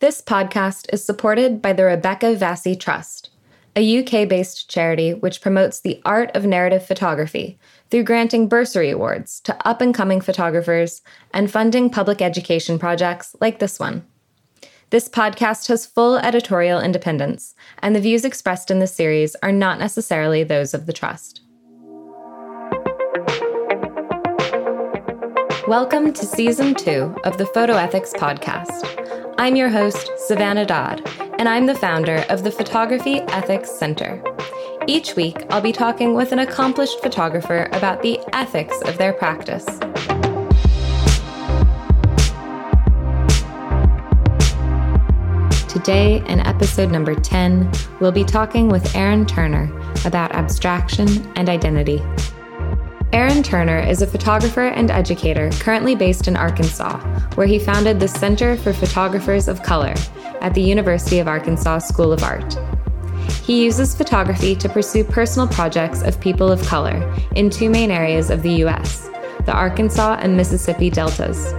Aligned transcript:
This 0.00 0.22
podcast 0.22 0.86
is 0.92 1.04
supported 1.04 1.60
by 1.60 1.72
the 1.72 1.82
Rebecca 1.82 2.36
Vassie 2.36 2.78
Trust, 2.78 3.30
a 3.74 3.98
UK 3.98 4.28
based 4.28 4.70
charity 4.70 5.12
which 5.12 5.40
promotes 5.40 5.80
the 5.80 6.00
art 6.04 6.30
of 6.36 6.44
narrative 6.46 6.86
photography 6.86 7.58
through 7.90 8.04
granting 8.04 8.46
bursary 8.46 8.90
awards 8.90 9.40
to 9.40 9.56
up 9.66 9.80
and 9.80 9.92
coming 9.92 10.20
photographers 10.20 11.02
and 11.34 11.50
funding 11.50 11.90
public 11.90 12.22
education 12.22 12.78
projects 12.78 13.34
like 13.40 13.58
this 13.58 13.80
one. 13.80 14.06
This 14.90 15.08
podcast 15.08 15.66
has 15.66 15.84
full 15.84 16.16
editorial 16.18 16.80
independence, 16.80 17.56
and 17.80 17.92
the 17.92 18.00
views 18.00 18.24
expressed 18.24 18.70
in 18.70 18.78
this 18.78 18.94
series 18.94 19.34
are 19.42 19.50
not 19.50 19.80
necessarily 19.80 20.44
those 20.44 20.74
of 20.74 20.86
the 20.86 20.92
Trust. 20.92 21.40
Welcome 25.66 26.12
to 26.12 26.24
Season 26.24 26.72
2 26.76 27.16
of 27.24 27.36
the 27.36 27.46
Photo 27.46 27.72
Ethics 27.72 28.12
Podcast. 28.12 28.97
I'm 29.40 29.54
your 29.54 29.68
host, 29.68 30.10
Savannah 30.26 30.66
Dodd, 30.66 31.08
and 31.38 31.48
I'm 31.48 31.66
the 31.66 31.74
founder 31.76 32.24
of 32.28 32.42
the 32.42 32.50
Photography 32.50 33.20
Ethics 33.28 33.70
Center. 33.70 34.20
Each 34.88 35.14
week, 35.14 35.44
I'll 35.48 35.60
be 35.60 35.70
talking 35.70 36.14
with 36.14 36.32
an 36.32 36.40
accomplished 36.40 37.00
photographer 37.00 37.68
about 37.70 38.02
the 38.02 38.18
ethics 38.32 38.76
of 38.82 38.98
their 38.98 39.12
practice. 39.12 39.64
Today, 45.72 46.20
in 46.26 46.40
episode 46.40 46.90
number 46.90 47.14
10, 47.14 47.70
we'll 48.00 48.10
be 48.10 48.24
talking 48.24 48.68
with 48.68 48.96
Aaron 48.96 49.24
Turner 49.24 49.70
about 50.04 50.32
abstraction 50.32 51.32
and 51.36 51.48
identity. 51.48 52.02
Aaron 53.14 53.42
Turner 53.42 53.78
is 53.78 54.02
a 54.02 54.06
photographer 54.06 54.66
and 54.66 54.90
educator 54.90 55.48
currently 55.60 55.94
based 55.94 56.28
in 56.28 56.36
Arkansas, 56.36 56.98
where 57.36 57.46
he 57.46 57.58
founded 57.58 57.98
the 57.98 58.06
Center 58.06 58.54
for 58.54 58.74
Photographers 58.74 59.48
of 59.48 59.62
Color 59.62 59.94
at 60.42 60.52
the 60.52 60.60
University 60.60 61.18
of 61.18 61.26
Arkansas 61.26 61.78
School 61.78 62.12
of 62.12 62.22
Art. 62.22 62.58
He 63.42 63.64
uses 63.64 63.94
photography 63.94 64.54
to 64.56 64.68
pursue 64.68 65.04
personal 65.04 65.48
projects 65.48 66.02
of 66.02 66.20
people 66.20 66.52
of 66.52 66.62
color 66.66 67.02
in 67.34 67.48
two 67.48 67.70
main 67.70 67.90
areas 67.90 68.28
of 68.28 68.42
the 68.42 68.52
U.S. 68.64 69.08
the 69.46 69.52
Arkansas 69.52 70.18
and 70.20 70.36
Mississippi 70.36 70.90
deltas. 70.90 71.54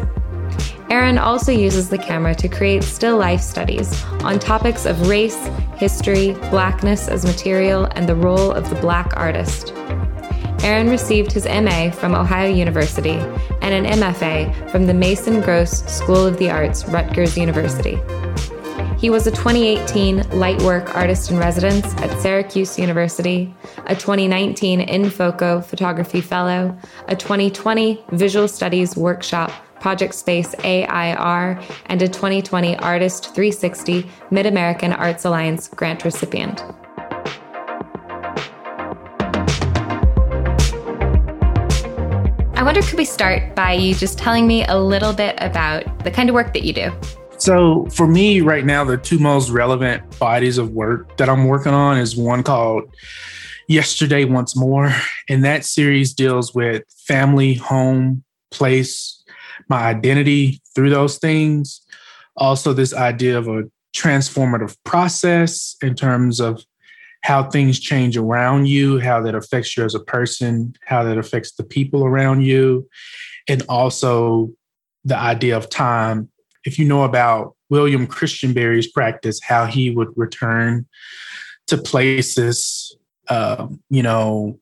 Aaron 0.92 1.18
also 1.18 1.52
uses 1.52 1.90
the 1.90 1.98
camera 1.98 2.36
to 2.36 2.48
create 2.48 2.84
still 2.84 3.18
life 3.18 3.42
studies 3.42 4.04
on 4.24 4.38
topics 4.38 4.86
of 4.86 5.08
race, 5.08 5.48
history, 5.78 6.34
blackness 6.52 7.08
as 7.08 7.26
material, 7.26 7.86
and 7.96 8.08
the 8.08 8.16
role 8.16 8.52
of 8.52 8.70
the 8.70 8.76
black 8.76 9.18
artist. 9.18 9.74
Aaron 10.64 10.90
received 10.90 11.32
his 11.32 11.46
MA 11.46 11.90
from 11.90 12.14
Ohio 12.14 12.50
University 12.50 13.18
and 13.62 13.74
an 13.74 13.86
MFA 14.00 14.72
from 14.72 14.86
the 14.86 14.94
Mason 14.94 15.42
Gross 15.42 15.86
School 15.86 16.26
of 16.26 16.38
the 16.38 16.50
Arts, 16.50 16.86
Rutgers 16.86 17.38
University. 17.38 17.98
He 18.98 19.10
was 19.10 19.26
a 19.28 19.32
2018 19.32 20.20
Lightwork 20.32 20.94
Artist 20.94 21.32
in 21.32 21.38
Residence 21.38 21.86
at 22.02 22.20
Syracuse 22.20 22.78
University, 22.78 23.56
a 23.86 23.96
2019 23.96 24.82
En 24.82 25.10
Foco 25.10 25.62
Photography 25.62 26.20
Fellow, 26.20 26.78
a 27.08 27.16
2020 27.16 28.04
Visual 28.12 28.50
Studies 28.50 28.98
Workshop 28.98 29.52
Project 29.80 30.14
Space 30.14 30.54
AIR, 30.66 31.62
and 31.86 32.02
a 32.02 32.08
2020 32.10 32.76
Artist 32.80 33.34
360 33.34 34.06
Mid 34.32 34.46
American 34.46 34.92
Arts 34.92 35.24
Alliance 35.24 35.70
grant 35.70 36.04
recipient. 36.04 36.62
Wonder, 42.70 42.84
could 42.84 43.00
we 43.00 43.06
start 43.06 43.56
by 43.56 43.74
you 43.74 43.96
just 43.96 44.20
telling 44.20 44.46
me 44.46 44.64
a 44.66 44.78
little 44.78 45.12
bit 45.12 45.34
about 45.40 46.04
the 46.04 46.12
kind 46.12 46.30
of 46.30 46.36
work 46.36 46.54
that 46.54 46.62
you 46.62 46.72
do? 46.72 46.92
So, 47.40 47.88
for 47.88 48.06
me 48.06 48.42
right 48.42 48.64
now, 48.64 48.84
the 48.84 48.96
two 48.96 49.18
most 49.18 49.50
relevant 49.50 50.20
bodies 50.20 50.60
of 50.60 50.70
work 50.70 51.18
that 51.18 51.30
I'm 51.30 51.48
working 51.48 51.74
on 51.74 51.98
is 51.98 52.16
one 52.16 52.44
called 52.44 52.84
Yesterday 53.68 54.24
Once 54.24 54.56
More. 54.56 54.94
And 55.28 55.44
that 55.44 55.66
series 55.66 56.14
deals 56.14 56.54
with 56.54 56.84
family, 57.08 57.56
home, 57.56 58.24
place, 58.52 59.24
my 59.68 59.82
identity 59.82 60.62
through 60.76 60.92
those 60.92 61.18
things. 61.18 61.82
Also, 62.38 62.72
this 62.72 62.94
idea 62.94 63.40
of 63.40 63.48
a 63.48 63.64
transformative 63.96 64.78
process 64.84 65.76
in 65.82 65.96
terms 65.96 66.40
of 66.40 66.64
how 67.22 67.50
things 67.50 67.80
change 67.80 68.18
around 68.18 68.68
you, 68.68 69.00
how 69.00 69.22
that 69.22 69.36
affects 69.36 69.76
you 69.76 69.84
as 69.84 69.96
a 69.96 70.00
person, 70.00 70.74
how 70.86 71.04
that 71.04 71.18
affects 71.18 71.54
the 71.54 71.64
people 71.64 72.06
around 72.06 72.42
you, 72.42 72.88
and 73.48 73.64
also 73.68 74.52
the 75.04 75.18
idea 75.18 75.56
of 75.56 75.70
time. 75.70 76.30
If 76.66 76.80
you 76.80 76.86
know 76.86 77.04
about 77.04 77.56
William 77.70 78.08
Christenberry's 78.08 78.88
practice, 78.88 79.40
how 79.42 79.66
he 79.66 79.90
would 79.90 80.10
return 80.16 80.88
to 81.68 81.78
places, 81.78 82.96
um, 83.30 83.82
you 83.90 84.04
know, 84.04 84.60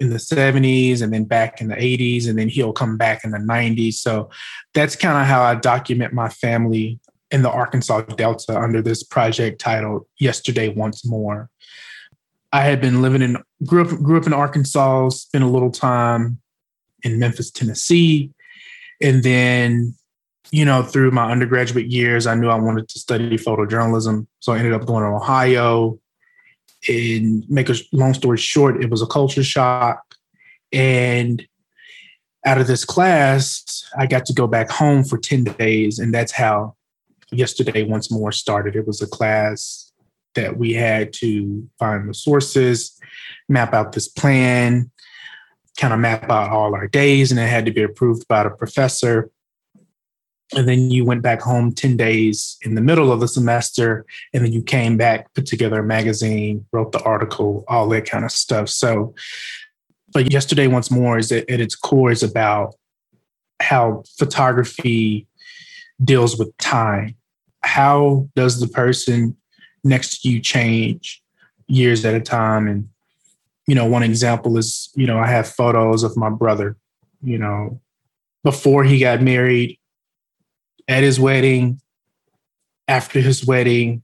in 0.00 0.10
the 0.10 0.16
70s 0.16 1.02
and 1.02 1.12
then 1.12 1.24
back 1.24 1.60
in 1.60 1.68
the 1.68 1.74
80s, 1.74 2.28
and 2.28 2.38
then 2.38 2.48
he'll 2.48 2.72
come 2.72 2.96
back 2.96 3.24
in 3.24 3.32
the 3.32 3.38
90s. 3.38 3.94
So 3.94 4.30
that's 4.74 4.96
kind 4.96 5.18
of 5.18 5.26
how 5.26 5.42
I 5.42 5.56
document 5.56 6.12
my 6.12 6.28
family 6.28 7.00
in 7.30 7.42
the 7.42 7.50
Arkansas 7.50 8.02
Delta 8.02 8.58
under 8.58 8.80
this 8.80 9.02
project 9.02 9.60
titled 9.60 10.06
Yesterday 10.18 10.68
Once 10.68 11.04
More. 11.04 11.50
I 12.52 12.62
had 12.62 12.80
been 12.80 13.02
living 13.02 13.22
in 13.22 13.36
grew 13.64 13.82
up 13.82 13.88
grew 13.88 14.18
up 14.18 14.26
in 14.26 14.32
Arkansas, 14.32 15.10
spent 15.10 15.44
a 15.44 15.48
little 15.48 15.70
time 15.70 16.40
in 17.02 17.18
Memphis, 17.18 17.50
Tennessee, 17.50 18.30
and 19.00 19.22
then 19.22 19.94
you 20.50 20.64
know 20.64 20.82
through 20.82 21.10
my 21.10 21.30
undergraduate 21.30 21.86
years, 21.86 22.26
I 22.26 22.34
knew 22.34 22.48
I 22.48 22.58
wanted 22.58 22.88
to 22.88 22.98
study 22.98 23.36
photojournalism, 23.36 24.26
so 24.40 24.52
I 24.52 24.58
ended 24.58 24.72
up 24.72 24.86
going 24.86 25.04
to 25.04 25.10
Ohio. 25.10 25.98
And 26.88 27.42
make 27.50 27.68
a 27.68 27.74
long 27.92 28.14
story 28.14 28.38
short, 28.38 28.82
it 28.82 28.88
was 28.88 29.02
a 29.02 29.06
culture 29.06 29.42
shock, 29.42 30.00
and 30.72 31.44
out 32.46 32.60
of 32.60 32.68
this 32.68 32.84
class, 32.84 33.84
I 33.98 34.06
got 34.06 34.24
to 34.26 34.32
go 34.32 34.46
back 34.46 34.70
home 34.70 35.02
for 35.02 35.18
ten 35.18 35.42
days, 35.42 35.98
and 35.98 36.14
that's 36.14 36.32
how 36.32 36.76
yesterday 37.32 37.82
once 37.82 38.12
more 38.12 38.30
started. 38.30 38.76
It 38.76 38.86
was 38.86 39.02
a 39.02 39.08
class 39.08 39.87
that 40.34 40.56
we 40.56 40.72
had 40.72 41.12
to 41.14 41.68
find 41.78 42.08
the 42.08 42.14
sources, 42.14 42.98
map 43.48 43.74
out 43.74 43.92
this 43.92 44.08
plan, 44.08 44.90
kind 45.78 45.94
of 45.94 46.00
map 46.00 46.30
out 46.30 46.50
all 46.50 46.74
our 46.74 46.88
days, 46.88 47.30
and 47.30 47.40
it 47.40 47.48
had 47.48 47.64
to 47.66 47.72
be 47.72 47.82
approved 47.82 48.26
by 48.28 48.42
the 48.42 48.50
professor. 48.50 49.30
And 50.56 50.66
then 50.66 50.90
you 50.90 51.04
went 51.04 51.22
back 51.22 51.42
home 51.42 51.72
10 51.72 51.96
days 51.96 52.56
in 52.62 52.74
the 52.74 52.80
middle 52.80 53.12
of 53.12 53.20
the 53.20 53.28
semester, 53.28 54.06
and 54.32 54.44
then 54.44 54.52
you 54.52 54.62
came 54.62 54.96
back, 54.96 55.32
put 55.34 55.46
together 55.46 55.80
a 55.80 55.84
magazine, 55.84 56.66
wrote 56.72 56.92
the 56.92 57.02
article, 57.02 57.64
all 57.68 57.88
that 57.90 58.08
kind 58.08 58.24
of 58.24 58.32
stuff. 58.32 58.68
So, 58.68 59.14
but 60.12 60.32
yesterday, 60.32 60.66
once 60.66 60.90
more, 60.90 61.18
is 61.18 61.30
at 61.30 61.48
its 61.48 61.76
core 61.76 62.10
is 62.10 62.22
about 62.22 62.74
how 63.60 64.04
photography 64.18 65.26
deals 66.02 66.38
with 66.38 66.56
time. 66.58 67.16
How 67.62 68.28
does 68.34 68.60
the 68.60 68.68
person 68.68 69.36
next 69.84 70.22
to 70.22 70.28
you 70.28 70.40
change 70.40 71.22
years 71.66 72.04
at 72.04 72.14
a 72.14 72.20
time. 72.20 72.66
And, 72.68 72.88
you 73.66 73.74
know, 73.74 73.86
one 73.86 74.02
example 74.02 74.56
is, 74.56 74.90
you 74.94 75.06
know, 75.06 75.18
I 75.18 75.26
have 75.26 75.48
photos 75.48 76.02
of 76.02 76.16
my 76.16 76.30
brother, 76.30 76.76
you 77.22 77.38
know, 77.38 77.80
before 78.44 78.84
he 78.84 78.98
got 78.98 79.20
married, 79.20 79.78
at 80.88 81.02
his 81.02 81.20
wedding, 81.20 81.80
after 82.86 83.20
his 83.20 83.44
wedding, 83.44 84.02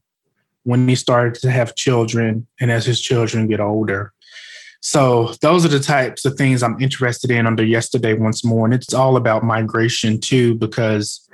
when 0.63 0.87
he 0.87 0.95
started 0.95 1.41
to 1.41 1.49
have 1.49 1.75
children, 1.75 2.45
and 2.59 2.71
as 2.71 2.85
his 2.85 3.01
children 3.01 3.47
get 3.47 3.59
older. 3.59 4.13
So 4.81 5.33
those 5.41 5.65
are 5.65 5.69
the 5.69 5.79
types 5.79 6.25
of 6.25 6.35
things 6.35 6.61
I'm 6.61 6.79
interested 6.79 7.31
in 7.31 7.47
under 7.47 7.63
yesterday 7.63 8.13
once 8.13 8.45
more. 8.45 8.65
And 8.65 8.73
it's 8.73 8.93
all 8.93 9.17
about 9.17 9.43
migration 9.43 10.19
too, 10.19 10.53
because, 10.53 11.27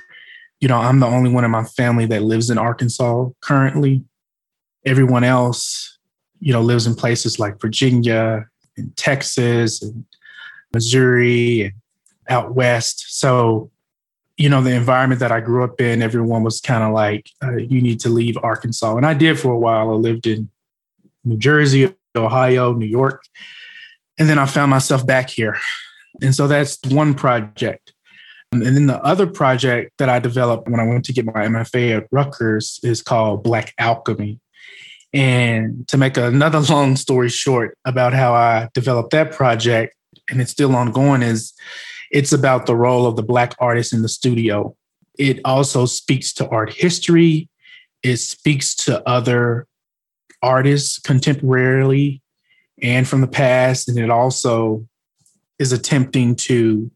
you 0.61 0.69
know, 0.69 0.77
I'm 0.77 1.01
the 1.01 1.07
only 1.07 1.29
one 1.29 1.43
in 1.43 1.51
my 1.51 1.65
family 1.65 2.05
that 2.05 2.23
lives 2.23 2.49
in 2.49 2.57
Arkansas 2.57 3.27
currently 3.41 4.05
everyone 4.85 5.23
else, 5.23 5.97
you 6.39 6.53
know, 6.53 6.61
lives 6.61 6.87
in 6.87 6.95
places 6.95 7.39
like 7.39 7.61
Virginia 7.61 8.45
and 8.77 8.95
Texas 8.97 9.81
and 9.81 10.05
Missouri 10.73 11.61
and 11.63 11.73
out 12.29 12.55
west. 12.55 13.19
So, 13.19 13.69
you 14.37 14.49
know, 14.49 14.61
the 14.61 14.73
environment 14.73 15.19
that 15.19 15.31
I 15.31 15.39
grew 15.39 15.63
up 15.63 15.79
in, 15.79 16.01
everyone 16.01 16.43
was 16.43 16.61
kind 16.61 16.83
of 16.83 16.93
like, 16.93 17.29
uh, 17.43 17.57
you 17.57 17.81
need 17.81 17.99
to 18.01 18.09
leave 18.09 18.37
Arkansas. 18.41 18.95
And 18.95 19.05
I 19.05 19.13
did 19.13 19.39
for 19.39 19.51
a 19.51 19.59
while. 19.59 19.91
I 19.91 19.93
lived 19.93 20.25
in 20.25 20.49
New 21.23 21.37
Jersey, 21.37 21.93
Ohio, 22.15 22.73
New 22.73 22.87
York. 22.87 23.23
And 24.17 24.29
then 24.29 24.39
I 24.39 24.45
found 24.45 24.71
myself 24.71 25.05
back 25.05 25.29
here. 25.29 25.57
And 26.21 26.33
so 26.35 26.47
that's 26.47 26.79
one 26.87 27.13
project. 27.13 27.93
And 28.51 28.63
then 28.63 28.87
the 28.87 29.01
other 29.01 29.27
project 29.27 29.93
that 29.97 30.09
I 30.09 30.19
developed 30.19 30.67
when 30.67 30.79
I 30.79 30.85
went 30.85 31.05
to 31.05 31.13
get 31.13 31.25
my 31.25 31.31
MFA 31.31 31.97
at 31.97 32.07
Rutgers 32.11 32.81
is 32.83 33.01
called 33.01 33.43
Black 33.43 33.73
Alchemy. 33.77 34.40
And 35.13 35.87
to 35.89 35.97
make 35.97 36.17
another 36.17 36.59
long 36.73 36.95
story 36.95 37.29
short 37.29 37.77
about 37.85 38.13
how 38.13 38.33
I 38.33 38.69
developed 38.73 39.11
that 39.11 39.31
project, 39.31 39.95
and 40.29 40.41
it's 40.41 40.51
still 40.51 40.75
ongoing, 40.75 41.21
is 41.21 41.53
it's 42.11 42.33
about 42.33 42.65
the 42.65 42.75
role 42.75 43.05
of 43.05 43.15
the 43.15 43.23
Black 43.23 43.55
artist 43.59 43.93
in 43.93 44.01
the 44.01 44.09
studio. 44.09 44.75
It 45.17 45.39
also 45.45 45.85
speaks 45.85 46.33
to 46.33 46.47
art 46.49 46.73
history 46.73 47.49
it 48.03 48.17
speaks 48.17 48.75
to 48.75 49.07
other 49.07 49.67
artists 50.41 50.99
contemporarily 50.99 52.21
and 52.81 53.07
from 53.07 53.21
the 53.21 53.27
past. 53.27 53.87
And 53.87 53.97
it 53.97 54.09
also 54.09 54.87
is 55.59 55.71
attempting 55.71 56.35
to 56.35 56.89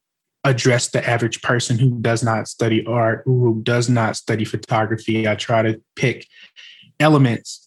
address 0.44 0.90
the 0.90 1.08
average 1.08 1.42
person 1.42 1.78
who 1.78 2.00
does 2.00 2.24
not 2.24 2.48
study 2.48 2.86
art, 2.86 3.22
who 3.26 3.62
does 3.64 3.90
not 3.90 4.16
study 4.16 4.46
photography. 4.46 5.28
I 5.28 5.36
try 5.36 5.62
to 5.62 5.82
pick 5.96 6.28
elements 7.00 7.65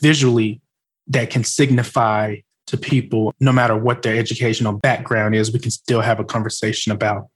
visually 0.00 0.60
that 1.08 1.30
can 1.30 1.44
signify 1.44 2.36
to 2.66 2.76
people, 2.76 3.34
no 3.40 3.52
matter 3.52 3.76
what 3.76 4.02
their 4.02 4.16
educational 4.16 4.72
background 4.72 5.34
is, 5.34 5.52
we 5.52 5.58
can 5.58 5.70
still 5.72 6.00
have 6.00 6.20
a 6.20 6.24
conversation 6.24 6.92
about 6.92 7.28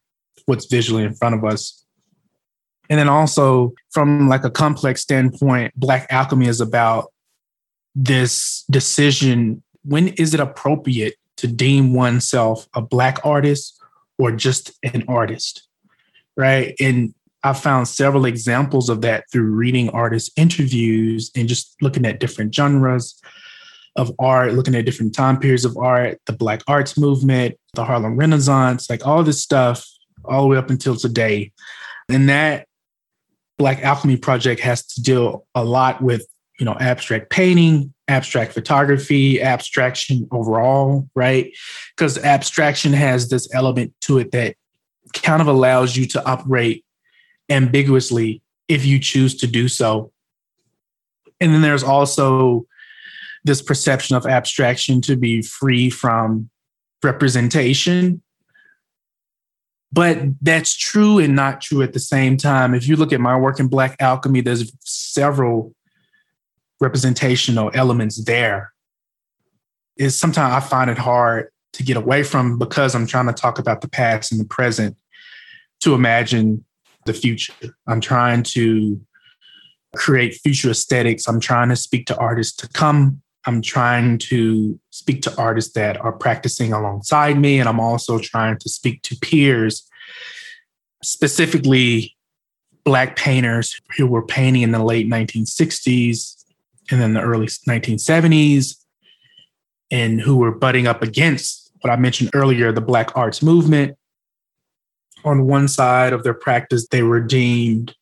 what's 0.46 0.66
visually 0.66 1.02
in 1.02 1.14
front 1.14 1.34
of 1.34 1.44
us. 1.44 1.84
And 2.88 2.99
then 2.99 3.08
also 3.08 3.72
from 3.90 4.28
like 4.28 4.44
a 4.44 4.50
complex 4.50 5.00
standpoint, 5.00 5.75
Black 5.75 6.06
Alchemy 6.11 6.46
is 6.46 6.61
about 6.61 7.12
this 7.94 8.64
decision. 8.70 9.62
When 9.84 10.08
is 10.08 10.34
it 10.34 10.40
appropriate 10.40 11.14
to 11.38 11.46
deem 11.46 11.94
oneself 11.94 12.69
a 12.75 12.81
Black 12.81 13.19
artist 13.25 13.82
or 14.19 14.31
just 14.32 14.72
an 14.82 15.05
artist? 15.08 15.66
Right. 16.37 16.75
And 16.78 17.14
I 17.44 17.52
found 17.52 17.87
several 17.87 18.25
examples 18.25 18.88
of 18.88 19.02
that 19.02 19.25
through 19.31 19.50
reading 19.50 19.91
artist 19.91 20.32
interviews 20.37 21.31
and 21.37 21.46
just 21.46 21.76
looking 21.82 22.06
at 22.06 22.19
different 22.19 22.55
genres 22.55 23.20
of 23.96 24.11
art, 24.19 24.55
looking 24.55 24.75
at 24.75 24.87
different 24.87 25.14
time 25.14 25.38
periods 25.38 25.67
of 25.67 25.76
art, 25.76 26.19
the 26.25 26.32
Black 26.32 26.62
arts 26.67 26.99
movement, 26.99 27.56
the 27.75 27.85
Harlem 27.85 28.17
Renaissance, 28.17 28.88
like 28.88 29.06
all 29.06 29.23
this 29.23 29.43
stuff, 29.43 29.87
all 30.25 30.43
the 30.43 30.49
way 30.49 30.56
up 30.56 30.70
until 30.70 30.96
today. 30.96 31.52
And 32.08 32.31
that 32.31 32.67
Black 33.58 33.82
Alchemy 33.82 34.17
project 34.17 34.61
has 34.62 34.85
to 34.87 35.02
deal 35.02 35.47
a 35.55 35.64
lot 35.64 36.02
with, 36.02 36.26
you 36.58 36.64
know, 36.64 36.76
abstract 36.81 37.29
painting, 37.31 37.93
abstract 38.08 38.52
photography, 38.52 39.40
abstraction 39.40 40.26
overall, 40.32 41.08
right? 41.14 41.52
Because 41.97 42.17
abstraction 42.19 42.94
has 42.94 43.29
this 43.29 43.52
element 43.55 43.93
to 44.02 44.19
it 44.19 44.32
that 44.32 44.56
kind 45.12 45.43
of 45.43 45.47
allows 45.47 45.97
you 45.97 46.06
to 46.06 46.25
operate 46.26 46.83
ambiguously 47.49 48.43
if 48.69 48.85
you 48.85 48.99
choose 48.99 49.37
to 49.37 49.46
do 49.46 49.69
so. 49.69 50.12
And 51.41 51.52
then 51.52 51.62
there's 51.62 51.82
also 51.82 52.67
this 53.44 53.61
perception 53.61 54.17
of 54.17 54.26
abstraction 54.26 55.00
to 55.02 55.17
be 55.17 55.43
free 55.43 55.91
from 55.91 56.49
representation. 57.02 58.23
But 59.93 60.19
that's 60.41 60.76
true 60.76 61.19
and 61.19 61.37
not 61.37 61.61
true 61.61 61.82
at 61.82 61.93
the 61.93 62.00
same 62.00 62.37
time. 62.37 62.75
If 62.75 62.88
you 62.88 62.96
look 62.96 63.12
at 63.12 63.20
my 63.20 63.37
work 63.37 63.61
in 63.61 63.69
Black 63.69 63.97
Alchemy, 64.00 64.40
there's 64.40 64.73
several 64.81 65.75
representational 66.81 67.70
elements 67.75 68.25
there. 68.25 68.73
Is 69.97 70.19
sometimes 70.19 70.55
I 70.55 70.67
find 70.67 70.90
it 70.90 70.99
hard 70.99 71.50
to 71.75 71.82
get 71.85 71.97
away 71.97 72.23
from 72.25 72.58
because 72.58 72.94
I'm 72.94 73.06
trying 73.06 73.26
to 73.26 73.32
talk 73.32 73.58
about 73.58 73.81
the 73.81 73.88
past 73.88 74.32
and 74.32 74.40
the 74.40 74.44
present 74.44 74.97
to 75.81 75.94
imagine 75.94 76.64
the 77.06 77.14
future. 77.14 77.54
I'm 77.86 78.00
trying 78.00 78.42
to 78.44 79.00
create 79.94 80.34
future 80.34 80.70
aesthetics. 80.70 81.28
I'm 81.28 81.40
trying 81.40 81.68
to 81.68 81.76
speak 81.76 82.06
to 82.06 82.16
artists 82.16 82.56
to 82.56 82.68
come 82.68 83.22
I'm 83.46 83.60
trying 83.60 84.18
to 84.18 84.78
speak 84.90 85.22
to 85.22 85.36
artists 85.36 85.74
that 85.74 86.00
are 86.00 86.12
practicing 86.12 86.72
alongside 86.72 87.38
me. 87.38 87.60
And 87.60 87.68
I'm 87.68 87.80
also 87.80 88.18
trying 88.18 88.58
to 88.58 88.68
speak 88.68 89.02
to 89.02 89.16
peers, 89.16 89.88
specifically 91.02 92.16
Black 92.84 93.16
painters 93.16 93.80
who 93.96 94.06
were 94.06 94.24
painting 94.24 94.62
in 94.62 94.72
the 94.72 94.82
late 94.82 95.08
1960s 95.08 96.44
and 96.90 97.00
then 97.00 97.14
the 97.14 97.20
early 97.20 97.46
1970s, 97.46 98.76
and 99.90 100.20
who 100.20 100.36
were 100.36 100.52
butting 100.52 100.86
up 100.86 101.02
against 101.02 101.70
what 101.80 101.90
I 101.90 101.96
mentioned 101.96 102.30
earlier 102.34 102.72
the 102.72 102.82
Black 102.82 103.16
arts 103.16 103.42
movement. 103.42 103.96
On 105.25 105.47
one 105.47 105.69
side 105.69 106.12
of 106.12 106.23
their 106.23 106.35
practice, 106.35 106.87
they 106.88 107.03
were 107.03 107.21
deemed 107.21 107.94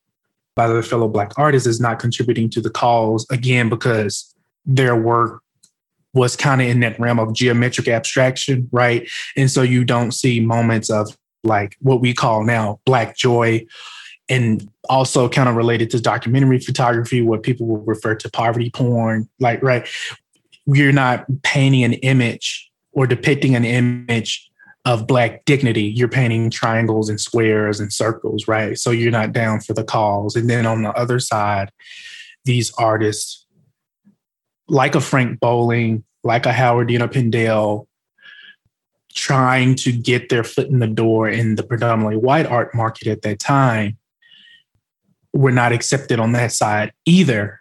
by 0.55 0.69
their 0.69 0.83
fellow 0.83 1.09
Black 1.09 1.33
artists 1.37 1.67
as 1.67 1.81
not 1.81 1.99
contributing 1.99 2.51
to 2.51 2.61
the 2.61 2.71
cause, 2.71 3.27
again, 3.31 3.69
because 3.69 4.35
their 4.67 4.97
work 4.97 5.43
was 6.15 6.37
kind 6.37 6.61
of 6.61 6.69
in 6.69 6.81
that 6.81 6.99
realm 7.01 7.19
of 7.19 7.33
geometric 7.33 7.89
abstraction, 7.89 8.69
right? 8.71 9.09
And 9.37 9.51
so 9.51 9.63
you 9.63 9.85
don't 9.85 10.13
see 10.13 10.41
moments 10.41 10.91
of 10.91 11.17
like 11.45 11.77
what 11.81 12.01
we 12.01 12.13
call 12.15 12.45
now 12.45 12.81
black 12.85 13.17
joy 13.17 13.67
and 14.29 14.69
also 14.89 15.29
kind 15.29 15.49
of 15.49 15.57
related 15.57 15.91
to 15.91 16.01
documentary 16.01 16.59
photography, 16.59 17.23
what 17.23 17.43
people 17.43 17.67
will 17.67 17.79
refer 17.79 18.15
to 18.15 18.31
poverty 18.31 18.71
porn, 18.71 19.29
like, 19.41 19.63
right? 19.63 19.89
You're 20.67 20.93
not 20.93 21.25
painting 21.43 21.83
an 21.83 21.95
image 21.95 22.71
or 22.93 23.07
depicting 23.07 23.57
an 23.57 23.65
image 23.65 24.51
of 24.85 25.07
black 25.07 25.45
dignity. 25.45 25.85
You're 25.85 26.09
painting 26.09 26.51
triangles 26.51 27.09
and 27.09 27.21
squares 27.21 27.79
and 27.79 27.93
circles, 27.93 28.49
right? 28.49 28.77
So 28.79 28.91
you're 28.91 29.13
not 29.13 29.33
down 29.33 29.61
for 29.61 29.75
the 29.75 29.85
cause. 29.85 30.35
And 30.35 30.51
then 30.51 30.67
on 30.67 30.83
the 30.83 30.93
other 30.93 31.21
side, 31.21 31.71
these 32.45 32.73
artists 32.79 33.47
like 34.69 34.95
a 34.95 35.01
Frank 35.01 35.39
Bowling, 35.39 36.05
like 36.25 36.47
a 36.47 36.53
howard 36.53 36.89
Howardena 36.89 37.13
Pindell, 37.13 37.87
trying 39.15 39.75
to 39.77 39.93
get 39.93 40.29
their 40.29 40.45
foot 40.45 40.69
in 40.69 40.79
the 40.79 40.87
door 40.87 41.29
in 41.29 41.55
the 41.57 41.63
predominantly 41.63 42.17
white 42.17 42.47
art 42.47 42.75
market 42.75 43.09
at 43.09 43.23
that 43.23 43.39
time 43.39 43.99
were 45.33 45.53
not 45.53 45.73
accepted 45.73 46.19
on 46.19 46.33
that 46.33 46.53
side 46.53 46.93
either. 47.07 47.61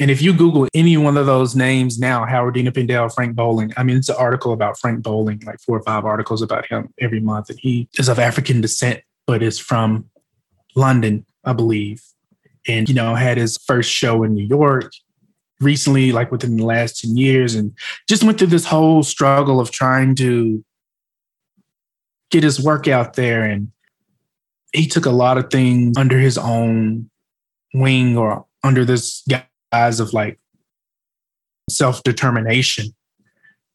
And 0.00 0.10
if 0.10 0.22
you 0.22 0.32
Google 0.32 0.66
any 0.72 0.96
one 0.96 1.18
of 1.18 1.26
those 1.26 1.54
names 1.54 1.98
now, 1.98 2.24
Howardena 2.24 2.72
Pindell, 2.74 3.10
Frank 3.10 3.36
Bowling, 3.36 3.70
I 3.76 3.82
mean, 3.82 3.98
it's 3.98 4.08
an 4.08 4.16
article 4.18 4.54
about 4.54 4.78
Frank 4.78 5.02
Bowling, 5.02 5.42
like 5.44 5.60
four 5.60 5.76
or 5.76 5.82
five 5.82 6.06
articles 6.06 6.40
about 6.40 6.64
him 6.64 6.92
every 6.98 7.20
month. 7.20 7.50
And 7.50 7.60
he 7.60 7.86
is 7.98 8.08
of 8.08 8.18
African 8.18 8.62
descent, 8.62 9.02
but 9.26 9.42
is 9.42 9.58
from 9.58 10.08
London, 10.74 11.26
I 11.44 11.52
believe. 11.52 12.02
And, 12.66 12.88
you 12.88 12.94
know, 12.94 13.14
had 13.14 13.36
his 13.36 13.58
first 13.58 13.90
show 13.90 14.22
in 14.22 14.34
New 14.34 14.46
York 14.46 14.90
recently, 15.60 16.12
like 16.12 16.32
within 16.32 16.56
the 16.56 16.64
last 16.64 17.02
10 17.02 17.18
years, 17.18 17.54
and 17.54 17.72
just 18.08 18.24
went 18.24 18.38
through 18.38 18.48
this 18.48 18.64
whole 18.64 19.02
struggle 19.02 19.60
of 19.60 19.70
trying 19.70 20.14
to 20.14 20.64
get 22.30 22.42
his 22.42 22.58
work 22.58 22.88
out 22.88 23.14
there. 23.14 23.44
And 23.44 23.70
he 24.72 24.86
took 24.86 25.04
a 25.04 25.10
lot 25.10 25.36
of 25.36 25.50
things 25.50 25.98
under 25.98 26.18
his 26.18 26.38
own 26.38 27.10
wing 27.74 28.16
or 28.16 28.46
under 28.64 28.86
this 28.86 29.22
guise 29.72 30.00
of 30.00 30.12
like 30.12 30.38
self 31.68 32.02
determination, 32.02 32.94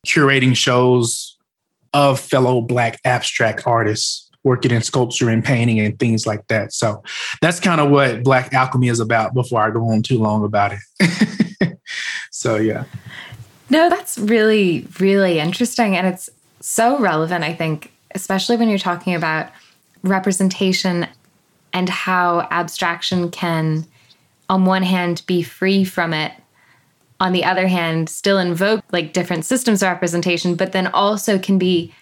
curating 0.05 0.55
shows 0.55 1.37
of 1.93 2.19
fellow 2.19 2.61
Black 2.61 2.99
abstract 3.05 3.65
artists 3.65 4.29
working 4.43 4.71
in 4.71 4.81
sculpture 4.81 5.29
and 5.29 5.43
painting 5.43 5.79
and 5.79 5.97
things 5.97 6.27
like 6.27 6.47
that. 6.47 6.71
So 6.71 7.03
that's 7.41 7.59
kind 7.59 7.81
of 7.81 7.89
what 7.89 8.23
Black 8.23 8.53
Alchemy 8.53 8.89
is 8.89 8.99
about 8.99 9.33
before 9.33 9.61
I 9.61 9.71
go 9.71 9.83
on 9.89 10.03
too 10.03 10.19
long 10.19 10.45
about 10.45 10.73
it. 10.73 11.77
so 12.31 12.55
yeah. 12.55 12.83
No, 13.69 13.89
that's 13.89 14.19
really, 14.19 14.87
really 14.99 15.39
interesting. 15.39 15.95
And 15.95 16.05
it's 16.05 16.29
so 16.61 16.99
relevant, 16.99 17.43
I 17.43 17.53
think, 17.53 17.91
especially 18.13 18.57
when 18.57 18.69
you're 18.69 18.77
talking 18.77 19.15
about 19.15 19.49
representation 20.03 21.07
and 21.73 21.89
how 21.89 22.47
abstraction 22.51 23.31
can, 23.31 23.87
on 24.49 24.65
one 24.65 24.83
hand, 24.83 25.23
be 25.25 25.41
free 25.41 25.83
from 25.83 26.13
it. 26.13 26.31
On 27.19 27.31
the 27.31 27.45
other 27.45 27.67
hand, 27.67 28.09
still 28.09 28.37
invoke 28.37 28.83
like 28.91 29.13
different 29.13 29.45
systems 29.45 29.81
of 29.81 29.89
representation, 29.89 30.55
but 30.55 30.73
then 30.73 30.87
also 30.87 31.39
can 31.39 31.57
be 31.57 31.93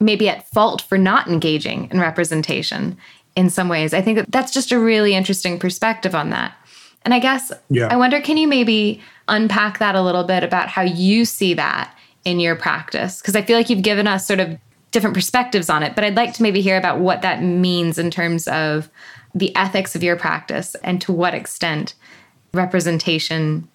maybe 0.00 0.28
at 0.28 0.46
fault 0.48 0.82
for 0.82 0.98
not 0.98 1.28
engaging 1.28 1.88
in 1.90 1.98
representation 1.98 2.96
in 3.36 3.50
some 3.50 3.68
ways. 3.68 3.94
I 3.94 4.02
think 4.02 4.18
that 4.18 4.30
that's 4.30 4.52
just 4.52 4.70
a 4.70 4.78
really 4.78 5.14
interesting 5.14 5.58
perspective 5.58 6.14
on 6.14 6.30
that. 6.30 6.54
And 7.02 7.12
I 7.12 7.18
guess 7.18 7.52
yeah. 7.70 7.88
I 7.90 7.96
wonder 7.96 8.20
can 8.20 8.36
you 8.36 8.48
maybe 8.48 9.00
unpack 9.28 9.78
that 9.78 9.94
a 9.94 10.02
little 10.02 10.24
bit 10.24 10.42
about 10.42 10.68
how 10.68 10.82
you 10.82 11.24
see 11.24 11.54
that 11.54 11.96
in 12.24 12.40
your 12.40 12.56
practice? 12.56 13.20
Because 13.20 13.36
I 13.36 13.42
feel 13.42 13.56
like 13.56 13.70
you've 13.70 13.82
given 13.82 14.06
us 14.06 14.26
sort 14.26 14.40
of 14.40 14.58
different 14.90 15.14
perspectives 15.14 15.68
on 15.68 15.82
it, 15.82 15.94
but 15.94 16.04
I'd 16.04 16.16
like 16.16 16.34
to 16.34 16.42
maybe 16.42 16.60
hear 16.60 16.76
about 16.76 17.00
what 17.00 17.22
that 17.22 17.42
means 17.42 17.98
in 17.98 18.10
terms 18.10 18.46
of 18.48 18.88
the 19.34 19.54
ethics 19.56 19.96
of 19.96 20.02
your 20.02 20.16
practice 20.16 20.74
and 20.76 21.00
to 21.02 21.12
what 21.12 21.34
extent 21.34 21.94
representation. 22.52 23.68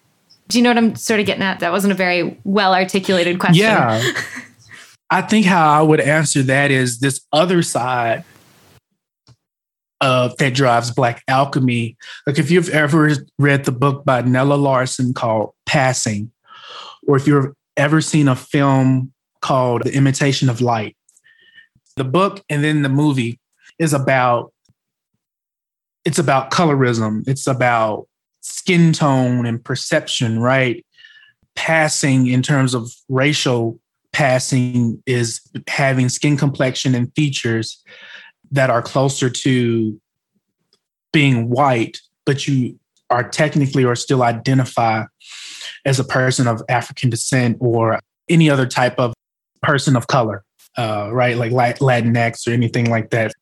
Do 0.48 0.58
you 0.58 0.64
know 0.64 0.70
what 0.70 0.78
I'm 0.78 0.94
sort 0.96 1.20
of 1.20 1.26
getting 1.26 1.42
at? 1.42 1.60
That 1.60 1.72
wasn't 1.72 1.92
a 1.92 1.96
very 1.96 2.38
well 2.44 2.74
articulated 2.74 3.38
question. 3.38 3.64
Yeah. 3.64 4.02
I 5.10 5.22
think 5.22 5.44
how 5.44 5.68
I 5.68 5.82
would 5.82 6.00
answer 6.00 6.42
that 6.44 6.70
is 6.70 7.00
this 7.00 7.20
other 7.32 7.62
side 7.62 8.24
of 10.00 10.36
that 10.38 10.54
drives 10.54 10.90
Black 10.90 11.22
alchemy. 11.28 11.96
Like 12.26 12.38
if 12.38 12.50
you've 12.50 12.68
ever 12.70 13.12
read 13.38 13.64
the 13.64 13.72
book 13.72 14.04
by 14.04 14.22
Nella 14.22 14.54
Larsen 14.54 15.12
called 15.12 15.52
Passing, 15.66 16.30
or 17.06 17.16
if 17.16 17.26
you've 17.26 17.52
ever 17.76 18.00
seen 18.00 18.28
a 18.28 18.36
film 18.36 19.12
called 19.42 19.82
The 19.84 19.94
Imitation 19.94 20.48
of 20.48 20.60
Light, 20.60 20.96
the 21.96 22.04
book 22.04 22.42
and 22.48 22.62
then 22.64 22.82
the 22.82 22.88
movie 22.88 23.38
is 23.78 23.92
about 23.92 24.52
it's 26.04 26.18
about 26.18 26.50
colorism. 26.50 27.26
It's 27.26 27.46
about 27.46 28.06
skin 28.40 28.92
tone 28.92 29.46
and 29.46 29.62
perception, 29.62 30.40
right? 30.40 30.84
Passing 31.54 32.26
in 32.26 32.42
terms 32.42 32.74
of 32.74 32.90
racial 33.08 33.78
passing 34.12 35.02
is 35.06 35.40
having 35.68 36.08
skin 36.08 36.36
complexion 36.36 36.94
and 36.94 37.12
features 37.14 37.82
that 38.50 38.70
are 38.70 38.82
closer 38.82 39.30
to 39.30 40.00
being 41.12 41.48
white, 41.48 42.00
but 42.24 42.46
you 42.46 42.78
are 43.10 43.28
technically 43.28 43.84
or 43.84 43.94
still 43.96 44.22
identify 44.22 45.04
as 45.84 45.98
a 45.98 46.04
person 46.04 46.46
of 46.46 46.62
African 46.68 47.10
descent 47.10 47.56
or 47.60 47.98
any 48.28 48.48
other 48.48 48.66
type 48.66 48.98
of 48.98 49.12
person 49.62 49.96
of 49.96 50.06
color, 50.06 50.44
uh, 50.78 51.10
right? 51.12 51.36
Like 51.36 51.52
Latinx 51.52 52.46
or 52.46 52.52
anything 52.52 52.90
like 52.90 53.10
that. 53.10 53.32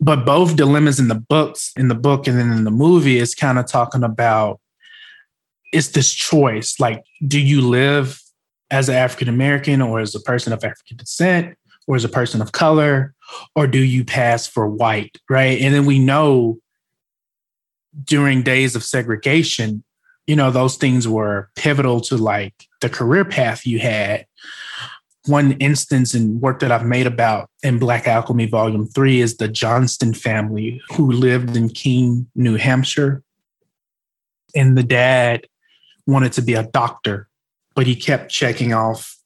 But 0.00 0.24
both 0.24 0.56
dilemmas 0.56 0.98
in 0.98 1.08
the 1.08 1.14
books, 1.14 1.72
in 1.76 1.88
the 1.88 1.94
book 1.94 2.26
and 2.26 2.38
then 2.38 2.52
in 2.52 2.64
the 2.64 2.70
movie, 2.70 3.18
is 3.18 3.34
kind 3.34 3.58
of 3.58 3.66
talking 3.66 4.02
about 4.02 4.60
it's 5.72 5.88
this 5.88 6.12
choice. 6.12 6.80
Like, 6.80 7.04
do 7.26 7.38
you 7.38 7.60
live 7.60 8.20
as 8.70 8.88
an 8.88 8.94
African 8.94 9.28
American 9.28 9.82
or 9.82 10.00
as 10.00 10.14
a 10.14 10.20
person 10.20 10.52
of 10.52 10.64
African 10.64 10.96
descent 10.96 11.56
or 11.86 11.96
as 11.96 12.04
a 12.04 12.08
person 12.08 12.40
of 12.40 12.52
color, 12.52 13.14
or 13.56 13.66
do 13.66 13.78
you 13.78 14.04
pass 14.04 14.46
for 14.46 14.68
white, 14.68 15.16
right? 15.28 15.60
And 15.60 15.74
then 15.74 15.86
we 15.86 15.98
know 15.98 16.58
during 18.04 18.42
days 18.42 18.76
of 18.76 18.84
segregation, 18.84 19.82
you 20.26 20.36
know, 20.36 20.50
those 20.50 20.76
things 20.76 21.08
were 21.08 21.50
pivotal 21.56 22.00
to 22.02 22.16
like 22.16 22.54
the 22.80 22.88
career 22.88 23.24
path 23.24 23.66
you 23.66 23.80
had. 23.80 24.26
One 25.26 25.52
instance 25.52 26.14
in 26.14 26.40
work 26.40 26.60
that 26.60 26.72
I've 26.72 26.86
made 26.86 27.06
about 27.06 27.50
in 27.62 27.78
Black 27.78 28.06
Alchemy 28.06 28.46
Volume 28.46 28.86
3 28.86 29.20
is 29.20 29.36
the 29.36 29.48
Johnston 29.48 30.14
family 30.14 30.80
who 30.92 31.12
lived 31.12 31.56
in 31.56 31.68
Keene, 31.68 32.26
New 32.34 32.56
Hampshire. 32.56 33.22
And 34.54 34.78
the 34.78 34.82
dad 34.82 35.46
wanted 36.06 36.32
to 36.32 36.42
be 36.42 36.54
a 36.54 36.62
doctor, 36.62 37.28
but 37.74 37.86
he 37.86 37.94
kept 37.94 38.30
checking 38.30 38.72
off 38.72 39.16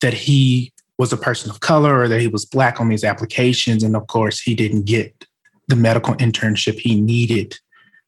that 0.00 0.12
he 0.12 0.72
was 0.98 1.12
a 1.12 1.16
person 1.16 1.50
of 1.50 1.60
color 1.60 1.98
or 2.00 2.08
that 2.08 2.20
he 2.20 2.26
was 2.26 2.44
Black 2.44 2.80
on 2.80 2.88
these 2.88 3.04
applications. 3.04 3.82
And 3.82 3.94
of 3.94 4.06
course, 4.08 4.40
he 4.40 4.54
didn't 4.54 4.84
get 4.84 5.26
the 5.68 5.76
medical 5.76 6.14
internship 6.14 6.78
he 6.78 7.00
needed 7.00 7.56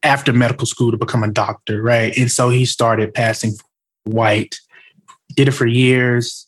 after 0.02 0.32
medical 0.32 0.66
school 0.66 0.90
to 0.90 0.96
become 0.96 1.22
a 1.22 1.30
doctor, 1.30 1.82
right? 1.82 2.16
And 2.16 2.30
so 2.30 2.50
he 2.50 2.64
started 2.64 3.14
passing 3.14 3.54
white, 4.04 4.56
did 5.34 5.48
it 5.48 5.52
for 5.52 5.66
years. 5.66 6.47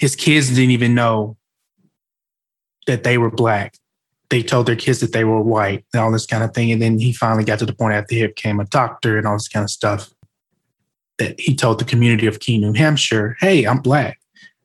His 0.00 0.16
kids 0.16 0.48
didn't 0.48 0.70
even 0.70 0.94
know 0.94 1.36
that 2.86 3.04
they 3.04 3.18
were 3.18 3.30
black. 3.30 3.76
They 4.30 4.42
told 4.42 4.64
their 4.64 4.74
kids 4.74 5.00
that 5.00 5.12
they 5.12 5.24
were 5.24 5.42
white 5.42 5.84
and 5.92 6.00
all 6.00 6.10
this 6.10 6.24
kind 6.24 6.42
of 6.42 6.54
thing. 6.54 6.72
And 6.72 6.80
then 6.80 6.98
he 6.98 7.12
finally 7.12 7.44
got 7.44 7.58
to 7.58 7.66
the 7.66 7.74
point 7.74 7.92
after 7.92 8.14
he 8.14 8.26
became 8.26 8.60
a 8.60 8.64
doctor 8.64 9.18
and 9.18 9.26
all 9.26 9.34
this 9.34 9.48
kind 9.48 9.62
of 9.62 9.68
stuff 9.68 10.08
that 11.18 11.38
he 11.38 11.54
told 11.54 11.78
the 11.78 11.84
community 11.84 12.26
of 12.26 12.40
Keene, 12.40 12.62
New 12.62 12.72
Hampshire, 12.72 13.36
hey, 13.40 13.64
I'm 13.64 13.82
black. 13.82 14.18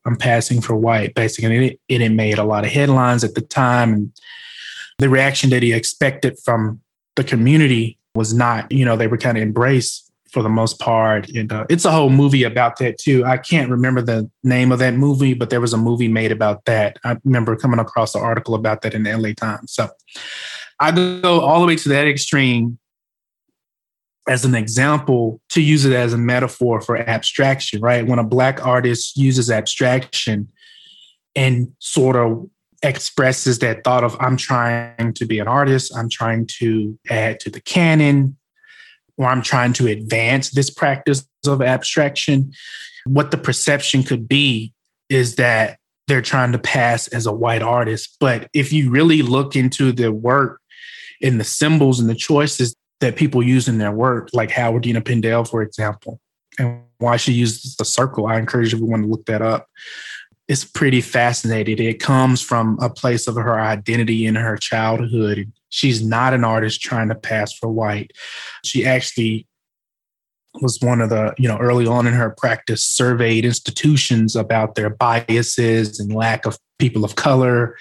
I'm 0.06 0.16
passing 0.16 0.62
for 0.62 0.74
white, 0.74 1.14
basically. 1.16 1.54
And 1.54 1.66
it, 1.66 1.80
it 1.90 2.10
made 2.14 2.38
a 2.38 2.46
lot 2.46 2.64
of 2.64 2.72
headlines 2.72 3.26
at 3.26 3.36
the 3.36 3.42
time. 3.42 3.92
And 3.92 4.12
the 5.00 5.10
reaction 5.10 5.50
that 5.50 5.64
he 5.64 5.74
expected 5.74 6.40
from 6.46 6.80
the 7.18 7.26
community 7.26 8.00
was 8.14 8.34
not, 8.34 8.72
you 8.72 8.86
know, 8.86 8.96
they 8.96 9.08
were 9.08 9.18
kind 9.18 9.38
of 9.38 9.44
embraced 9.44 10.05
for 10.36 10.44
the 10.44 10.50
most 10.50 10.80
part. 10.80 11.30
And 11.30 11.50
uh, 11.50 11.66
it's 11.70 11.86
a 11.86 11.92
whole 11.92 12.10
movie 12.10 12.44
about 12.44 12.78
that 12.80 12.98
too. 12.98 13.24
I 13.24 13.38
can't 13.38 13.72
remember 13.72 14.02
the 14.02 14.30
name 14.44 14.74
of 14.74 14.80
that 14.80 14.96
movie, 14.96 15.34
but 15.34 15.50
there 15.50 15.62
was 15.62 15.72
a 15.72 15.78
movie 15.78 16.10
made 16.10 16.34
about 16.34 16.66
that. 16.66 17.00
I 17.06 17.16
remember 17.24 17.56
coming 17.56 17.80
across 17.80 18.16
an 18.16 18.22
article 18.22 18.54
about 18.54 18.82
that 18.82 18.94
in 18.94 19.04
the 19.04 19.18
LA 19.18 19.32
Times. 19.32 19.72
So 19.72 19.88
I 20.82 20.92
go 20.92 21.40
all 21.40 21.62
the 21.62 21.68
way 21.68 21.78
to 21.78 21.88
that 21.88 22.06
extreme 22.06 22.78
as 24.28 24.44
an 24.44 24.56
example 24.56 25.40
to 25.52 25.62
use 25.62 25.86
it 25.86 25.94
as 25.94 26.12
a 26.12 26.18
metaphor 26.18 26.82
for 26.82 26.98
abstraction, 26.98 27.80
right? 27.80 28.06
When 28.06 28.20
a 28.20 28.24
Black 28.26 28.66
artist 28.66 29.16
uses 29.16 29.50
abstraction 29.50 30.50
and 31.34 31.72
sort 31.80 32.18
of 32.18 32.50
expresses 32.84 33.60
that 33.60 33.86
thought 33.86 34.04
of 34.04 34.18
I'm 34.20 34.36
trying 34.36 35.14
to 35.14 35.26
be 35.26 35.40
an 35.40 35.48
artist, 35.48 35.96
I'm 35.96 36.10
trying 36.10 36.46
to 36.60 37.00
add 37.10 37.40
to 37.40 37.50
the 37.50 37.62
canon, 37.62 38.36
or 39.18 39.28
I'm 39.28 39.42
trying 39.42 39.74
to 39.74 39.88
advance 39.88 40.52
this 40.52 40.70
practice 40.70 41.28
of 41.48 41.62
abstraction. 41.62 42.52
What 43.06 43.32
the 43.32 43.38
perception 43.38 44.04
could 44.04 44.28
be 44.28 44.74
is 45.10 45.36
that 45.36 45.80
they're 46.08 46.22
trying 46.22 46.52
to 46.52 46.60
pass 46.60 47.08
as 47.08 47.26
a 47.26 47.34
white 47.34 47.62
artist. 47.62 48.18
But 48.20 48.50
if 48.54 48.72
you 48.72 48.90
really 48.90 49.22
look 49.22 49.56
into 49.56 49.92
the 49.92 50.12
work 50.12 50.60
and 51.22 51.40
the 51.40 51.46
symbols 51.46 52.00
and 52.00 52.10
the 52.10 52.16
choices 52.16 52.76
that 53.00 53.16
people 53.16 53.44
use 53.44 53.68
in 53.68 53.78
their 53.78 53.92
work, 53.92 54.30
like 54.34 54.50
Howardena 54.50 55.04
Pindell, 55.04 55.46
for 55.46 55.62
example, 55.62 56.20
and 56.58 56.82
why 57.00 57.18
she 57.18 57.34
uses 57.34 57.76
the 57.76 57.86
circle, 57.86 58.28
I 58.28 58.38
encourage 58.38 58.74
everyone 58.74 59.02
to 59.02 59.08
look 59.08 59.26
that 59.26 59.42
up 59.42 59.68
it's 60.48 60.64
pretty 60.64 61.02
fascinating. 61.02 61.80
It 61.80 62.00
comes 62.00 62.42
from 62.42 62.78
a 62.82 62.90
place 62.90 63.28
of 63.28 63.36
her 63.36 63.60
identity 63.60 64.26
in 64.26 64.36
her 64.36 64.58
childhood. 64.58 65.52
She's 65.76 66.02
not 66.02 66.34
an 66.34 66.46
artist 66.46 66.80
trying 66.80 67.10
to 67.10 67.16
pass 67.16 67.52
for 67.52 67.68
white. 67.68 68.12
She 68.64 68.86
actually 68.86 69.46
was 70.62 70.80
one 70.82 71.02
of 71.02 71.10
the, 71.10 71.34
you 71.38 71.50
know, 71.50 71.58
early 71.58 71.86
on 71.86 72.08
in 72.08 72.14
her 72.14 72.30
practice, 72.30 72.82
surveyed 72.82 73.44
institutions 73.44 74.38
about 74.38 74.76
their 74.76 74.90
biases 74.90 76.00
and 76.00 76.16
lack 76.16 76.46
of 76.46 76.58
people 76.80 77.04
of 77.04 77.16
color 77.16 77.76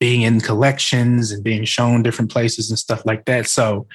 being 0.00 0.22
in 0.22 0.40
collections 0.40 1.30
and 1.30 1.44
being 1.44 1.64
shown 1.64 2.02
different 2.02 2.32
places 2.32 2.68
and 2.68 2.80
stuff 2.80 3.06
like 3.06 3.26
that. 3.26 3.46
So 3.46 3.86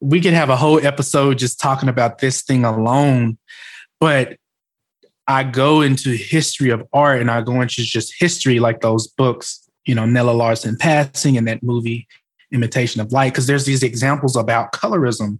we 0.00 0.22
could 0.22 0.32
have 0.32 0.48
a 0.48 0.56
whole 0.56 0.84
episode 0.84 1.36
just 1.36 1.60
talking 1.60 1.90
about 1.90 2.20
this 2.20 2.40
thing 2.40 2.64
alone. 2.64 3.36
But 4.00 4.38
I 5.26 5.44
go 5.44 5.82
into 5.82 6.12
history 6.12 6.70
of 6.70 6.88
art 6.94 7.20
and 7.20 7.30
I 7.30 7.42
go 7.42 7.60
into 7.60 7.82
just 7.82 8.14
history 8.18 8.60
like 8.60 8.80
those 8.80 9.08
books, 9.08 9.68
you 9.84 9.94
know, 9.94 10.06
Nella 10.06 10.30
Larsen 10.32 10.78
passing 10.78 11.36
and 11.36 11.46
that 11.48 11.62
movie 11.62 12.08
Imitation 12.52 13.00
of 13.00 13.12
Light, 13.12 13.32
because 13.32 13.46
there's 13.46 13.66
these 13.66 13.82
examples 13.82 14.36
about 14.36 14.72
colorism, 14.72 15.38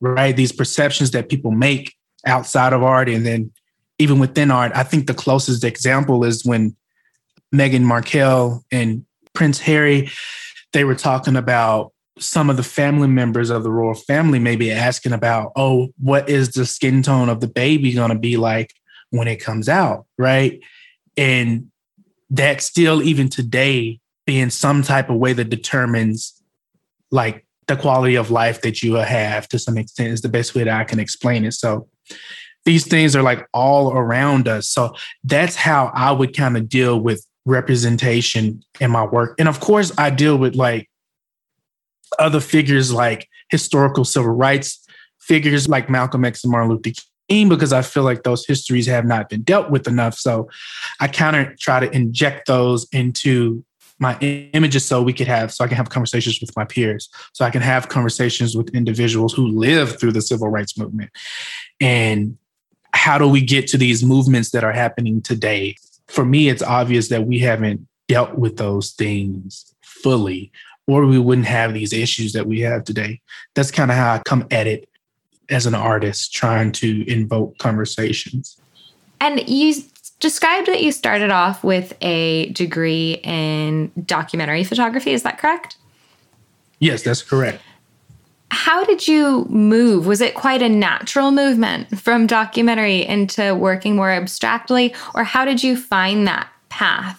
right? 0.00 0.36
These 0.36 0.52
perceptions 0.52 1.10
that 1.12 1.28
people 1.28 1.50
make 1.50 1.94
outside 2.26 2.72
of 2.72 2.82
art 2.82 3.08
and 3.08 3.26
then 3.26 3.50
even 3.98 4.18
within 4.18 4.50
art. 4.50 4.72
I 4.74 4.82
think 4.82 5.06
the 5.06 5.14
closest 5.14 5.64
example 5.64 6.24
is 6.24 6.44
when 6.44 6.76
Meghan 7.54 7.82
Markle 7.82 8.64
and 8.72 9.04
Prince 9.32 9.60
Harry, 9.60 10.10
they 10.72 10.84
were 10.84 10.94
talking 10.94 11.36
about 11.36 11.92
some 12.18 12.50
of 12.50 12.56
the 12.56 12.62
family 12.62 13.08
members 13.08 13.50
of 13.50 13.62
the 13.62 13.70
royal 13.70 13.94
family 13.94 14.38
maybe 14.38 14.70
asking 14.70 15.12
about, 15.12 15.52
oh, 15.56 15.88
what 15.98 16.28
is 16.28 16.50
the 16.50 16.66
skin 16.66 17.02
tone 17.02 17.28
of 17.28 17.40
the 17.40 17.48
baby 17.48 17.92
going 17.92 18.10
to 18.10 18.18
be 18.18 18.36
like 18.36 18.72
when 19.10 19.28
it 19.28 19.36
comes 19.36 19.68
out, 19.68 20.06
right? 20.18 20.60
And 21.16 21.70
that 22.30 22.60
still, 22.62 23.02
even 23.02 23.28
today, 23.28 24.00
being 24.26 24.50
some 24.50 24.82
type 24.82 25.10
of 25.10 25.16
way 25.16 25.32
that 25.32 25.50
determines 25.50 26.41
like 27.12 27.46
the 27.68 27.76
quality 27.76 28.16
of 28.16 28.30
life 28.30 28.62
that 28.62 28.82
you 28.82 28.94
have 28.94 29.46
to 29.48 29.58
some 29.58 29.78
extent 29.78 30.12
is 30.12 30.22
the 30.22 30.28
best 30.28 30.54
way 30.54 30.64
that 30.64 30.80
I 30.80 30.84
can 30.84 30.98
explain 30.98 31.44
it. 31.44 31.52
So 31.52 31.88
these 32.64 32.86
things 32.86 33.14
are 33.14 33.22
like 33.22 33.46
all 33.52 33.92
around 33.92 34.48
us. 34.48 34.68
So 34.68 34.94
that's 35.22 35.54
how 35.54 35.92
I 35.94 36.10
would 36.10 36.36
kind 36.36 36.56
of 36.56 36.68
deal 36.68 36.98
with 36.98 37.24
representation 37.44 38.62
in 38.80 38.90
my 38.90 39.04
work. 39.04 39.36
And 39.38 39.48
of 39.48 39.60
course, 39.60 39.92
I 39.98 40.10
deal 40.10 40.36
with 40.36 40.56
like 40.56 40.88
other 42.18 42.40
figures 42.40 42.92
like 42.92 43.28
historical 43.50 44.04
civil 44.04 44.32
rights 44.32 44.84
figures 45.22 45.68
like 45.68 45.88
Malcolm 45.88 46.24
X 46.24 46.44
and 46.44 46.50
Martin 46.50 46.70
Luther 46.70 46.90
King 47.28 47.48
because 47.48 47.72
I 47.72 47.82
feel 47.82 48.02
like 48.02 48.24
those 48.24 48.44
histories 48.44 48.86
have 48.86 49.06
not 49.06 49.28
been 49.28 49.42
dealt 49.42 49.70
with 49.70 49.86
enough. 49.86 50.16
So 50.16 50.48
I 51.00 51.08
kind 51.08 51.36
of 51.36 51.58
try 51.58 51.80
to 51.80 51.90
inject 51.94 52.48
those 52.48 52.86
into 52.92 53.64
my 53.98 54.18
images 54.18 54.84
so 54.84 55.02
we 55.02 55.12
could 55.12 55.28
have 55.28 55.52
so 55.52 55.64
I 55.64 55.68
can 55.68 55.76
have 55.76 55.90
conversations 55.90 56.40
with 56.40 56.54
my 56.56 56.64
peers. 56.64 57.08
So 57.32 57.44
I 57.44 57.50
can 57.50 57.62
have 57.62 57.88
conversations 57.88 58.56
with 58.56 58.74
individuals 58.74 59.32
who 59.32 59.46
live 59.46 59.98
through 59.98 60.12
the 60.12 60.22
civil 60.22 60.48
rights 60.48 60.76
movement. 60.76 61.10
And 61.80 62.36
how 62.94 63.18
do 63.18 63.28
we 63.28 63.40
get 63.40 63.66
to 63.68 63.78
these 63.78 64.04
movements 64.04 64.50
that 64.50 64.64
are 64.64 64.72
happening 64.72 65.22
today? 65.22 65.76
For 66.08 66.24
me, 66.24 66.48
it's 66.48 66.62
obvious 66.62 67.08
that 67.08 67.26
we 67.26 67.38
haven't 67.38 67.86
dealt 68.08 68.36
with 68.36 68.56
those 68.56 68.90
things 68.92 69.74
fully, 69.82 70.52
or 70.86 71.06
we 71.06 71.18
wouldn't 71.18 71.46
have 71.46 71.72
these 71.72 71.92
issues 71.92 72.32
that 72.32 72.46
we 72.46 72.60
have 72.60 72.84
today. 72.84 73.20
That's 73.54 73.70
kind 73.70 73.90
of 73.90 73.96
how 73.96 74.14
I 74.14 74.18
come 74.18 74.46
at 74.50 74.66
it 74.66 74.88
as 75.48 75.66
an 75.66 75.74
artist 75.74 76.34
trying 76.34 76.72
to 76.72 77.10
invoke 77.10 77.58
conversations. 77.58 78.60
And 79.20 79.48
you 79.48 79.74
described 80.22 80.68
that 80.68 80.82
you 80.82 80.92
started 80.92 81.30
off 81.30 81.62
with 81.64 81.92
a 82.00 82.48
degree 82.52 83.20
in 83.24 83.90
documentary 84.06 84.62
photography. 84.64 85.10
Is 85.10 85.24
that 85.24 85.36
correct? 85.36 85.76
Yes, 86.78 87.02
that's 87.02 87.22
correct. 87.22 87.60
How 88.50 88.84
did 88.84 89.08
you 89.08 89.46
move? 89.50 90.06
Was 90.06 90.20
it 90.20 90.34
quite 90.34 90.62
a 90.62 90.68
natural 90.68 91.32
movement 91.32 91.98
from 91.98 92.26
documentary 92.26 93.04
into 93.04 93.54
working 93.54 93.96
more 93.96 94.10
abstractly, 94.10 94.94
or 95.14 95.24
how 95.24 95.44
did 95.44 95.62
you 95.62 95.76
find 95.76 96.26
that 96.26 96.48
path? 96.68 97.18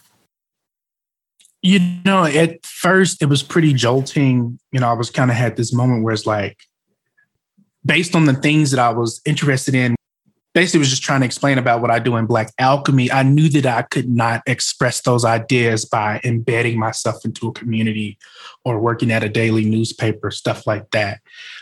You 1.62 1.80
know, 2.06 2.24
at 2.24 2.66
first 2.66 3.22
it 3.22 3.28
was 3.28 3.44
pretty 3.44 3.74
jolting. 3.74 4.60
You 4.72 4.80
know, 4.80 4.90
I 4.90 4.94
was 4.94 5.10
kind 5.10 5.30
of 5.30 5.36
had 5.36 5.58
this 5.58 5.74
moment 5.74 6.04
where 6.04 6.14
it's 6.14 6.26
like, 6.26 6.58
based 7.86 8.16
on 8.16 8.26
the 8.26 8.34
things 8.34 8.72
that 8.72 8.80
I 8.80 8.92
was 8.92 9.22
interested 9.26 9.76
in, 9.76 9.96
basically 10.54 10.80
was 10.80 10.90
just 10.90 11.04
trying 11.04 11.22
to 11.22 11.26
explain 11.26 11.58
about 11.58 11.82
what 11.82 11.90
I 11.90 12.00
do 12.00 12.16
in 12.16 12.26
Black 12.26 12.52
Alchemy. 12.60 13.12
I 13.12 13.24
knew 13.24 13.50
that 13.50 13.66
I 13.66 13.82
could 13.84 14.10
not 14.10 14.42
express 14.46 15.02
those 15.02 15.26
ideas 15.26 15.86
by 15.86 16.22
embedding 16.24 16.78
myself 16.78 17.26
into 17.26 17.48
a 17.48 17.54
community 17.54 18.18
or 18.64 18.80
working 18.80 19.12
at 19.12 19.24
a 19.24 19.30
daily 19.30 19.66
newspaper, 19.66 20.30
stuff 20.32 20.68
like 20.68 20.90
that. 20.92 21.20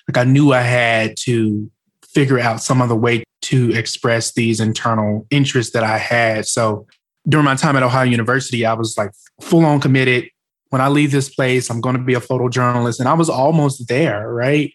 Like 0.07 0.17
I 0.17 0.29
knew 0.29 0.51
I 0.51 0.61
had 0.61 1.15
to 1.21 1.71
figure 2.13 2.39
out 2.39 2.61
some 2.61 2.81
other 2.81 2.95
way 2.95 3.23
to 3.43 3.71
express 3.71 4.33
these 4.33 4.59
internal 4.59 5.25
interests 5.31 5.73
that 5.73 5.83
I 5.83 5.97
had. 5.97 6.45
So 6.45 6.85
during 7.27 7.45
my 7.45 7.55
time 7.55 7.75
at 7.75 7.83
Ohio 7.83 8.03
University, 8.03 8.65
I 8.65 8.73
was 8.73 8.97
like 8.97 9.11
full 9.41 9.65
on 9.65 9.79
committed. 9.79 10.29
When 10.69 10.81
I 10.81 10.89
leave 10.89 11.11
this 11.11 11.33
place, 11.33 11.69
I'm 11.69 11.81
going 11.81 11.97
to 11.97 12.03
be 12.03 12.13
a 12.13 12.19
photojournalist. 12.19 12.99
And 12.99 13.07
I 13.07 13.13
was 13.13 13.29
almost 13.29 13.87
there, 13.87 14.31
right? 14.31 14.73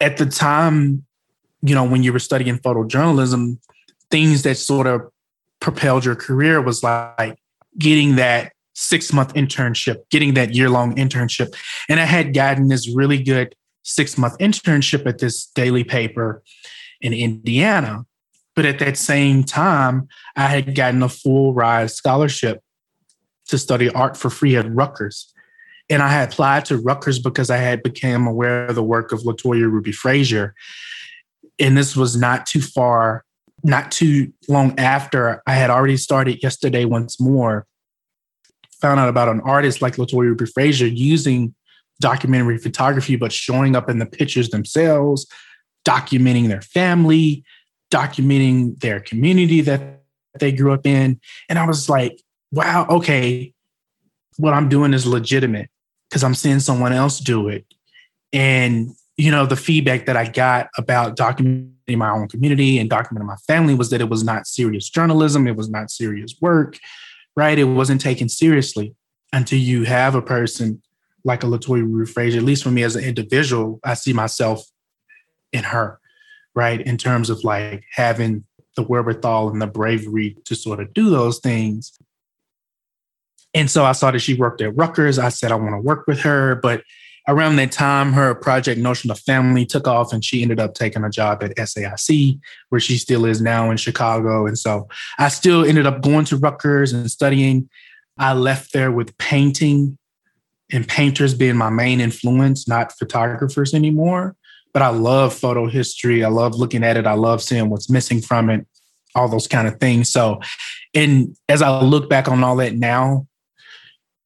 At 0.00 0.16
the 0.16 0.26
time, 0.26 1.04
you 1.62 1.74
know, 1.74 1.84
when 1.84 2.02
you 2.02 2.12
were 2.12 2.18
studying 2.18 2.58
photojournalism, 2.58 3.58
things 4.10 4.42
that 4.42 4.56
sort 4.56 4.86
of 4.86 5.02
propelled 5.60 6.04
your 6.04 6.16
career 6.16 6.60
was 6.60 6.82
like 6.82 7.38
getting 7.78 8.16
that 8.16 8.52
six 8.74 9.12
month 9.12 9.34
internship, 9.34 9.96
getting 10.10 10.34
that 10.34 10.54
year 10.54 10.70
long 10.70 10.96
internship. 10.96 11.54
And 11.88 12.00
I 12.00 12.04
had 12.04 12.34
gotten 12.34 12.68
this 12.68 12.88
really 12.94 13.22
good 13.22 13.54
six 13.82 14.16
month 14.16 14.38
internship 14.38 15.06
at 15.06 15.18
this 15.18 15.46
daily 15.46 15.84
paper 15.84 16.42
in 17.00 17.12
Indiana. 17.12 18.04
But 18.56 18.66
at 18.66 18.78
that 18.80 18.96
same 18.96 19.44
time, 19.44 20.08
I 20.36 20.48
had 20.48 20.74
gotten 20.74 21.02
a 21.02 21.08
full 21.08 21.54
ride 21.54 21.90
scholarship 21.90 22.62
to 23.46 23.58
study 23.58 23.90
art 23.90 24.16
for 24.16 24.30
free 24.30 24.56
at 24.56 24.70
Rutgers. 24.70 25.32
And 25.88 26.02
I 26.02 26.08
had 26.08 26.32
applied 26.32 26.64
to 26.66 26.78
Rutgers 26.78 27.18
because 27.18 27.50
I 27.50 27.56
had 27.56 27.82
become 27.82 28.26
aware 28.26 28.66
of 28.66 28.74
the 28.76 28.82
work 28.82 29.12
of 29.12 29.20
Latoya 29.20 29.70
Ruby 29.70 29.92
Frazier. 29.92 30.54
And 31.60 31.76
this 31.76 31.94
was 31.94 32.16
not 32.16 32.46
too 32.46 32.60
far, 32.62 33.24
not 33.62 33.92
too 33.92 34.32
long 34.48 34.78
after 34.78 35.42
I 35.46 35.54
had 35.54 35.70
already 35.70 35.98
started 35.98 36.42
yesterday 36.42 36.86
once 36.86 37.20
more. 37.20 37.66
Found 38.80 38.98
out 38.98 39.10
about 39.10 39.28
an 39.28 39.40
artist 39.42 39.82
like 39.82 39.96
Latoya 39.96 40.22
Ruby 40.22 40.46
Frazier 40.46 40.86
using 40.86 41.54
documentary 42.00 42.56
photography, 42.56 43.16
but 43.16 43.30
showing 43.30 43.76
up 43.76 43.90
in 43.90 43.98
the 43.98 44.06
pictures 44.06 44.48
themselves, 44.48 45.26
documenting 45.86 46.48
their 46.48 46.62
family, 46.62 47.44
documenting 47.92 48.80
their 48.80 49.00
community 49.00 49.60
that 49.60 50.00
they 50.38 50.50
grew 50.50 50.72
up 50.72 50.86
in. 50.86 51.20
And 51.50 51.58
I 51.58 51.66
was 51.66 51.90
like, 51.90 52.22
wow, 52.52 52.86
okay, 52.88 53.52
what 54.38 54.54
I'm 54.54 54.70
doing 54.70 54.94
is 54.94 55.06
legitimate 55.06 55.68
because 56.08 56.24
I'm 56.24 56.34
seeing 56.34 56.60
someone 56.60 56.92
else 56.92 57.18
do 57.18 57.48
it. 57.48 57.66
And, 58.32 58.90
you 59.20 59.30
know, 59.30 59.46
the 59.46 59.56
feedback 59.56 60.06
that 60.06 60.16
I 60.16 60.28
got 60.28 60.68
about 60.76 61.16
documenting 61.16 61.96
my 61.96 62.10
own 62.10 62.28
community 62.28 62.78
and 62.78 62.88
documenting 62.88 63.26
my 63.26 63.36
family 63.46 63.74
was 63.74 63.90
that 63.90 64.00
it 64.00 64.08
was 64.08 64.24
not 64.24 64.46
serious 64.46 64.88
journalism, 64.88 65.46
it 65.46 65.56
was 65.56 65.68
not 65.68 65.90
serious 65.90 66.34
work, 66.40 66.78
right? 67.36 67.58
It 67.58 67.64
wasn't 67.64 68.00
taken 68.00 68.28
seriously 68.28 68.94
until 69.32 69.58
you 69.58 69.84
have 69.84 70.14
a 70.14 70.22
person 70.22 70.82
like 71.24 71.44
a 71.44 71.46
Latoya 71.46 71.82
Ruby 71.82 72.10
Frazier, 72.10 72.38
at 72.38 72.44
least 72.44 72.64
for 72.64 72.70
me 72.70 72.82
as 72.82 72.96
an 72.96 73.04
individual, 73.04 73.78
I 73.84 73.94
see 73.94 74.12
myself 74.12 74.64
in 75.52 75.64
her 75.64 76.00
right? 76.54 76.80
In 76.80 76.96
terms 76.96 77.30
of 77.30 77.44
like 77.44 77.84
having 77.92 78.44
the 78.76 78.82
wherewithal 78.82 79.50
and 79.50 79.60
the 79.60 79.66
bravery 79.66 80.36
to 80.44 80.54
sort 80.54 80.80
of 80.80 80.92
do 80.94 81.10
those 81.10 81.38
things. 81.38 81.92
And 83.52 83.70
so 83.70 83.84
I 83.84 83.92
saw 83.92 84.10
that 84.10 84.20
she 84.20 84.34
worked 84.34 84.60
at 84.60 84.76
Rutgers. 84.76 85.18
I 85.18 85.28
said, 85.28 85.50
I 85.50 85.56
want 85.56 85.72
to 85.72 85.80
work 85.80 86.06
with 86.06 86.20
her. 86.20 86.56
But 86.56 86.82
around 87.30 87.56
that 87.56 87.72
time, 87.72 88.12
her 88.12 88.34
project 88.34 88.80
Notion 88.80 89.10
of 89.10 89.18
Family 89.20 89.64
took 89.64 89.86
off 89.86 90.12
and 90.12 90.24
she 90.24 90.42
ended 90.42 90.60
up 90.60 90.74
taking 90.74 91.04
a 91.04 91.10
job 91.10 91.42
at 91.42 91.56
SAIC, 91.56 92.38
where 92.68 92.80
she 92.80 92.98
still 92.98 93.24
is 93.24 93.40
now 93.40 93.70
in 93.70 93.76
Chicago. 93.76 94.46
And 94.46 94.58
so 94.58 94.88
I 95.18 95.28
still 95.28 95.64
ended 95.64 95.86
up 95.86 96.02
going 96.02 96.24
to 96.26 96.36
Rutgers 96.36 96.92
and 96.92 97.10
studying. 97.10 97.68
I 98.18 98.34
left 98.34 98.72
there 98.72 98.92
with 98.92 99.16
painting 99.18 99.96
and 100.72 100.86
painters 100.86 101.34
being 101.34 101.56
my 101.56 101.70
main 101.70 102.00
influence, 102.00 102.68
not 102.68 102.92
photographers 102.98 103.74
anymore 103.74 104.36
but 104.72 104.82
I 104.82 104.88
love 104.88 105.34
photo 105.34 105.66
history. 105.66 106.24
I 106.24 106.28
love 106.28 106.54
looking 106.54 106.84
at 106.84 106.96
it. 106.96 107.06
I 107.06 107.14
love 107.14 107.42
seeing 107.42 107.70
what's 107.70 107.90
missing 107.90 108.20
from 108.20 108.50
it, 108.50 108.66
all 109.14 109.28
those 109.28 109.46
kind 109.46 109.66
of 109.66 109.80
things. 109.80 110.10
So, 110.10 110.40
and 110.94 111.36
as 111.48 111.62
I 111.62 111.80
look 111.80 112.08
back 112.08 112.28
on 112.28 112.44
all 112.44 112.56
that 112.56 112.76
now, 112.76 113.26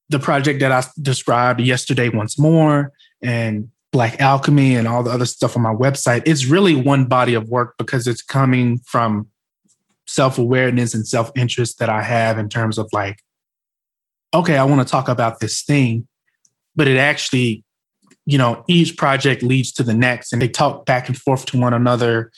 the 0.09 0.19
project 0.19 0.61
that 0.61 0.73
I 0.73 0.83
described 1.01 1.61
yesterday 1.61 2.09
once 2.09 2.39
more 2.39 2.93
and 3.23 3.71
Black 3.93 4.21
Alchemy 4.21 4.75
and 4.77 4.89
all 4.89 5.03
the 5.03 5.11
other 5.11 5.27
stuff 5.27 5.57
on 5.57 5.63
my 5.63 5.73
website, 5.73 6.23
it's 6.27 6.47
really 6.47 6.75
one 6.75 7.07
body 7.07 7.35
of 7.35 7.49
work 7.49 7.75
because 7.79 8.07
it's 8.07 8.23
coming 8.23 8.79
from 8.79 9.29
self 10.07 10.39
awareness 10.39 10.95
and 10.95 11.07
self 11.07 11.31
interest 11.37 11.79
that 11.79 11.89
I 11.89 12.03
have 12.03 12.39
in 12.39 12.49
terms 12.49 12.77
of 12.77 12.89
like, 12.93 13.21
okay, 14.35 14.57
I 14.57 14.65
want 14.65 14.87
to 14.87 14.91
talk 14.91 15.09
about 15.09 15.41
this 15.41 15.63
thing, 15.63 16.07
but 16.75 16.89
it 16.89 16.97
actually 16.97 17.65
you 18.27 18.39
know, 18.39 18.65
each 18.69 18.97
project 18.97 19.43
leads 19.43 19.73
to 19.73 19.83
the 19.83 19.95
next 19.95 20.33
and 20.33 20.41
they 20.41 20.49
talk 20.49 20.87
back 20.87 21.09
and 21.09 21.17
forth 21.17 21.47
to 21.47 21.61
one 21.61 21.75
another. 21.75 22.31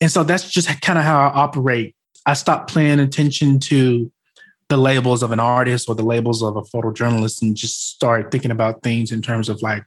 And 0.00 0.10
so 0.10 0.24
that's 0.24 0.50
just 0.50 0.68
kind 0.80 0.98
of 0.98 1.04
how 1.04 1.20
I 1.20 1.32
operate. 1.32 1.94
I 2.26 2.34
stop 2.34 2.72
paying 2.72 3.00
attention 3.00 3.60
to 3.60 4.10
the 4.68 4.76
labels 4.76 5.22
of 5.22 5.30
an 5.30 5.40
artist 5.40 5.88
or 5.88 5.94
the 5.94 6.04
labels 6.04 6.42
of 6.42 6.56
a 6.56 6.62
photojournalist 6.62 7.42
and 7.42 7.56
just 7.56 7.90
start 7.90 8.30
thinking 8.30 8.50
about 8.50 8.82
things 8.82 9.12
in 9.12 9.22
terms 9.22 9.48
of 9.48 9.62
like 9.62 9.84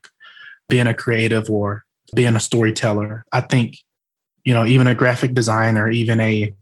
being 0.69 0.87
a 0.87 0.93
creative 0.93 1.49
or 1.49 1.85
being 2.15 2.35
a 2.35 2.39
storyteller. 2.39 3.25
I 3.31 3.41
think, 3.41 3.77
you 4.43 4.53
know, 4.53 4.65
even 4.65 4.87
a 4.87 4.95
graphic 4.95 5.33
designer, 5.33 5.89
even 5.89 6.19
a 6.19 6.53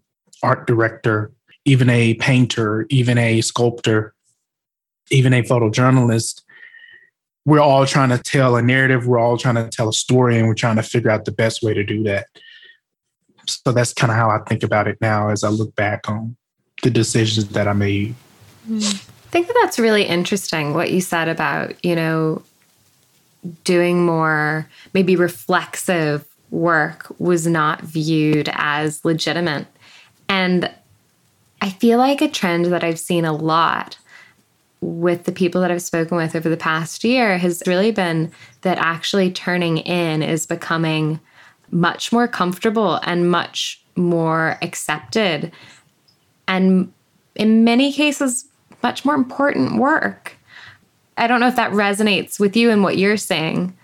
art 0.41 0.67
director, 0.67 1.31
even 1.65 1.89
a 1.89 2.13
painter, 2.15 2.85
even 2.89 3.17
a 3.17 3.41
sculptor, 3.41 4.13
even 5.11 5.33
a 5.33 5.43
photojournalist 5.43 6.41
we're 7.45 7.59
all 7.59 7.85
trying 7.85 8.09
to 8.09 8.17
tell 8.17 8.55
a 8.55 8.61
narrative, 8.61 9.07
we're 9.07 9.19
all 9.19 9.37
trying 9.37 9.55
to 9.55 9.69
tell 9.69 9.87
a 9.87 9.93
story, 9.93 10.37
and 10.37 10.47
we're 10.47 10.55
trying 10.55 10.75
to 10.77 10.83
figure 10.83 11.11
out 11.11 11.25
the 11.25 11.31
best 11.31 11.61
way 11.61 11.73
to 11.73 11.83
do 11.83 12.03
that. 12.03 12.27
So 13.47 13.71
that's 13.71 13.93
kind 13.93 14.11
of 14.11 14.17
how 14.17 14.31
I 14.31 14.39
think 14.49 14.63
about 14.63 14.87
it 14.87 14.97
now 14.99 15.29
as 15.29 15.43
I 15.43 15.49
look 15.49 15.75
back 15.75 16.09
on 16.09 16.35
the 16.85 16.91
decisions 16.91 17.49
that 17.49 17.67
I 17.67 17.73
made. 17.73 18.13
I 18.71 18.79
think 19.31 19.47
that 19.47 19.57
that's 19.61 19.79
really 19.79 20.03
interesting 20.03 20.75
what 20.75 20.91
you 20.91 21.01
said 21.01 21.27
about, 21.27 21.83
you 21.83 21.95
know, 21.95 22.43
doing 23.63 24.05
more 24.05 24.69
maybe 24.93 25.15
reflexive 25.15 26.25
work 26.51 27.11
was 27.17 27.47
not 27.47 27.81
viewed 27.81 28.49
as 28.53 29.03
legitimate. 29.03 29.65
And 30.29 30.71
I 31.59 31.71
feel 31.71 31.97
like 31.97 32.21
a 32.21 32.29
trend 32.29 32.65
that 32.65 32.83
I've 32.83 32.99
seen 32.99 33.25
a 33.25 33.33
lot 33.33 33.97
with 34.81 35.23
the 35.23 35.31
people 35.31 35.61
that 35.61 35.71
I've 35.71 35.81
spoken 35.81 36.17
with 36.17 36.35
over 36.35 36.49
the 36.49 36.55
past 36.55 37.03
year 37.03 37.39
has 37.39 37.63
really 37.65 37.91
been 37.91 38.31
that 38.61 38.77
actually 38.77 39.31
turning 39.31 39.79
in 39.79 40.21
is 40.21 40.45
becoming 40.45 41.19
much 41.71 42.11
more 42.11 42.27
comfortable 42.27 42.99
and 43.03 43.31
much 43.31 43.81
more 43.95 44.59
accepted. 44.61 45.51
And 46.47 46.91
in 47.35 47.63
many 47.63 47.91
cases, 47.91 48.45
much 48.83 49.05
more 49.05 49.15
important 49.15 49.77
work. 49.79 50.37
I 51.17 51.27
don't 51.27 51.39
know 51.39 51.47
if 51.47 51.55
that 51.55 51.71
resonates 51.71 52.39
with 52.39 52.55
you 52.55 52.69
and 52.69 52.83
what 52.83 52.97
you're 52.97 53.17
saying. 53.17 53.75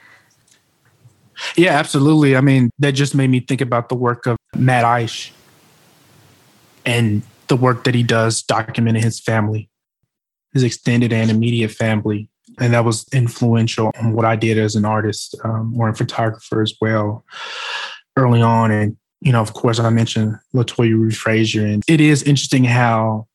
Yeah, 1.56 1.72
absolutely. 1.72 2.36
I 2.36 2.42
mean, 2.42 2.70
that 2.80 2.92
just 2.92 3.16
made 3.16 3.30
me 3.30 3.40
think 3.40 3.62
about 3.62 3.90
the 3.90 3.96
work 3.96 4.28
of 4.28 4.38
Matt 4.56 4.86
Eich 4.86 5.32
and 6.86 7.24
the 7.48 7.56
work 7.56 7.84
that 7.86 7.96
he 7.96 8.04
does 8.04 8.44
documenting 8.44 9.02
his 9.02 9.20
family 9.20 9.72
his 10.54 10.64
extended 10.64 11.14
and 11.14 11.32
immediate 11.32 11.72
family. 11.72 12.30
And 12.60 12.74
that 12.74 12.86
was 12.86 13.08
influential 13.14 13.92
on 14.00 14.14
what 14.14 14.26
I 14.26 14.36
did 14.36 14.58
as 14.58 14.76
an 14.76 14.86
artist 14.86 15.36
um, 15.44 15.74
or 15.78 15.90
a 15.90 15.96
photographer 15.96 16.62
as 16.62 16.74
well 16.82 17.26
early 18.18 18.42
on. 18.42 18.72
And, 18.72 18.98
you 19.22 19.32
know, 19.32 19.42
of 19.42 19.54
course, 19.54 19.80
I 19.80 19.90
mentioned 19.90 20.38
Latoya 20.54 21.14
Frazier. 21.16 21.66
And 21.66 21.84
it 21.88 22.02
is 22.02 22.24
interesting 22.24 22.64
how 22.64 23.28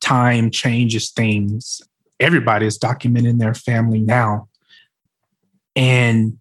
time 0.00 0.50
changes 0.50 1.10
things. 1.10 1.80
Everybody 2.20 2.66
is 2.66 2.78
documenting 2.78 3.38
their 3.38 3.54
family 3.54 4.00
now. 4.00 4.48
And 5.74 6.38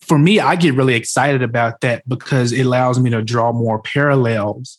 for 0.00 0.18
me, 0.18 0.38
I 0.40 0.56
get 0.56 0.74
really 0.74 0.94
excited 0.94 1.42
about 1.42 1.80
that 1.80 2.06
because 2.08 2.52
it 2.52 2.66
allows 2.66 3.00
me 3.00 3.10
to 3.10 3.22
draw 3.22 3.52
more 3.52 3.80
parallels 3.80 4.76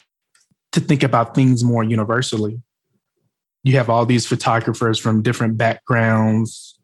to 0.71 0.79
think 0.79 1.03
about 1.03 1.33
things 1.33 1.63
more 1.63 1.83
universally 1.83 2.61
you 3.65 3.75
have 3.77 3.89
all 3.89 4.05
these 4.05 4.27
photographers 4.27 4.99
from 4.99 5.23
different 5.23 5.57
backgrounds 5.57 6.79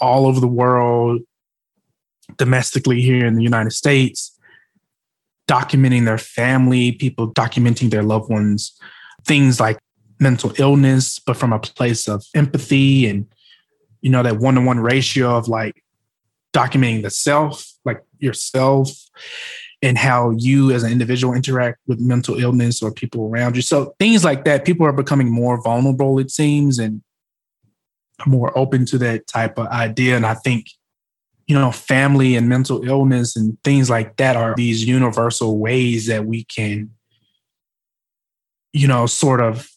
all 0.00 0.26
over 0.26 0.40
the 0.40 0.48
world, 0.48 1.20
domestically 2.36 3.00
here 3.00 3.24
in 3.24 3.36
the 3.36 3.44
United 3.44 3.70
States, 3.70 4.36
documenting 5.48 6.04
their 6.04 6.18
family, 6.18 6.92
people 6.92 7.32
documenting 7.32 7.90
their 7.90 8.02
loved 8.02 8.30
ones, 8.30 8.78
things 9.24 9.60
like 9.60 9.78
mental 10.18 10.52
illness, 10.58 11.18
but 11.18 11.36
from 11.36 11.52
a 11.52 11.58
place 11.58 12.08
of 12.08 12.24
empathy 12.34 13.06
and, 13.06 13.26
you 14.00 14.10
know, 14.10 14.22
that 14.22 14.38
one 14.38 14.54
to 14.54 14.60
one 14.60 14.80
ratio 14.80 15.36
of 15.36 15.48
like 15.48 15.82
documenting 16.52 17.02
the 17.02 17.10
self, 17.10 17.72
like 17.84 18.02
yourself, 18.18 18.90
and 19.82 19.96
how 19.96 20.30
you 20.36 20.70
as 20.72 20.82
an 20.82 20.92
individual 20.92 21.34
interact 21.34 21.78
with 21.86 21.98
mental 21.98 22.38
illness 22.38 22.82
or 22.82 22.92
people 22.92 23.28
around 23.28 23.56
you. 23.56 23.62
So 23.62 23.94
things 23.98 24.24
like 24.24 24.44
that, 24.44 24.64
people 24.64 24.86
are 24.86 24.92
becoming 24.92 25.30
more 25.30 25.62
vulnerable, 25.62 26.18
it 26.18 26.30
seems, 26.30 26.78
and 26.78 27.02
more 28.26 28.56
open 28.58 28.84
to 28.86 28.98
that 28.98 29.26
type 29.26 29.58
of 29.58 29.66
idea. 29.68 30.16
And 30.16 30.26
I 30.26 30.34
think, 30.34 30.66
you 31.50 31.56
know, 31.56 31.72
family 31.72 32.36
and 32.36 32.48
mental 32.48 32.84
illness 32.84 33.34
and 33.34 33.60
things 33.64 33.90
like 33.90 34.16
that 34.18 34.36
are 34.36 34.54
these 34.54 34.84
universal 34.84 35.58
ways 35.58 36.06
that 36.06 36.24
we 36.24 36.44
can, 36.44 36.88
you 38.72 38.86
know, 38.86 39.06
sort 39.06 39.40
of, 39.40 39.68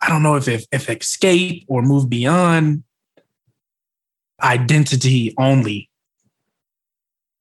I 0.00 0.08
don't 0.08 0.22
know 0.22 0.36
if 0.36 0.46
if, 0.46 0.64
if 0.70 0.88
escape 0.88 1.64
or 1.66 1.82
move 1.82 2.08
beyond 2.08 2.84
identity 4.40 5.34
only. 5.38 5.90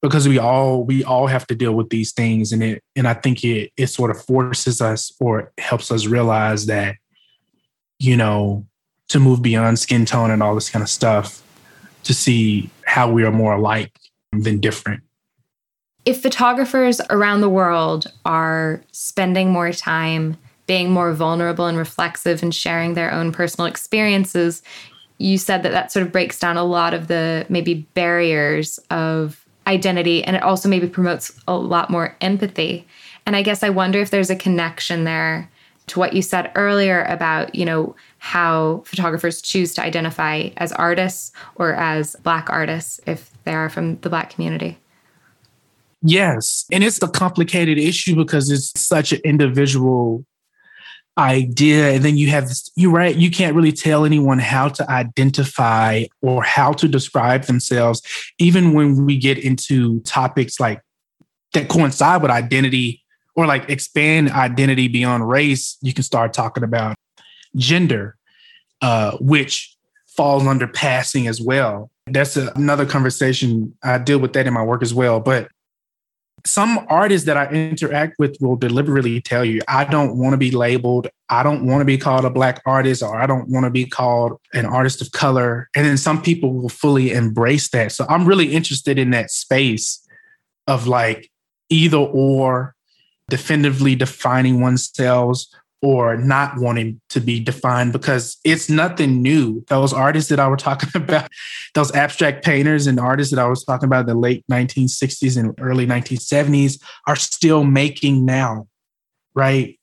Because 0.02 0.28
we 0.28 0.40
all 0.40 0.84
we 0.84 1.04
all 1.04 1.28
have 1.28 1.46
to 1.48 1.56
deal 1.56 1.74
with 1.74 1.92
these 1.92 2.14
things 2.14 2.54
and 2.54 2.64
it 2.64 2.82
and 2.96 3.06
i 3.06 3.14
think 3.14 3.44
it 3.44 3.74
it 3.76 3.88
sort 3.88 4.12
of 4.12 4.24
forces 4.24 4.80
us 4.80 5.12
or 5.20 5.52
helps 5.58 5.92
us 5.92 6.06
realize 6.06 6.68
that 6.68 6.96
you 8.00 8.16
know 8.16 8.66
to 9.10 9.20
move 9.20 9.42
beyond 9.42 9.78
skin 9.78 10.06
tone 10.06 10.32
and 10.32 10.42
all 10.42 10.56
this 10.56 10.70
kind 10.70 10.84
of 10.84 10.88
stuff 10.88 11.44
to 12.04 12.14
see 12.14 12.70
how 12.90 13.10
we 13.10 13.24
are 13.24 13.32
more 13.32 13.54
alike 13.54 13.92
than 14.32 14.60
different 14.60 15.02
if 16.06 16.22
photographers 16.22 17.02
around 17.10 17.42
the 17.42 17.50
world 17.50 18.08
are 18.26 18.82
spending 18.92 19.52
more 19.52 19.72
time 19.72 20.38
being 20.66 20.92
more 20.92 21.14
vulnerable 21.14 21.66
and 21.66 21.78
reflexive 21.78 22.44
and 22.44 22.54
sharing 22.54 22.94
their 22.94 23.12
own 23.12 23.32
personal 23.32 23.66
experiences 23.66 24.62
you 25.20 25.38
said 25.38 25.64
that 25.64 25.72
that 25.72 25.92
sort 25.92 26.06
of 26.06 26.12
breaks 26.12 26.40
down 26.40 26.58
a 26.58 26.64
lot 26.64 26.94
of 26.94 27.08
the 27.08 27.46
maybe 27.50 27.88
barriers 27.94 28.80
of 28.90 29.46
identity 29.68 30.24
and 30.24 30.36
it 30.36 30.44
also 30.44 30.68
maybe 30.68 30.88
promotes 30.88 31.32
a 31.48 31.56
lot 31.56 31.90
more 31.90 32.16
empathy. 32.22 32.88
And 33.26 33.36
I 33.36 33.44
guess 33.44 33.62
I 33.62 33.70
wonder 33.70 34.00
if 34.00 34.10
there's 34.10 34.32
a 34.32 34.36
connection 34.36 35.04
there 35.04 35.49
to 35.90 36.00
what 36.00 36.14
you 36.14 36.22
said 36.22 36.52
earlier 36.56 37.04
about, 37.04 37.54
you 37.54 37.66
know, 37.66 37.96
how 38.20 38.84
photographers 38.86 39.42
choose 39.42 39.74
to 39.74 39.84
identify 39.84 40.50
as 40.58 40.72
artists 40.74 41.32
or 41.56 41.74
as 41.74 42.16
black 42.24 42.50
artists 42.50 43.00
if 43.06 43.32
they 43.44 43.54
are 43.54 43.70
from 43.70 43.98
the 44.00 44.10
black 44.10 44.30
community. 44.30 44.78
Yes. 46.02 46.66
And 46.72 46.84
it's 46.84 47.02
a 47.02 47.08
complicated 47.08 47.78
issue 47.78 48.16
because 48.16 48.50
it's 48.50 48.80
such 48.80 49.12
an 49.12 49.20
individual 49.26 50.26
idea 51.18 51.92
and 51.92 52.06
then 52.06 52.18
you 52.18 52.30
have 52.30 52.50
you're 52.76 52.92
right 52.92 53.18
you 53.18 53.30
can't 53.30 53.54
really 53.54 53.74
tell 53.74 54.06
anyone 54.06 54.40
how 54.40 54.70
to 54.70 54.90
identify 54.90 56.06
or 56.22 56.42
how 56.44 56.72
to 56.72 56.88
describe 56.88 57.44
themselves 57.44 58.02
even 58.38 58.74
when 58.74 59.06
we 59.06 59.18
get 59.18 59.38
into 59.38 60.00
topics 60.02 60.62
like 60.62 60.82
that 61.52 61.68
coincide 61.68 62.22
with 62.22 62.32
identity 62.32 63.04
or 63.40 63.48
like 63.48 63.70
expand 63.70 64.30
identity 64.32 64.90
beyond 64.90 65.28
race 65.28 65.78
you 65.82 65.94
can 65.94 66.04
start 66.04 66.34
talking 66.34 66.64
about 66.64 66.98
gender 67.56 68.18
uh, 68.82 69.16
which 69.22 69.78
falls 70.08 70.46
under 70.46 70.68
passing 70.68 71.26
as 71.28 71.42
well 71.42 71.90
that's 72.08 72.36
a, 72.36 72.52
another 72.56 72.86
conversation 72.86 73.74
i 73.82 73.98
deal 73.98 74.20
with 74.20 74.34
that 74.34 74.46
in 74.46 74.54
my 74.54 74.62
work 74.62 74.84
as 74.84 74.94
well 74.94 75.22
but 75.22 75.48
some 76.46 76.86
artists 76.90 77.26
that 77.26 77.36
I 77.36 77.48
interact 77.48 78.16
with 78.18 78.38
will 78.40 78.56
deliberately 78.56 79.20
tell 79.20 79.44
you, 79.44 79.60
I 79.68 79.84
don't 79.84 80.18
want 80.18 80.32
to 80.32 80.38
be 80.38 80.52
labeled. 80.52 81.10
I 81.28 81.44
don't 81.44 81.66
want 81.66 81.82
to 81.82 81.86
be 81.86 81.98
called 81.98 82.24
a 82.24 82.30
black 82.30 82.62
artist, 82.66 83.04
or 83.04 83.20
I 83.20 83.26
don't 83.26 83.50
want 83.50 83.66
to 83.66 83.70
be 83.70 83.84
called 83.84 84.40
an 84.54 84.66
artist 84.66 85.02
of 85.02 85.12
color. 85.12 85.70
And 85.76 85.86
then 85.86 85.98
some 85.98 86.22
people 86.22 86.54
will 86.54 86.70
fully 86.70 87.12
embrace 87.12 87.68
that. 87.72 87.92
So 87.92 88.06
I'm 88.08 88.26
really 88.26 88.54
interested 88.54 88.98
in 88.98 89.10
that 89.10 89.32
space 89.32 90.02
of 90.66 90.88
like 90.88 91.30
either 91.70 91.98
or 91.98 92.74
definitively 93.30 93.96
defining 93.96 94.62
oneself 94.62 95.44
or 95.82 96.18
not 96.18 96.58
wanting 96.58 97.00
to 97.10 97.22
be 97.22 97.40
defined 97.40 97.94
because 97.94 98.38
it's 98.44 98.70
nothing 98.70 99.22
new. 99.22 99.64
Those 99.68 99.94
artists 99.94 100.30
that 100.30 100.40
I 100.40 100.48
was 100.48 100.62
talking 100.62 100.90
about, 100.96 101.30
those 101.74 101.94
abstract 101.94 102.44
painters 102.44 102.88
and 102.88 103.00
artists 103.00 103.34
that 103.34 103.42
I 103.42 103.48
was 103.48 103.64
talking 103.64 103.88
about 103.88 104.02
in 104.02 104.08
the 104.08 104.16
late 104.16 104.44
1960s 104.52 105.38
and 105.38 105.54
early 105.60 105.88
1970s 105.88 106.82
are 107.08 107.16
still 107.16 107.64
making 107.64 108.26
now, 108.26 108.68
right? 109.34 109.80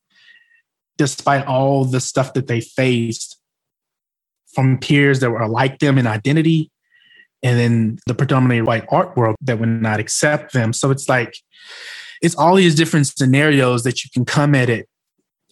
Despite 0.98 1.46
all 1.46 1.84
the 1.84 2.00
stuff 2.00 2.34
that 2.34 2.46
they 2.46 2.60
faced 2.60 3.38
from 4.54 4.78
peers 4.78 5.20
that 5.20 5.30
were 5.30 5.48
like 5.48 5.78
them 5.78 5.98
in 5.98 6.06
identity, 6.06 6.70
and 7.42 7.58
then 7.58 7.98
the 8.06 8.14
predominantly 8.14 8.62
white 8.62 8.86
art 8.90 9.16
world 9.16 9.36
that 9.42 9.58
would 9.58 9.68
not 9.68 10.00
accept 10.00 10.52
them. 10.52 10.72
So 10.72 10.90
it's 10.90 11.08
like, 11.08 11.36
it's 12.22 12.34
all 12.34 12.54
these 12.54 12.74
different 12.74 13.06
scenarios 13.06 13.84
that 13.84 14.04
you 14.04 14.10
can 14.12 14.24
come 14.24 14.54
at 14.54 14.68
it 14.68 14.88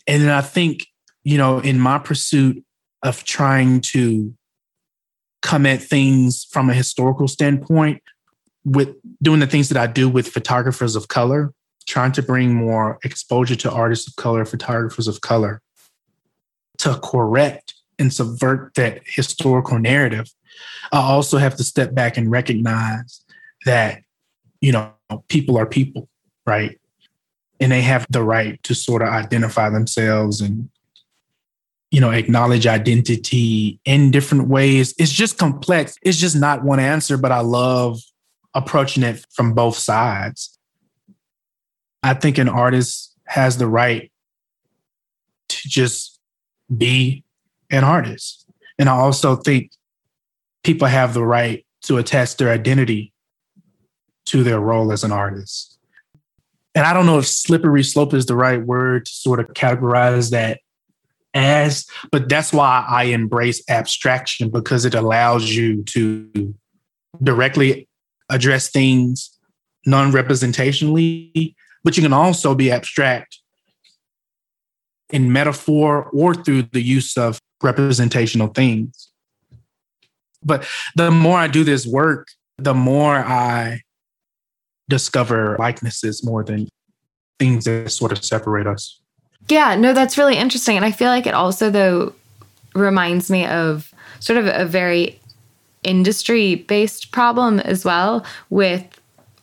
and 0.07 0.23
then 0.23 0.31
I 0.31 0.41
think, 0.41 0.87
you 1.23 1.39
know, 1.39 1.59
in 1.59 1.79
my 1.79 1.99
pursuit 1.99 2.63
of 3.03 3.25
trying 3.25 3.81
to 3.81 4.35
come 5.43 5.67
at 5.67 5.83
things 5.83 6.47
from 6.51 6.71
a 6.71 6.75
historical 6.75 7.29
standpoint, 7.29 8.03
with 8.65 8.97
doing 9.23 9.41
the 9.41 9.47
things 9.47 9.69
that 9.69 9.79
I 9.79 9.87
do 9.87 10.09
with 10.09 10.29
photographers 10.29 10.97
of 10.97 11.09
color, 11.09 11.53
trying 11.87 12.13
to 12.13 12.23
bring 12.23 12.55
more 12.55 12.99
exposure 13.05 13.57
to 13.57 13.71
artists 13.71 14.09
of 14.09 14.17
color, 14.17 14.45
photographers 14.45 15.07
of 15.07 15.21
color, 15.21 15.61
to 16.79 16.99
correct 17.03 17.75
and 17.99 18.13
subvert 18.13 18.73
that 18.75 19.03
historical 19.05 19.79
narrative. 19.79 20.29
I 20.93 20.99
also 20.99 21.37
have 21.39 21.57
to 21.57 21.65
step 21.65 21.95
back 21.95 22.17
and 22.17 22.31
recognize 22.31 23.23
that, 23.67 24.03
you 24.61 24.73
know, 24.73 24.93
people 25.29 25.59
are 25.59 25.67
people, 25.67 26.09
right? 26.47 26.79
and 27.61 27.73
they 27.73 27.83
have 27.83 28.07
the 28.11 28.23
right 28.23 28.63
to 28.63 28.75
sort 28.75 29.03
of 29.03 29.09
identify 29.09 29.71
themselves 29.71 30.41
and 30.41 30.69
you 31.91 32.01
know 32.01 32.11
acknowledge 32.11 32.67
identity 32.67 33.81
in 33.85 34.11
different 34.11 34.49
ways. 34.49 34.95
It's 34.99 35.13
just 35.13 35.39
complex. 35.39 35.97
It's 36.03 36.19
just 36.19 36.37
not 36.37 36.65
one 36.65 36.81
answer 36.81 37.17
but 37.17 37.33
i 37.33 37.41
love 37.41 38.01
approaching 38.55 39.03
it 39.03 39.25
from 39.35 39.55
both 39.55 39.77
sides. 39.77 40.59
I 42.03 42.15
think 42.15 42.39
an 42.39 42.49
artist 42.49 43.17
has 43.27 43.57
the 43.57 43.67
right 43.67 44.13
to 45.49 45.69
just 45.69 46.21
be 46.77 47.25
an 47.71 47.85
artist. 47.85 48.47
And 48.79 48.89
i 48.89 48.93
also 48.93 49.37
think 49.37 49.71
people 50.65 50.89
have 50.89 51.15
the 51.15 51.25
right 51.25 51.65
to 51.83 51.99
attach 51.99 52.37
their 52.37 52.51
identity 52.51 53.13
to 54.27 54.43
their 54.43 54.59
role 54.59 54.91
as 54.91 55.05
an 55.05 55.13
artist 55.13 55.74
and 56.75 56.87
I 56.87 56.93
don't 56.93 57.07
know 57.07 57.19
if 57.19 57.27
slippery 57.27 57.85
slope 57.85 58.15
is 58.15 58.27
the 58.27 58.37
right 58.37 58.61
word 58.61 59.07
to 59.07 59.13
sort 59.13 59.41
of 59.41 59.49
categorize 59.55 60.31
that 60.31 60.61
as, 61.33 61.87
but 62.11 62.29
that's 62.29 62.53
why 62.53 62.85
I 62.89 63.05
embrace 63.05 63.63
abstraction 63.69 64.51
because 64.51 64.85
it 64.85 64.95
allows 64.95 65.51
you 65.51 65.83
to 65.85 66.55
directly 67.23 67.89
address 68.29 68.71
things 68.71 69.31
non 69.87 70.13
representationally, 70.13 71.55
but 71.83 71.97
you 71.97 72.03
can 72.03 72.13
also 72.13 72.55
be 72.55 72.71
abstract 72.71 73.39
in 75.11 75.33
metaphor 75.33 76.11
or 76.13 76.35
through 76.35 76.63
the 76.73 76.81
use 76.81 77.17
of 77.17 77.39
representational 77.63 78.49
things. 78.49 79.11
But 80.43 80.67
the 80.97 81.11
more 81.11 81.39
I 81.39 81.49
do 81.49 81.65
this 81.65 81.87
work, 81.87 82.29
the 82.59 82.75
more 82.75 83.17
I 83.17 83.83
discover 84.89 85.57
likenesses 85.59 86.25
more 86.25 86.45
than 86.45 86.69
things 87.39 87.65
that 87.65 87.91
sort 87.91 88.13
of 88.13 88.25
separate 88.25 88.67
us. 88.67 89.01
Yeah, 89.49 89.75
no, 89.75 89.93
that's 89.93 90.17
really 90.17 90.37
interesting. 90.37 90.77
And 90.77 90.85
I 90.85 90.91
feel 90.91 91.09
like 91.09 91.27
it 91.27 91.35
also, 91.35 91.71
though, 91.71 92.15
reminds 92.75 93.31
me 93.31 93.47
of 93.47 93.93
sort 94.21 94.39
of 94.39 94.47
a 94.47 94.65
very 94.65 95.21
industry 95.83 96.57
based 96.57 97.13
problem 97.13 97.61
as 97.61 97.85
well 97.85 98.25
with 98.51 98.85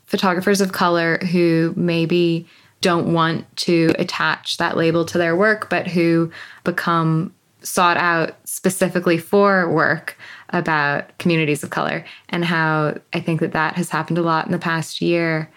photographers 0.08 0.60
of 0.60 0.72
color 0.72 1.18
who 1.32 1.74
maybe 1.78 2.48
don't 2.82 3.14
want 3.14 3.46
to 3.56 3.94
attach 4.00 4.58
that 4.58 4.76
label 4.76 5.06
to 5.06 5.18
their 5.18 5.36
work, 5.36 5.70
but 5.70 5.88
who 5.88 6.32
become 6.64 7.34
sought 7.62 7.98
out 7.98 8.36
specifically 8.44 9.20
for 9.20 9.70
work 9.70 10.18
about 10.54 11.18
communities 11.18 11.64
of 11.64 11.70
color 11.70 12.06
and 12.30 12.44
how 12.44 12.98
I 13.14 13.20
think 13.20 13.40
that 13.42 13.54
that 13.54 13.76
has 13.76 13.90
happened 13.90 14.18
a 14.18 14.22
lot 14.22 14.46
in 14.46 14.52
the 14.52 14.60
past 14.60 15.02
year. 15.02 15.50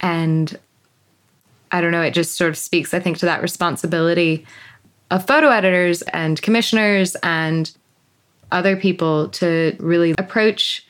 And 0.00 0.58
I 1.72 1.80
don't 1.80 1.92
know, 1.92 2.02
it 2.02 2.12
just 2.12 2.36
sort 2.36 2.50
of 2.50 2.58
speaks, 2.58 2.92
I 2.92 3.00
think, 3.00 3.18
to 3.18 3.26
that 3.26 3.42
responsibility 3.42 4.46
of 5.10 5.26
photo 5.26 5.48
editors 5.48 6.02
and 6.02 6.40
commissioners 6.40 7.16
and 7.22 7.70
other 8.52 8.76
people 8.76 9.28
to 9.28 9.76
really 9.78 10.14
approach 10.18 10.86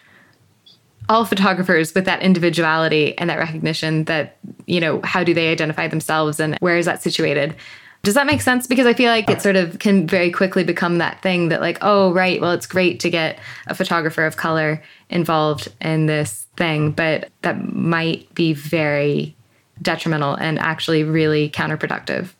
all 1.08 1.24
photographers 1.24 1.94
with 1.94 2.04
that 2.04 2.22
individuality 2.22 3.18
and 3.18 3.28
that 3.28 3.38
recognition 3.38 4.04
that, 4.04 4.36
you 4.66 4.80
know, 4.80 5.00
how 5.02 5.24
do 5.24 5.34
they 5.34 5.50
identify 5.50 5.88
themselves 5.88 6.38
and 6.38 6.56
where 6.60 6.78
is 6.78 6.86
that 6.86 7.02
situated? 7.02 7.54
Does 8.02 8.14
that 8.14 8.26
make 8.26 8.40
sense? 8.40 8.66
Because 8.66 8.86
I 8.86 8.94
feel 8.94 9.10
like 9.10 9.28
it 9.28 9.42
sort 9.42 9.56
of 9.56 9.78
can 9.78 10.06
very 10.06 10.30
quickly 10.30 10.64
become 10.64 10.98
that 10.98 11.20
thing 11.20 11.50
that, 11.50 11.60
like, 11.60 11.78
oh, 11.82 12.12
right, 12.14 12.40
well, 12.40 12.52
it's 12.52 12.66
great 12.66 12.98
to 13.00 13.10
get 13.10 13.38
a 13.66 13.74
photographer 13.74 14.24
of 14.24 14.38
color 14.38 14.82
involved 15.10 15.68
in 15.82 16.06
this 16.06 16.46
thing, 16.56 16.92
but 16.92 17.28
that 17.42 17.74
might 17.74 18.32
be 18.34 18.54
very 18.54 19.36
detrimental 19.82 20.34
and 20.34 20.58
actually 20.58 21.04
really 21.04 21.50
counterproductive. 21.50 22.30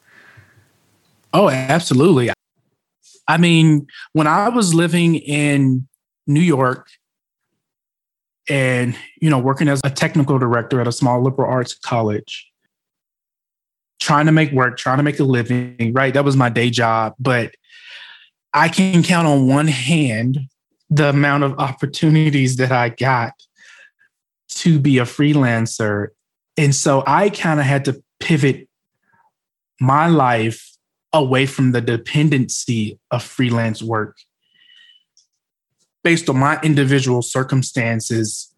Oh, 1.34 1.50
absolutely. 1.50 2.30
I 3.28 3.36
mean, 3.36 3.86
when 4.14 4.26
I 4.26 4.48
was 4.48 4.74
living 4.74 5.16
in 5.16 5.86
New 6.26 6.40
York 6.40 6.88
and, 8.48 8.96
you 9.20 9.30
know, 9.30 9.38
working 9.38 9.68
as 9.68 9.80
a 9.84 9.90
technical 9.90 10.38
director 10.38 10.80
at 10.80 10.88
a 10.88 10.92
small 10.92 11.22
liberal 11.22 11.50
arts 11.50 11.74
college, 11.74 12.49
trying 14.00 14.26
to 14.26 14.32
make 14.32 14.50
work, 14.50 14.76
trying 14.76 14.96
to 14.96 15.02
make 15.02 15.20
a 15.20 15.24
living, 15.24 15.92
right? 15.92 16.12
That 16.12 16.24
was 16.24 16.36
my 16.36 16.48
day 16.48 16.70
job. 16.70 17.14
But 17.18 17.54
I 18.52 18.68
can 18.68 19.02
count 19.02 19.28
on 19.28 19.46
one 19.46 19.68
hand 19.68 20.38
the 20.88 21.10
amount 21.10 21.44
of 21.44 21.58
opportunities 21.58 22.56
that 22.56 22.72
I 22.72 22.88
got 22.88 23.34
to 24.48 24.80
be 24.80 24.98
a 24.98 25.04
freelancer. 25.04 26.08
And 26.56 26.74
so 26.74 27.04
I 27.06 27.30
kind 27.30 27.60
of 27.60 27.66
had 27.66 27.84
to 27.84 28.02
pivot 28.18 28.68
my 29.80 30.08
life 30.08 30.70
away 31.12 31.46
from 31.46 31.72
the 31.72 31.80
dependency 31.80 32.98
of 33.10 33.22
freelance 33.22 33.82
work 33.82 34.16
based 36.02 36.28
on 36.28 36.38
my 36.38 36.58
individual 36.62 37.20
circumstances 37.20 38.54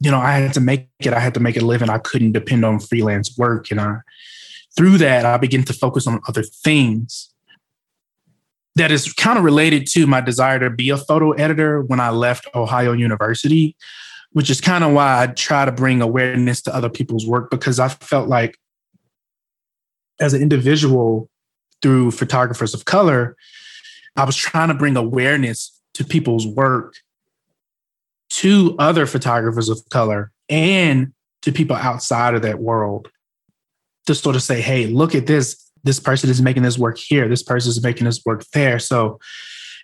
you 0.00 0.10
know 0.10 0.18
i 0.18 0.32
had 0.32 0.52
to 0.52 0.60
make 0.60 0.88
it 1.00 1.12
i 1.12 1.20
had 1.20 1.34
to 1.34 1.40
make 1.40 1.56
a 1.56 1.64
living 1.64 1.88
i 1.88 1.98
couldn't 1.98 2.32
depend 2.32 2.64
on 2.64 2.80
freelance 2.80 3.36
work 3.38 3.70
and 3.70 3.80
i 3.80 3.98
through 4.76 4.98
that, 4.98 5.24
I 5.24 5.36
begin 5.36 5.62
to 5.64 5.72
focus 5.72 6.06
on 6.06 6.20
other 6.28 6.42
things. 6.42 7.30
That 8.76 8.90
is 8.90 9.12
kind 9.12 9.38
of 9.38 9.44
related 9.44 9.86
to 9.88 10.06
my 10.06 10.20
desire 10.20 10.58
to 10.58 10.70
be 10.70 10.90
a 10.90 10.96
photo 10.96 11.30
editor 11.32 11.82
when 11.82 12.00
I 12.00 12.10
left 12.10 12.48
Ohio 12.54 12.92
University, 12.92 13.76
which 14.32 14.50
is 14.50 14.60
kind 14.60 14.82
of 14.82 14.92
why 14.92 15.22
I 15.22 15.26
try 15.28 15.64
to 15.64 15.70
bring 15.70 16.02
awareness 16.02 16.60
to 16.62 16.74
other 16.74 16.88
people's 16.90 17.24
work 17.24 17.50
because 17.50 17.78
I 17.78 17.88
felt 17.88 18.28
like 18.28 18.58
as 20.20 20.34
an 20.34 20.42
individual 20.42 21.28
through 21.82 22.10
photographers 22.10 22.74
of 22.74 22.84
color, 22.84 23.36
I 24.16 24.24
was 24.24 24.36
trying 24.36 24.68
to 24.68 24.74
bring 24.74 24.96
awareness 24.96 25.80
to 25.94 26.04
people's 26.04 26.46
work 26.46 26.96
to 28.30 28.74
other 28.78 29.06
photographers 29.06 29.68
of 29.68 29.88
color 29.90 30.32
and 30.48 31.12
to 31.42 31.52
people 31.52 31.76
outside 31.76 32.34
of 32.34 32.42
that 32.42 32.58
world 32.58 33.08
to 34.06 34.14
sort 34.14 34.36
of 34.36 34.42
say, 34.42 34.60
hey, 34.60 34.86
look 34.86 35.14
at 35.14 35.26
this. 35.26 35.60
This 35.82 36.00
person 36.00 36.30
is 36.30 36.40
making 36.40 36.62
this 36.62 36.78
work 36.78 36.96
here. 36.96 37.28
This 37.28 37.42
person 37.42 37.70
is 37.70 37.82
making 37.82 38.06
this 38.06 38.22
work 38.24 38.44
there. 38.52 38.78
So, 38.78 39.18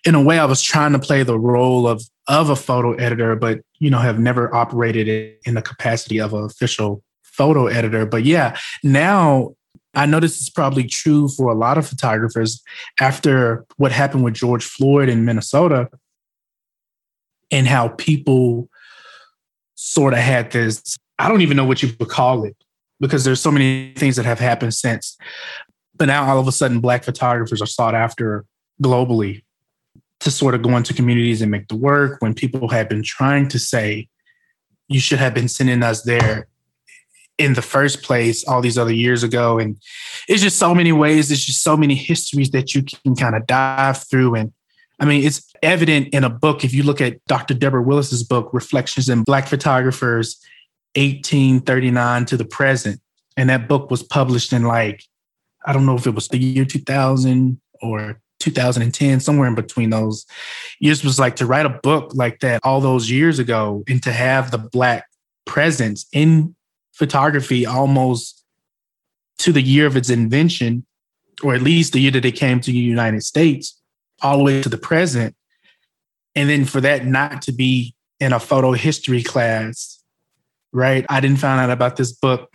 in 0.06 0.14
a 0.14 0.22
way, 0.22 0.38
I 0.38 0.46
was 0.46 0.62
trying 0.62 0.92
to 0.92 0.98
play 0.98 1.22
the 1.22 1.38
role 1.38 1.87
of 1.87 2.02
of 2.26 2.48
a 2.48 2.56
photo 2.56 2.94
editor, 2.94 3.37
but 3.37 3.61
you 3.80 3.90
know, 3.90 3.98
have 3.98 4.18
never 4.18 4.54
operated 4.54 5.37
in 5.44 5.54
the 5.54 5.62
capacity 5.62 6.20
of 6.20 6.33
an 6.33 6.44
official 6.44 7.02
photo 7.22 7.66
editor. 7.66 8.06
But 8.06 8.24
yeah, 8.24 8.56
now 8.83 9.54
I 9.94 10.06
know 10.06 10.20
this 10.20 10.40
is 10.40 10.48
probably 10.48 10.85
true 10.85 11.28
for 11.28 11.50
a 11.50 11.54
lot 11.54 11.78
of 11.78 11.87
photographers 11.87 12.62
after 13.00 13.64
what 13.76 13.92
happened 13.92 14.24
with 14.24 14.35
George 14.35 14.64
Floyd 14.64 15.09
in 15.09 15.24
Minnesota 15.24 15.88
and 17.50 17.66
how 17.66 17.88
people 17.88 18.68
sort 19.74 20.12
of 20.12 20.20
had 20.20 20.52
this, 20.52 20.96
I 21.18 21.28
don't 21.28 21.40
even 21.40 21.56
know 21.56 21.64
what 21.64 21.83
you 21.83 21.92
would 21.98 22.09
call 22.09 22.44
it, 22.44 22.56
because 23.00 23.24
there's 23.24 23.40
so 23.40 23.50
many 23.50 23.92
things 23.96 24.16
that 24.16 24.24
have 24.24 24.38
happened 24.38 24.74
since. 24.74 25.16
But 25.96 26.06
now 26.06 26.24
all 26.28 26.38
of 26.38 26.46
a 26.46 26.52
sudden, 26.52 26.80
Black 26.80 27.04
photographers 27.04 27.60
are 27.60 27.66
sought 27.66 27.94
after 27.94 28.44
globally 28.82 29.42
to 30.20 30.30
sort 30.30 30.54
of 30.54 30.62
go 30.62 30.76
into 30.76 30.94
communities 30.94 31.42
and 31.42 31.50
make 31.50 31.68
the 31.68 31.76
work 31.76 32.20
when 32.20 32.34
people 32.34 32.68
have 32.68 32.88
been 32.88 33.02
trying 33.02 33.48
to 33.48 33.58
say, 33.58 34.08
you 34.88 35.00
should 35.00 35.18
have 35.18 35.34
been 35.34 35.48
sending 35.48 35.82
us 35.82 36.02
there 36.02 36.46
in 37.38 37.54
the 37.54 37.62
first 37.62 38.02
place 38.02 38.46
all 38.46 38.60
these 38.60 38.76
other 38.76 38.92
years 38.92 39.22
ago. 39.22 39.58
And 39.58 39.78
it's 40.28 40.42
just 40.42 40.58
so 40.58 40.74
many 40.74 40.92
ways, 40.92 41.28
there's 41.28 41.44
just 41.44 41.62
so 41.62 41.76
many 41.76 41.94
histories 41.94 42.50
that 42.50 42.74
you 42.74 42.82
can 42.82 43.16
kind 43.16 43.34
of 43.34 43.46
dive 43.46 44.04
through. 44.08 44.34
And 44.34 44.52
I 44.98 45.06
mean, 45.06 45.24
it's 45.24 45.50
evident 45.62 46.08
in 46.08 46.22
a 46.22 46.28
book. 46.28 46.64
If 46.64 46.74
you 46.74 46.82
look 46.82 47.00
at 47.00 47.24
Dr. 47.24 47.54
Deborah 47.54 47.82
Willis's 47.82 48.22
book, 48.22 48.50
Reflections 48.52 49.08
in 49.08 49.22
Black 49.22 49.46
Photographers, 49.46 50.38
1839 50.96 52.26
to 52.26 52.37
the 52.37 52.44
present. 52.44 53.00
And 53.37 53.48
that 53.48 53.68
book 53.68 53.90
was 53.90 54.03
published 54.03 54.53
in 54.53 54.64
like, 54.64 55.05
I 55.64 55.72
don't 55.72 55.87
know 55.87 55.96
if 55.96 56.07
it 56.07 56.14
was 56.14 56.29
the 56.29 56.38
year 56.38 56.64
2000 56.64 57.61
or 57.83 58.20
2010, 58.40 59.20
somewhere 59.20 59.48
in 59.48 59.55
between 59.55 59.90
those 59.90 60.26
years 60.81 61.05
was 61.05 61.18
like 61.18 61.37
to 61.37 61.46
write 61.46 61.66
a 61.66 61.81
book 61.83 62.12
like 62.14 62.40
that 62.40 62.61
all 62.64 62.81
those 62.81 63.11
years 63.11 63.38
ago 63.38 63.85
and 63.87 64.03
to 64.03 64.12
have 64.12 64.50
the 64.50 64.59
Black 64.59 65.05
presence 65.44 66.07
in 66.12 66.57
photography 66.92 67.66
almost 67.66 68.44
to 69.38 69.53
the 69.53 69.62
year 69.62 69.87
of 69.87 69.96
its 69.96 70.11
invention, 70.11 70.85
or 71.42 71.55
at 71.55 71.62
least 71.62 71.92
the 71.92 72.00
year 72.00 72.11
that 72.11 72.24
it 72.24 72.33
came 72.33 72.61
to 72.61 72.70
the 72.70 72.79
United 72.79 73.22
States, 73.22 73.81
all 74.22 74.38
the 74.38 74.44
way 74.44 74.62
to 74.62 74.68
the 74.68 74.79
present. 74.79 75.35
And 76.35 76.48
then 76.48 76.64
for 76.64 76.81
that 76.81 77.07
not 77.07 77.42
to 77.42 77.53
be 77.53 77.94
in 78.18 78.33
a 78.33 78.40
photo 78.40 78.72
history 78.72 79.22
class 79.22 79.99
right? 80.72 81.04
I 81.09 81.20
didn't 81.20 81.38
find 81.38 81.61
out 81.61 81.70
about 81.70 81.96
this 81.96 82.12
book 82.12 82.50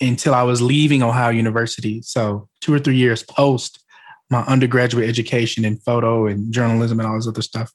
until 0.00 0.34
I 0.34 0.42
was 0.42 0.60
leaving 0.60 1.02
Ohio 1.02 1.30
University. 1.30 2.02
So, 2.02 2.48
two 2.60 2.74
or 2.74 2.78
three 2.78 2.96
years 2.96 3.22
post 3.22 3.82
my 4.32 4.40
undergraduate 4.44 5.08
education 5.08 5.64
in 5.64 5.76
photo 5.76 6.26
and 6.26 6.52
journalism 6.52 6.98
and 6.98 7.06
all 7.06 7.14
this 7.14 7.28
other 7.28 7.42
stuff. 7.42 7.70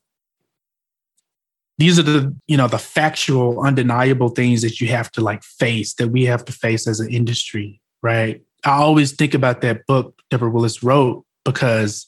These 1.78 2.00
are 2.00 2.04
the, 2.04 2.36
you 2.47 2.58
know, 2.58 2.67
the 2.67 2.80
factual, 2.80 3.62
undeniable 3.62 4.30
things 4.30 4.63
that 4.63 4.82
you 4.82 4.88
have 4.88 5.12
to 5.12 5.21
like 5.21 5.43
face, 5.43 5.93
that 5.93 6.08
we 6.08 6.26
have 6.26 6.43
to 6.45 6.52
face 6.52 6.88
as 6.88 7.00
an 7.00 7.13
industry, 7.13 7.80
right? 8.02 8.41
I 8.65 8.71
always 8.71 9.13
think 9.13 9.36
about 9.36 9.62
that 9.62 9.86
book 9.86 10.19
Deborah 10.32 10.50
Willis 10.50 10.82
wrote 10.82 11.23
because 11.45 12.08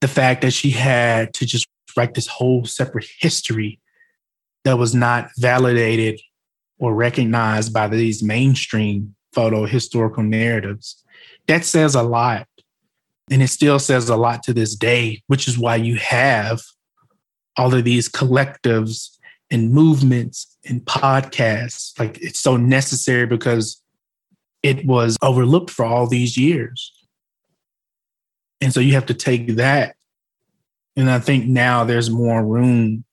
the 0.00 0.08
fact 0.08 0.42
that 0.42 0.52
she 0.52 0.70
had 0.70 1.34
to 1.34 1.44
just 1.44 1.66
write 1.96 2.14
this 2.14 2.28
whole 2.28 2.64
separate 2.64 3.08
history 3.18 3.80
that 4.64 4.78
was 4.78 4.94
not 4.94 5.30
validated 5.36 6.20
or 6.78 6.94
recognized 6.94 7.72
by 7.72 7.88
these 7.88 8.22
mainstream 8.22 9.14
photo 9.32 9.66
historical 9.66 10.22
narratives. 10.22 11.02
That 11.46 11.64
says 11.64 11.94
a 11.94 12.02
lot. 12.02 12.46
And 13.30 13.42
it 13.42 13.48
still 13.48 13.78
says 13.78 14.08
a 14.08 14.16
lot 14.16 14.42
to 14.44 14.54
this 14.54 14.74
day, 14.74 15.22
which 15.26 15.48
is 15.48 15.58
why 15.58 15.76
you 15.76 15.96
have 15.96 16.60
all 17.56 17.74
of 17.74 17.84
these 17.84 18.08
collectives 18.08 19.18
and 19.50 19.70
movements 19.70 20.56
and 20.64 20.84
podcasts. 20.84 21.98
Like 21.98 22.18
it's 22.22 22.40
so 22.40 22.56
necessary 22.56 23.26
because 23.26 23.82
it 24.62 24.86
was 24.86 25.16
overlooked 25.22 25.70
for 25.70 25.84
all 25.84 26.06
these 26.06 26.36
years. 26.36 26.92
And 28.60 28.72
so 28.72 28.80
you 28.80 28.94
have 28.94 29.06
to 29.06 29.14
take 29.14 29.56
that. 29.56 29.94
And 30.96 31.10
I 31.10 31.20
think 31.20 31.46
now 31.46 31.84
there's 31.84 32.10
more 32.10 32.44
room, 32.44 33.04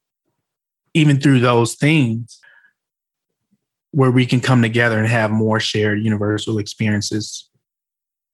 even 0.94 1.20
through 1.20 1.42
those 1.42 1.76
things, 1.76 2.40
where 3.96 4.12
we 4.12 4.26
can 4.26 4.42
come 4.42 4.62
together 4.62 5.00
and 5.00 5.08
have 5.08 5.32
more 5.32 5.58
shared 5.58 6.04
universal 6.04 6.58
experiences 6.58 7.50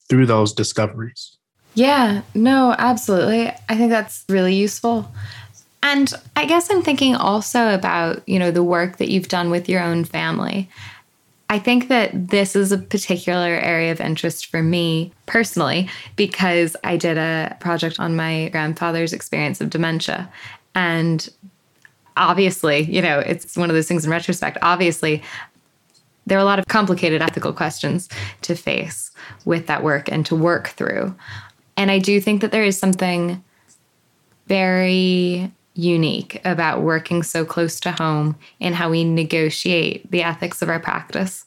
through 0.10 0.26
those 0.26 0.54
discoveries. 0.54 1.38
Yeah, 1.76 2.24
no, 2.34 2.74
absolutely. 2.80 3.48
I 3.70 3.78
think 3.78 3.92
that's 3.92 4.26
really 4.28 4.56
useful. 4.56 5.12
And 5.84 6.12
I 6.36 6.46
guess 6.46 6.72
I'm 6.72 6.82
thinking 6.82 7.16
also 7.16 7.76
about, 7.76 8.28
you 8.28 8.40
know, 8.40 8.50
the 8.50 8.64
work 8.64 8.98
that 8.98 9.10
you've 9.10 9.28
done 9.28 9.52
with 9.52 9.70
your 9.70 9.82
own 9.82 10.04
family. 10.04 10.68
I 11.48 11.60
think 11.60 11.90
that 11.90 12.30
this 12.30 12.56
is 12.56 12.72
a 12.72 12.78
particular 12.80 13.52
area 13.52 13.92
of 13.92 14.02
interest 14.02 14.48
for 14.48 14.64
me 14.64 15.14
personally 15.28 15.90
because 16.16 16.76
I 16.84 16.98
did 16.98 17.20
a 17.20 17.56
project 17.60 18.00
on 18.00 18.16
my 18.16 18.50
grandfather's 18.50 19.14
experience 19.14 19.62
of 19.62 19.70
dementia. 19.70 20.28
And 20.74 21.30
obviously, 22.18 22.82
you 22.82 23.02
know, 23.02 23.20
it's 23.20 23.56
one 23.56 23.70
of 23.70 23.76
those 23.76 23.88
things 23.88 24.06
in 24.06 24.12
retrospect. 24.12 24.58
Obviously, 24.62 25.22
there 26.26 26.38
are 26.38 26.42
a 26.42 26.46
lot 26.46 26.60
of 26.60 26.68
complicated 26.68 27.22
ethical 27.22 27.54
questions 27.54 28.10
to 28.42 28.56
face 28.56 29.12
with 29.46 29.68
that 29.68 29.84
work 29.84 30.12
and 30.12 30.26
to 30.28 30.36
work 30.36 30.70
through. 30.70 31.16
And 31.78 31.90
I 31.90 32.00
do 32.00 32.22
think 32.22 32.42
that 32.42 32.52
there 32.52 32.64
is 32.64 32.78
something 32.78 33.44
very 34.48 35.52
unique 35.74 36.42
about 36.44 36.82
working 36.82 37.24
so 37.24 37.46
close 37.46 37.80
to 37.80 37.92
home 37.92 38.36
in 38.60 38.74
how 38.74 38.90
we 38.90 39.04
negotiate 39.04 40.10
the 40.12 40.22
ethics 40.22 40.62
of 40.62 40.70
our 40.70 40.80
practice. 40.80 41.46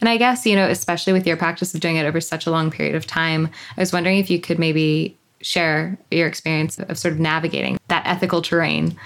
And 0.00 0.08
I 0.08 0.16
guess, 0.16 0.46
you 0.46 0.54
know, 0.54 0.68
especially 0.68 1.12
with 1.12 1.26
your 1.26 1.36
practice 1.36 1.74
of 1.74 1.80
doing 1.80 1.96
it 1.96 2.04
over 2.04 2.20
such 2.20 2.46
a 2.46 2.50
long 2.50 2.70
period 2.70 2.94
of 2.94 3.06
time, 3.06 3.48
I 3.76 3.80
was 3.80 3.92
wondering 3.92 4.18
if 4.18 4.30
you 4.30 4.40
could 4.40 4.58
maybe 4.58 5.16
share 5.40 5.98
your 6.10 6.26
experience 6.26 6.78
of 6.78 6.98
sort 6.98 7.12
of 7.12 7.20
navigating 7.20 7.78
that 7.88 8.06
ethical 8.06 8.42
terrain. 8.42 8.96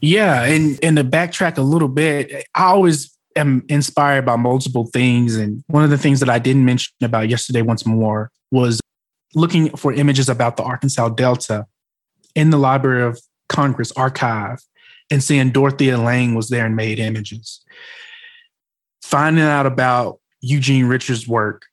Yeah, 0.00 0.44
and 0.44 0.78
and 0.82 0.96
to 0.96 1.04
backtrack 1.04 1.58
a 1.58 1.62
little 1.62 1.88
bit, 1.88 2.46
I 2.54 2.64
always 2.64 3.10
am 3.40 3.64
inspired 3.68 4.24
by 4.24 4.36
multiple 4.36 4.86
things. 4.86 5.36
And 5.36 5.64
one 5.66 5.84
of 5.84 5.90
the 5.90 5.98
things 5.98 6.20
that 6.20 6.28
I 6.28 6.38
didn't 6.38 6.64
mention 6.64 6.92
about 7.02 7.28
yesterday 7.28 7.62
once 7.62 7.84
more 7.84 8.30
was 8.50 8.80
looking 9.34 9.76
for 9.76 9.92
images 9.92 10.28
about 10.28 10.56
the 10.56 10.62
Arkansas 10.62 11.10
Delta 11.10 11.66
in 12.34 12.50
the 12.50 12.58
Library 12.58 13.02
of 13.02 13.20
Congress 13.48 13.92
archive 13.92 14.60
and 15.10 15.22
seeing 15.22 15.50
Dorothea 15.50 15.98
Lange 15.98 16.34
was 16.34 16.48
there 16.48 16.66
and 16.66 16.76
made 16.76 16.98
images. 16.98 17.64
Finding 19.02 19.44
out 19.44 19.66
about 19.66 20.20
Eugene 20.40 20.86
Richards' 20.86 21.26
work, 21.26 21.66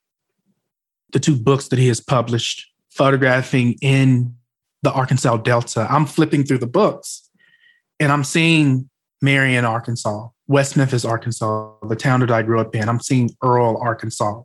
the 1.13 1.19
two 1.19 1.35
books 1.35 1.67
that 1.69 1.79
he 1.79 1.87
has 1.87 2.01
published, 2.01 2.67
photographing 2.89 3.75
in 3.81 4.35
the 4.81 4.91
Arkansas 4.91 5.37
Delta. 5.37 5.87
I'm 5.89 6.05
flipping 6.05 6.43
through 6.43 6.59
the 6.59 6.67
books 6.67 7.29
and 7.99 8.11
I'm 8.11 8.23
seeing 8.23 8.89
Marion, 9.21 9.65
Arkansas, 9.65 10.27
West 10.47 10.77
Memphis, 10.77 11.05
Arkansas, 11.05 11.73
the 11.87 11.95
town 11.95 12.21
that 12.21 12.31
I 12.31 12.41
grew 12.41 12.59
up 12.59 12.73
in. 12.75 12.87
I'm 12.87 12.99
seeing 12.99 13.29
Earle, 13.43 13.77
Arkansas. 13.77 14.41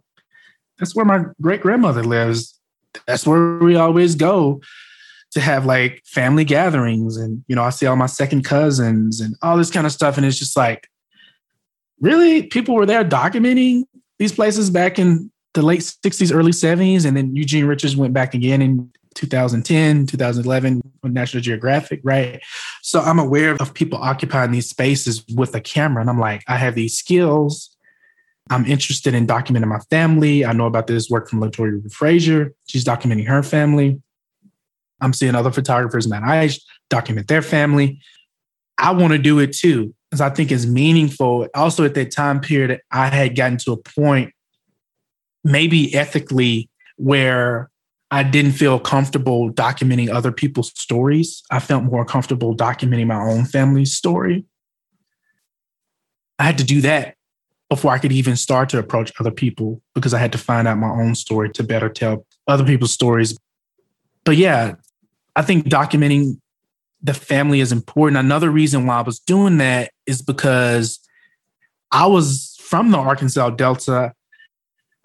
That's 0.79 0.95
where 0.95 1.05
my 1.05 1.25
great 1.41 1.61
grandmother 1.61 2.03
lives. 2.03 2.59
That's 3.07 3.27
where 3.27 3.59
we 3.59 3.77
always 3.77 4.15
go 4.15 4.61
to 5.33 5.41
have 5.41 5.65
like 5.65 6.03
family 6.05 6.45
gatherings. 6.45 7.17
And, 7.17 7.45
you 7.49 7.57
know, 7.57 7.63
I 7.63 7.71
see 7.71 7.87
all 7.87 7.97
my 7.97 8.07
second 8.07 8.45
cousins 8.45 9.21
and 9.21 9.37
all 9.43 9.57
this 9.57 9.71
kind 9.71 9.87
of 9.87 9.93
stuff. 9.93 10.17
And 10.17 10.27
it's 10.27 10.39
just 10.39 10.57
like, 10.57 10.89
really? 12.01 12.43
People 12.45 12.75
were 12.75 12.87
there 12.87 13.05
documenting 13.05 13.85
these 14.19 14.33
places 14.33 14.71
back 14.71 14.99
in 14.99 15.31
the 15.55 15.63
late 15.63 15.81
60s, 15.81 16.35
early 16.35 16.53
70s. 16.53 17.07
And 17.07 17.17
then 17.17 17.35
Eugene 17.35 17.67
Richards 17.67 17.97
went 17.97 18.13
back 18.13 18.35
again 18.35 18.61
in 18.61 18.91
2010, 19.15 20.07
2011 20.07 20.83
on 21.03 21.13
National 21.13 21.43
Geographic, 21.43 22.01
right? 22.03 22.41
So 22.85 23.01
I'm 23.01 23.21
aware 23.21 23.55
of 23.55 23.75
people 23.75 23.99
occupying 23.99 24.51
these 24.51 24.69
spaces 24.69 25.25
with 25.35 25.55
a 25.55 25.61
camera. 25.61 26.01
And 26.01 26.11
I'm 26.11 26.19
like, 26.19 26.43
I 26.49 26.57
have 26.57 26.75
these 26.75 26.99
skills. 26.99 27.75
I'm 28.51 28.67
interested 28.67 29.15
in 29.15 29.25
documenting 29.25 29.69
my 29.69 29.79
family. 29.89 30.45
I 30.45 30.53
know 30.53 30.67
about 30.67 30.89
this 30.89 31.09
work 31.09 31.29
from 31.29 31.41
Latoya 31.41 31.91
Frazier. 31.93 32.53
She's 32.67 32.85
documenting 32.85 33.29
her 33.29 33.45
family. 33.45 34.03
I'm 35.01 35.13
seeing 35.13 35.37
other 35.37 35.53
photographers 35.53 36.07
that 36.09 36.25
I 36.25 36.51
document 36.91 37.29
their 37.29 37.41
family. 37.41 38.01
I 38.79 38.91
want 38.91 39.13
to 39.13 39.19
do 39.19 39.39
it 39.39 39.53
too, 39.53 39.95
because 40.11 40.21
I 40.21 40.31
think 40.31 40.51
it's 40.51 40.67
meaningful. 40.67 41.47
Also, 41.55 41.85
at 41.85 41.95
that 41.95 42.11
time 42.11 42.41
period, 42.41 42.81
I 42.91 43.07
had 43.07 43.37
gotten 43.37 43.59
to 43.59 43.73
a 43.73 43.77
point, 43.77 44.33
maybe 45.45 45.95
ethically, 45.95 46.69
where 46.97 47.71
I 48.13 48.23
didn't 48.23 48.53
feel 48.53 48.79
comfortable 48.79 49.51
documenting 49.51 50.11
other 50.11 50.33
people's 50.33 50.71
stories. 50.79 51.43
I 51.51 51.61
felt 51.61 51.85
more 51.85 52.05
comfortable 52.05 52.55
documenting 52.55 53.07
my 53.07 53.17
own 53.17 53.47
family's 53.47 53.95
story. 53.95 54.45
I 56.39 56.45
had 56.45 56.59
to 56.59 56.65
do 56.65 56.83
that 56.83 57.17
before 57.71 57.91
I 57.91 57.99
could 57.99 58.13
even 58.13 58.37
start 58.37 58.69
to 58.69 58.79
approach 58.79 59.13
other 59.19 59.31
people 59.31 59.81
because 59.95 60.13
I 60.13 60.19
had 60.19 60.31
to 60.33 60.39
find 60.39 60.69
out 60.69 60.77
my 60.77 60.91
own 60.91 61.15
story 61.15 61.49
to 61.53 61.63
better 61.63 61.89
tell 61.89 62.27
other 62.47 62.67
people's 62.67 62.93
stories. 62.93 63.35
But 64.25 64.37
yeah, 64.37 64.75
I 65.35 65.41
think 65.41 65.65
documenting 65.65 66.39
the 67.03 67.15
family 67.15 67.61
is 67.61 67.73
important. 67.73 68.19
Another 68.19 68.51
reason 68.51 68.85
why 68.85 68.99
I 68.99 69.03
was 69.03 69.21
doing 69.21 69.57
that 69.57 69.91
is 70.05 70.21
because 70.21 71.01
I 71.91 72.05
was 72.09 72.59
from 72.61 72.91
the 72.91 72.99
Arkansas 72.99 73.49
Delta. 73.51 74.13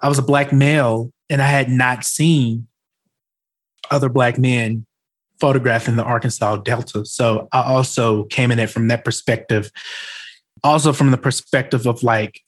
I 0.02 0.10
was 0.10 0.20
a 0.20 0.24
black 0.24 0.52
male 0.52 1.14
and 1.30 1.42
I 1.42 1.48
had 1.48 1.70
not 1.70 2.04
seen 2.04 2.68
other 3.92 4.10
black 4.10 4.38
men 4.38 4.86
photographing 5.40 5.96
the 5.96 6.04
Arkansas 6.04 6.58
Delta. 6.58 7.06
So 7.06 7.48
I 7.52 7.62
also 7.62 8.24
came 8.26 8.52
in 8.52 8.60
it 8.60 8.70
from 8.70 8.88
that 8.88 9.06
perspective. 9.06 9.72
Also 10.64 10.92
from 10.92 11.12
the 11.12 11.18
perspective 11.18 11.86
of 11.86 12.02
like 12.02 12.42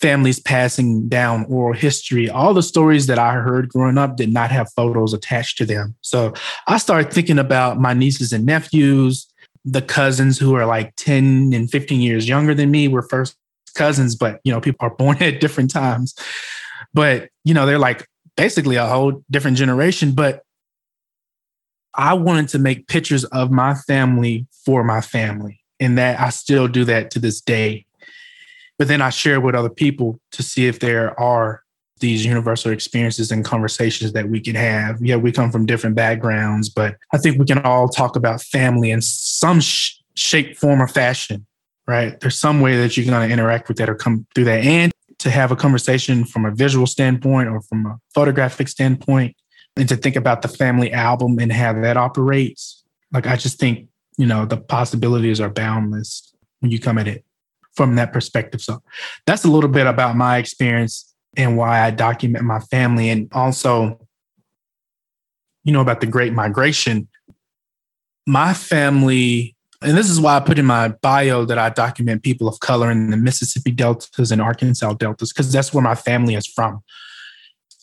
families 0.00 0.40
passing 0.40 1.08
down 1.08 1.44
oral 1.48 1.74
history. 1.74 2.28
All 2.28 2.54
the 2.54 2.62
stories 2.62 3.06
that 3.06 3.18
I 3.18 3.34
heard 3.34 3.68
growing 3.68 3.98
up 3.98 4.16
did 4.16 4.32
not 4.32 4.50
have 4.50 4.72
photos 4.72 5.12
attached 5.12 5.58
to 5.58 5.66
them. 5.66 5.94
So 6.00 6.32
I 6.66 6.78
started 6.78 7.12
thinking 7.12 7.38
about 7.38 7.78
my 7.78 7.92
nieces 7.92 8.32
and 8.32 8.46
nephews, 8.46 9.30
the 9.64 9.82
cousins 9.82 10.38
who 10.38 10.54
are 10.54 10.66
like 10.66 10.94
10 10.96 11.52
and 11.52 11.70
15 11.70 12.00
years 12.00 12.28
younger 12.28 12.54
than 12.54 12.70
me 12.70 12.88
were 12.88 13.02
first 13.02 13.36
cousins, 13.74 14.16
but 14.16 14.40
you 14.42 14.52
know, 14.52 14.60
people 14.60 14.86
are 14.86 14.94
born 14.96 15.22
at 15.22 15.40
different 15.40 15.70
times. 15.70 16.14
But 16.94 17.28
you 17.44 17.54
know, 17.54 17.66
they're 17.66 17.78
like 17.78 18.06
basically 18.36 18.76
a 18.76 18.86
whole 18.86 19.22
different 19.30 19.58
generation. 19.58 20.12
But 20.12 20.42
I 21.94 22.14
wanted 22.14 22.48
to 22.50 22.58
make 22.58 22.88
pictures 22.88 23.24
of 23.24 23.50
my 23.50 23.74
family 23.74 24.46
for 24.64 24.84
my 24.84 25.00
family. 25.00 25.60
And 25.78 25.96
that 25.96 26.20
I 26.20 26.28
still 26.28 26.68
do 26.68 26.84
that 26.84 27.10
to 27.12 27.18
this 27.18 27.40
day. 27.40 27.86
But 28.78 28.88
then 28.88 29.00
I 29.00 29.10
share 29.10 29.40
with 29.40 29.54
other 29.54 29.70
people 29.70 30.20
to 30.32 30.42
see 30.42 30.66
if 30.66 30.78
there 30.80 31.18
are 31.18 31.62
these 32.00 32.24
universal 32.24 32.70
experiences 32.72 33.30
and 33.30 33.44
conversations 33.44 34.12
that 34.12 34.28
we 34.28 34.40
can 34.40 34.54
have. 34.54 34.98
Yeah, 35.00 35.16
we 35.16 35.32
come 35.32 35.50
from 35.50 35.66
different 35.66 35.96
backgrounds, 35.96 36.68
but 36.68 36.96
I 37.12 37.18
think 37.18 37.38
we 37.38 37.44
can 37.44 37.58
all 37.58 37.88
talk 37.88 38.16
about 38.16 38.42
family 38.42 38.90
in 38.90 39.02
some 39.02 39.60
sh- 39.60 39.96
shape, 40.14 40.56
form, 40.56 40.82
or 40.82 40.88
fashion, 40.88 41.46
right? 41.86 42.18
There's 42.20 42.38
some 42.38 42.60
way 42.60 42.76
that 42.78 42.96
you're 42.96 43.06
going 43.06 43.28
to 43.28 43.32
interact 43.32 43.68
with 43.68 43.76
that 43.78 43.88
or 43.88 43.94
come 43.94 44.26
through 44.34 44.44
that. 44.44 44.64
And 44.64 44.92
to 45.18 45.30
have 45.30 45.52
a 45.52 45.56
conversation 45.56 46.24
from 46.24 46.46
a 46.46 46.50
visual 46.50 46.86
standpoint 46.86 47.48
or 47.48 47.60
from 47.60 47.86
a 47.86 47.98
photographic 48.14 48.68
standpoint 48.68 49.36
and 49.80 49.88
to 49.88 49.96
think 49.96 50.14
about 50.14 50.42
the 50.42 50.48
family 50.48 50.92
album 50.92 51.38
and 51.38 51.50
how 51.50 51.72
that 51.72 51.96
operates. 51.96 52.84
Like, 53.12 53.26
I 53.26 53.36
just 53.36 53.58
think, 53.58 53.88
you 54.18 54.26
know, 54.26 54.44
the 54.44 54.58
possibilities 54.58 55.40
are 55.40 55.48
boundless 55.48 56.34
when 56.60 56.70
you 56.70 56.78
come 56.78 56.98
at 56.98 57.08
it 57.08 57.24
from 57.74 57.96
that 57.96 58.12
perspective. 58.12 58.60
So 58.60 58.82
that's 59.26 59.44
a 59.44 59.50
little 59.50 59.70
bit 59.70 59.86
about 59.86 60.16
my 60.16 60.36
experience 60.36 61.14
and 61.34 61.56
why 61.56 61.80
I 61.80 61.90
document 61.92 62.44
my 62.44 62.60
family 62.60 63.08
and 63.08 63.28
also, 63.32 64.06
you 65.64 65.72
know, 65.72 65.80
about 65.80 66.00
the 66.00 66.06
Great 66.06 66.34
Migration. 66.34 67.08
My 68.26 68.52
family, 68.52 69.56
and 69.80 69.96
this 69.96 70.10
is 70.10 70.20
why 70.20 70.36
I 70.36 70.40
put 70.40 70.58
in 70.58 70.66
my 70.66 70.88
bio 70.88 71.46
that 71.46 71.58
I 71.58 71.70
document 71.70 72.22
people 72.22 72.48
of 72.48 72.60
color 72.60 72.90
in 72.90 73.10
the 73.10 73.16
Mississippi 73.16 73.70
Deltas 73.70 74.30
and 74.30 74.42
Arkansas 74.42 74.92
Deltas, 74.94 75.32
because 75.32 75.50
that's 75.50 75.72
where 75.72 75.82
my 75.82 75.94
family 75.94 76.34
is 76.34 76.46
from 76.46 76.82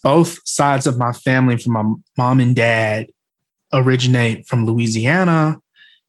both 0.08 0.40
sides 0.48 0.88
of 0.88 0.98
my 0.98 1.12
family, 1.12 1.58
from 1.58 1.74
my 1.74 1.84
mom 2.18 2.40
and 2.40 2.56
dad, 2.56 3.08
originate 3.74 4.48
from 4.48 4.66
Louisiana 4.66 5.58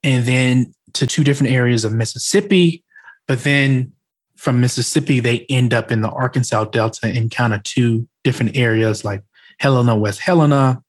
and 0.04 0.24
then 0.24 0.72
to 0.92 1.04
two 1.04 1.24
different 1.24 1.52
areas 1.52 1.84
of 1.84 1.92
Mississippi. 1.92 2.84
But 3.26 3.40
then 3.40 3.90
from 4.36 4.60
Mississippi, 4.60 5.18
they 5.18 5.44
end 5.50 5.74
up 5.74 5.90
in 5.90 6.02
the 6.02 6.10
Arkansas 6.10 6.66
Delta 6.66 7.12
in 7.12 7.28
kind 7.28 7.52
of 7.52 7.64
two 7.64 8.08
different 8.22 8.56
areas 8.56 9.04
like 9.04 9.24
Helena, 9.58 9.96
West 9.96 10.20
Helena. 10.20 10.80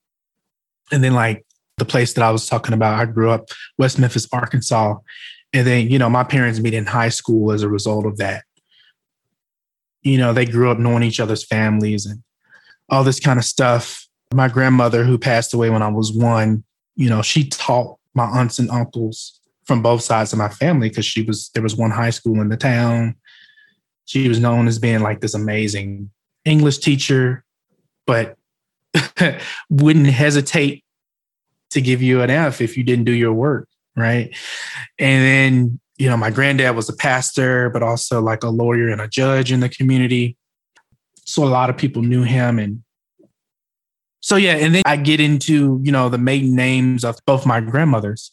And 0.92 1.04
then, 1.04 1.16
like 1.16 1.48
the 1.80 1.86
place 1.86 2.14
that 2.14 2.24
I 2.24 2.30
was 2.30 2.46
talking 2.46 2.76
about, 2.76 3.00
I 3.00 3.06
grew 3.06 3.32
up 3.32 3.50
West 3.80 3.98
Memphis, 3.98 4.28
Arkansas. 4.32 4.98
And 5.52 5.66
then, 5.66 5.90
you 5.90 5.98
know, 5.98 6.12
my 6.12 6.24
parents 6.24 6.60
meet 6.60 6.76
in 6.76 6.86
high 6.86 7.10
school 7.10 7.54
as 7.54 7.64
a 7.64 7.70
result 7.70 8.06
of 8.06 8.18
that. 8.18 8.44
You 10.04 10.20
know, 10.20 10.32
they 10.32 10.46
grew 10.46 10.70
up 10.70 10.78
knowing 10.78 11.02
each 11.02 11.20
other's 11.20 11.44
families 11.44 12.06
and 12.06 12.22
all 12.90 13.04
this 13.04 13.20
kind 13.20 13.40
of 13.40 13.46
stuff. 13.46 14.08
My 14.34 14.48
grandmother, 14.48 15.04
who 15.04 15.18
passed 15.18 15.54
away 15.54 15.70
when 15.70 15.82
I 15.82 15.90
was 15.90 16.12
one, 16.12 16.64
you 16.96 17.10
know, 17.10 17.22
she 17.22 17.48
taught 17.48 17.98
my 18.14 18.26
aunts 18.26 18.60
and 18.60 18.70
uncles 18.70 19.40
from 19.66 19.82
both 19.82 20.02
sides 20.02 20.34
of 20.34 20.40
my 20.40 20.50
family 20.50 20.90
because 20.90 21.06
she 21.06 21.22
was 21.22 21.50
there 21.54 21.64
was 21.64 21.76
one 21.76 21.92
high 21.92 22.10
school 22.10 22.42
in 22.42 22.50
the 22.50 22.58
town. 22.58 23.16
She 24.06 24.28
was 24.28 24.40
known 24.40 24.68
as 24.68 24.80
being 24.80 25.02
like 25.02 25.22
this 25.22 25.36
amazing 25.36 26.10
English 26.46 26.80
teacher, 26.80 27.44
but 28.08 28.36
wouldn't 29.70 30.08
hesitate 30.08 30.84
to 31.70 31.82
give 31.82 32.02
you 32.02 32.22
an 32.22 32.32
F 32.32 32.62
if 32.62 32.78
you 32.78 32.84
didn't 32.84 33.06
do 33.06 33.12
your 33.12 33.34
work, 33.34 33.70
right? 33.96 34.36
And 34.98 35.24
then, 35.24 35.80
you 35.98 36.10
know, 36.10 36.18
my 36.18 36.32
granddad 36.32 36.76
was 36.76 36.90
a 36.90 36.96
pastor, 36.96 37.70
but 37.70 37.84
also 37.84 38.22
like 38.22 38.44
a 38.44 38.50
lawyer 38.50 38.90
and 38.90 39.02
a 39.02 39.08
judge 39.08 39.52
in 39.52 39.60
the 39.60 39.70
community 39.70 40.36
so 41.30 41.44
a 41.44 41.46
lot 41.46 41.70
of 41.70 41.78
people 41.78 42.02
knew 42.02 42.24
him 42.24 42.60
and 42.60 42.84
so 44.22 44.36
yeah 44.36 44.54
and 44.54 44.76
then 44.76 44.84
i 44.86 44.96
get 44.96 45.20
into 45.20 45.80
you 45.84 45.92
know 45.92 46.10
the 46.10 46.18
maiden 46.18 46.56
names 46.56 47.04
of 47.04 47.18
both 47.26 47.46
my 47.46 47.60
grandmothers 47.60 48.32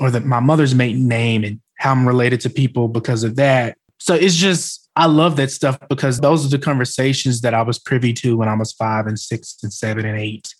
or 0.00 0.10
that 0.10 0.24
my 0.24 0.40
mother's 0.40 0.74
maiden 0.74 1.08
name 1.08 1.44
and 1.44 1.60
how 1.78 1.92
i'm 1.92 2.06
related 2.06 2.40
to 2.40 2.50
people 2.50 2.88
because 2.88 3.24
of 3.24 3.36
that. 3.36 3.76
So 3.98 4.14
it's 4.14 4.34
just 4.34 4.88
i 4.96 5.06
love 5.06 5.36
that 5.36 5.50
stuff 5.50 5.78
because 5.88 6.20
those 6.20 6.44
are 6.44 6.48
the 6.48 6.58
conversations 6.58 7.40
that 7.40 7.54
i 7.54 7.62
was 7.62 7.78
privy 7.78 8.12
to 8.12 8.36
when 8.36 8.48
i 8.48 8.54
was 8.54 8.72
five 8.72 9.06
and 9.06 9.18
six 9.18 9.56
and 9.62 9.72
seven 9.72 10.04
and 10.04 10.18
eight 10.18 10.54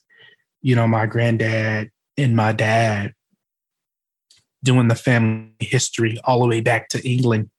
you 0.62 0.74
know 0.74 0.86
my 0.86 1.07
granddad 1.07 1.90
and 2.16 2.34
my 2.34 2.53
dad 2.53 3.12
doing 4.64 4.88
the 4.88 4.94
family 4.94 5.50
history 5.61 6.18
all 6.24 6.40
the 6.40 6.46
way 6.46 6.61
back 6.61 6.88
to 6.88 7.07
england 7.07 7.50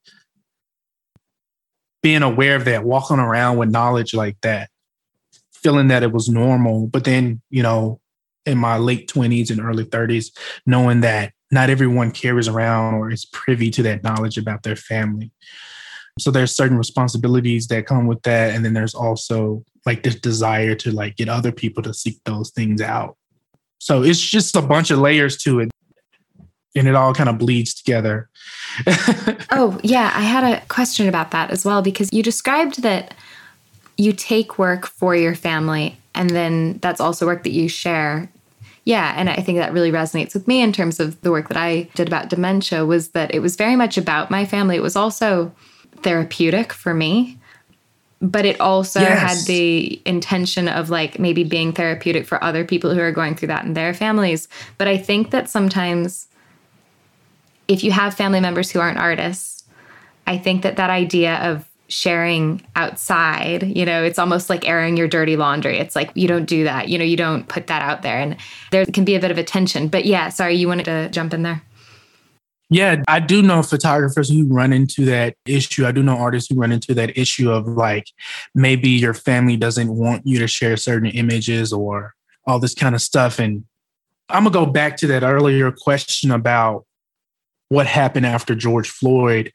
being 2.04 2.22
aware 2.22 2.56
of 2.56 2.66
that, 2.66 2.84
walking 2.84 3.18
around 3.18 3.58
with 3.58 3.72
knowledge 3.72 4.14
like 4.14 4.40
that, 4.42 4.70
feeling 5.52 5.88
that 5.88 6.04
it 6.04 6.12
was 6.12 6.30
normal. 6.30 6.86
But 6.86 7.06
then, 7.06 7.42
you 7.50 7.64
know, 7.64 8.00
in 8.46 8.58
my 8.58 8.78
late 8.78 9.10
20s 9.10 9.50
and 9.50 9.62
early 9.62 9.86
30s, 9.86 10.38
knowing 10.66 11.02
that 11.02 11.32
not 11.50 11.70
everyone 11.70 12.12
carries 12.12 12.48
around 12.48 12.96
or 12.96 13.10
is 13.10 13.26
privy 13.26 13.72
to 13.72 13.84
that 13.84 14.04
knowledge 14.04 14.38
about 14.38 14.64
their 14.64 14.76
family. 14.76 15.32
So 16.20 16.30
there's 16.30 16.56
certain 16.56 16.78
responsibilities 16.78 17.68
that 17.68 17.88
come 17.88 18.06
with 18.06 18.22
that. 18.24 18.54
And 18.54 18.66
then 18.66 18.74
there's 18.74 18.94
also 18.94 19.64
like 19.86 20.04
this 20.04 20.16
desire 20.16 20.76
to 20.76 20.92
like 20.92 21.16
get 21.16 21.30
other 21.30 21.52
people 21.52 21.82
to 21.84 21.94
seek 21.94 22.20
those 22.26 22.52
things 22.52 22.82
out. 22.82 23.18
So 23.80 24.04
it's 24.04 24.20
just 24.20 24.56
a 24.56 24.62
bunch 24.62 24.92
of 24.92 25.00
layers 25.00 25.38
to 25.44 25.62
it. 25.62 25.72
And 26.76 26.88
it 26.88 26.96
all 26.96 27.14
kind 27.14 27.30
of 27.30 27.38
bleeds 27.38 27.74
together. 27.74 28.30
oh, 29.52 29.80
yeah. 29.84 30.12
I 30.16 30.22
had 30.22 30.44
a 30.44 30.66
question 30.68 31.08
about 31.08 31.32
that 31.32 31.52
as 31.52 31.64
well, 31.64 31.82
because 31.84 32.12
you 32.12 32.24
described 32.24 32.82
that 32.82 33.14
you 33.98 34.12
take 34.12 34.58
work 34.58 34.88
for 34.88 35.16
your 35.16 35.36
family 35.36 35.98
and 36.16 36.30
then 36.30 36.80
that's 36.80 37.02
also 37.02 37.26
work 37.26 37.44
that 37.44 37.52
you 37.52 37.68
share 37.68 38.30
yeah 38.86 39.14
and 39.16 39.30
i 39.30 39.36
think 39.36 39.58
that 39.58 39.74
really 39.74 39.92
resonates 39.92 40.34
with 40.34 40.48
me 40.48 40.62
in 40.62 40.74
terms 40.74 41.00
of 41.00 41.20
the 41.22 41.32
work 41.32 41.48
that 41.48 41.58
i 41.58 41.84
did 41.96 42.08
about 42.08 42.30
dementia 42.30 42.86
was 42.86 43.10
that 43.10 43.34
it 43.34 43.40
was 43.40 43.56
very 43.56 43.76
much 43.76 43.98
about 43.98 44.32
my 44.32 44.46
family 44.46 44.76
it 44.76 44.82
was 44.82 44.96
also 44.96 45.52
therapeutic 45.98 46.74
for 46.74 46.94
me 46.94 47.38
but 48.22 48.46
it 48.46 48.60
also 48.62 49.02
yes. 49.02 49.20
had 49.20 49.48
the 49.48 50.02
intention 50.06 50.70
of 50.70 50.90
like 50.90 51.20
maybe 51.20 51.44
being 51.44 51.74
therapeutic 51.74 52.26
for 52.26 52.42
other 52.42 52.64
people 52.64 52.94
who 52.94 53.02
are 53.02 53.12
going 53.12 53.36
through 53.36 53.50
that 53.50 53.66
in 53.66 53.74
their 53.74 53.94
families 53.94 54.48
but 54.78 54.88
i 54.88 54.98
think 54.98 55.32
that 55.32 55.50
sometimes 55.50 56.28
if 57.68 57.84
you 57.84 57.92
have 57.92 58.14
family 58.14 58.40
members 58.40 58.72
who 58.72 58.80
aren't 58.80 58.98
artists 58.98 59.64
i 60.28 60.38
think 60.38 60.62
that 60.64 60.78
that 60.78 60.90
idea 60.90 61.36
of 61.38 61.68
sharing 61.94 62.66
outside 62.76 63.64
you 63.64 63.86
know 63.86 64.04
it's 64.04 64.18
almost 64.18 64.50
like 64.50 64.68
airing 64.68 64.98
your 64.98 65.08
dirty 65.08 65.36
laundry. 65.36 65.78
It's 65.78 65.96
like 65.96 66.12
you 66.16 66.28
don't 66.28 66.46
do 66.46 66.64
that. 66.64 66.90
You 66.90 66.98
know 66.98 67.04
you 67.04 67.18
don't 67.18 67.48
put 67.48 67.68
that 67.68 67.82
out 67.82 68.02
there. 68.02 68.18
And 68.18 68.38
there 68.72 68.86
can 68.86 69.06
be 69.06 69.16
a 69.16 69.20
bit 69.20 69.32
of 69.32 69.38
a 69.38 69.44
tension. 69.44 69.88
But 69.88 70.06
yeah 70.06 70.30
sorry 70.30 70.56
you 70.56 70.68
wanted 70.68 70.86
to 70.86 71.10
jump 71.10 71.34
in 71.34 71.44
there. 71.44 71.62
Yeah, 72.70 73.04
I 73.08 73.20
do 73.20 73.44
know 73.44 73.62
photographers 73.62 74.30
who 74.30 74.48
run 74.48 74.74
into 74.74 75.06
that 75.06 75.36
issue. 75.46 75.86
I 75.86 75.92
do 75.92 76.02
know 76.02 76.18
artists 76.18 76.50
who 76.50 76.60
run 76.60 76.72
into 76.72 76.96
that 76.96 77.16
issue 77.16 77.52
of 77.52 77.68
like 77.68 78.08
maybe 78.56 78.90
your 78.90 79.14
family 79.14 79.58
doesn't 79.58 79.94
want 79.96 80.26
you 80.26 80.40
to 80.40 80.48
share 80.48 80.76
certain 80.78 81.12
images 81.12 81.72
or 81.72 82.16
all 82.48 82.58
this 82.58 82.74
kind 82.74 82.96
of 82.96 83.02
stuff. 83.02 83.38
And 83.38 83.66
I'm 84.30 84.44
going 84.44 84.54
to 84.54 84.60
go 84.60 84.66
back 84.66 84.98
to 84.98 85.08
that 85.08 85.22
earlier 85.22 85.72
question 85.72 86.32
about 86.32 86.86
what 87.74 87.88
happened 87.88 88.26
after 88.26 88.56
George 88.56 88.90
Floyd 88.90 89.52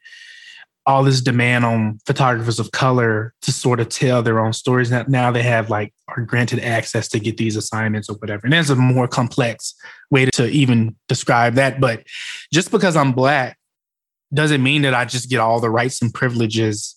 all 0.89 1.03
this 1.03 1.21
demand 1.21 1.63
on 1.63 1.99
photographers 2.07 2.57
of 2.57 2.71
color 2.71 3.31
to 3.43 3.51
sort 3.51 3.79
of 3.79 3.89
tell 3.89 4.23
their 4.23 4.39
own 4.39 4.53
stories. 4.53 4.89
Now, 4.89 5.05
now 5.07 5.31
they 5.31 5.43
have 5.43 5.69
like 5.69 5.93
are 6.07 6.23
granted 6.23 6.59
access 6.61 7.07
to 7.09 7.19
get 7.19 7.37
these 7.37 7.55
assignments 7.55 8.09
or 8.09 8.15
whatever. 8.15 8.41
And 8.45 8.53
there's 8.53 8.71
a 8.71 8.75
more 8.75 9.07
complex 9.07 9.75
way 10.09 10.25
to 10.25 10.47
even 10.47 10.95
describe 11.07 11.53
that. 11.55 11.79
But 11.79 12.07
just 12.51 12.71
because 12.71 12.95
I'm 12.95 13.11
black 13.11 13.59
doesn't 14.33 14.63
mean 14.63 14.81
that 14.81 14.95
I 14.95 15.05
just 15.05 15.29
get 15.29 15.39
all 15.39 15.59
the 15.59 15.69
rights 15.69 16.01
and 16.01 16.11
privileges 16.11 16.95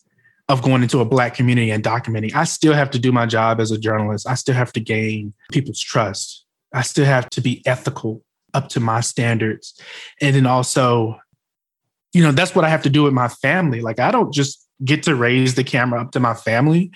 of 0.48 0.62
going 0.62 0.82
into 0.82 1.00
a 1.00 1.04
black 1.04 1.34
community 1.34 1.70
and 1.70 1.84
documenting. 1.84 2.34
I 2.34 2.44
still 2.44 2.72
have 2.72 2.90
to 2.92 2.98
do 2.98 3.12
my 3.12 3.26
job 3.26 3.60
as 3.60 3.70
a 3.72 3.78
journalist. 3.78 4.26
I 4.26 4.34
still 4.34 4.54
have 4.54 4.72
to 4.72 4.80
gain 4.80 5.34
people's 5.50 5.80
trust. 5.80 6.46
I 6.72 6.80
still 6.80 7.04
have 7.04 7.28
to 7.30 7.42
be 7.42 7.62
ethical 7.66 8.22
up 8.55 8.68
to 8.70 8.80
my 8.80 9.00
standards. 9.00 9.80
And 10.20 10.36
then 10.36 10.46
also 10.46 11.18
you 12.12 12.22
know, 12.22 12.32
that's 12.32 12.55
what 12.55 12.64
I 12.64 12.68
have 12.68 12.82
to 12.82 12.90
do 12.90 13.05
with 13.05 13.12
my 13.12 13.28
family. 13.28 13.80
Like, 13.80 13.98
I 13.98 14.11
don't 14.11 14.32
just 14.32 14.66
get 14.84 15.03
to 15.05 15.14
raise 15.14 15.55
the 15.55 15.64
camera 15.64 16.00
up 16.00 16.12
to 16.12 16.20
my 16.20 16.34
family, 16.34 16.90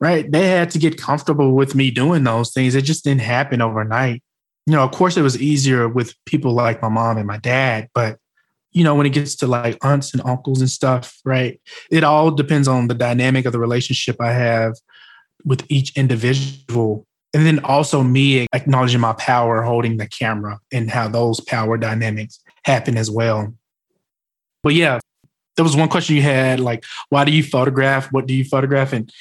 right? 0.00 0.30
They 0.30 0.48
had 0.48 0.70
to 0.70 0.78
get 0.78 1.00
comfortable 1.00 1.52
with 1.52 1.74
me 1.74 1.90
doing 1.90 2.24
those 2.24 2.52
things. 2.52 2.74
It 2.74 2.82
just 2.82 3.04
didn't 3.04 3.22
happen 3.22 3.60
overnight. 3.60 4.22
You 4.66 4.72
know, 4.72 4.82
of 4.82 4.92
course, 4.92 5.16
it 5.16 5.22
was 5.22 5.40
easier 5.40 5.88
with 5.88 6.14
people 6.24 6.52
like 6.52 6.82
my 6.82 6.88
mom 6.88 7.18
and 7.18 7.26
my 7.26 7.38
dad, 7.38 7.88
but 7.94 8.18
you 8.72 8.84
know, 8.84 8.94
when 8.94 9.06
it 9.06 9.10
gets 9.10 9.36
to 9.36 9.46
like 9.46 9.78
aunts 9.82 10.12
and 10.12 10.22
uncles 10.26 10.60
and 10.60 10.68
stuff, 10.68 11.18
right? 11.24 11.60
It 11.90 12.04
all 12.04 12.30
depends 12.30 12.68
on 12.68 12.88
the 12.88 12.94
dynamic 12.94 13.46
of 13.46 13.52
the 13.52 13.58
relationship 13.58 14.16
I 14.20 14.32
have 14.32 14.74
with 15.44 15.64
each 15.70 15.96
individual. 15.96 17.06
And 17.36 17.44
then 17.44 17.62
also 17.64 18.02
me 18.02 18.46
acknowledging 18.54 19.02
my 19.02 19.12
power 19.12 19.60
holding 19.60 19.98
the 19.98 20.06
camera 20.06 20.58
and 20.72 20.90
how 20.90 21.06
those 21.06 21.38
power 21.38 21.76
dynamics 21.76 22.40
happen 22.64 22.96
as 22.96 23.10
well. 23.10 23.52
But 24.62 24.72
yeah, 24.72 25.00
there 25.54 25.62
was 25.62 25.76
one 25.76 25.90
question 25.90 26.16
you 26.16 26.22
had 26.22 26.60
like, 26.60 26.82
why 27.10 27.26
do 27.26 27.32
you 27.32 27.42
photograph? 27.42 28.10
What 28.10 28.24
do 28.24 28.32
you 28.32 28.42
photograph? 28.42 28.94
And, 28.94 29.12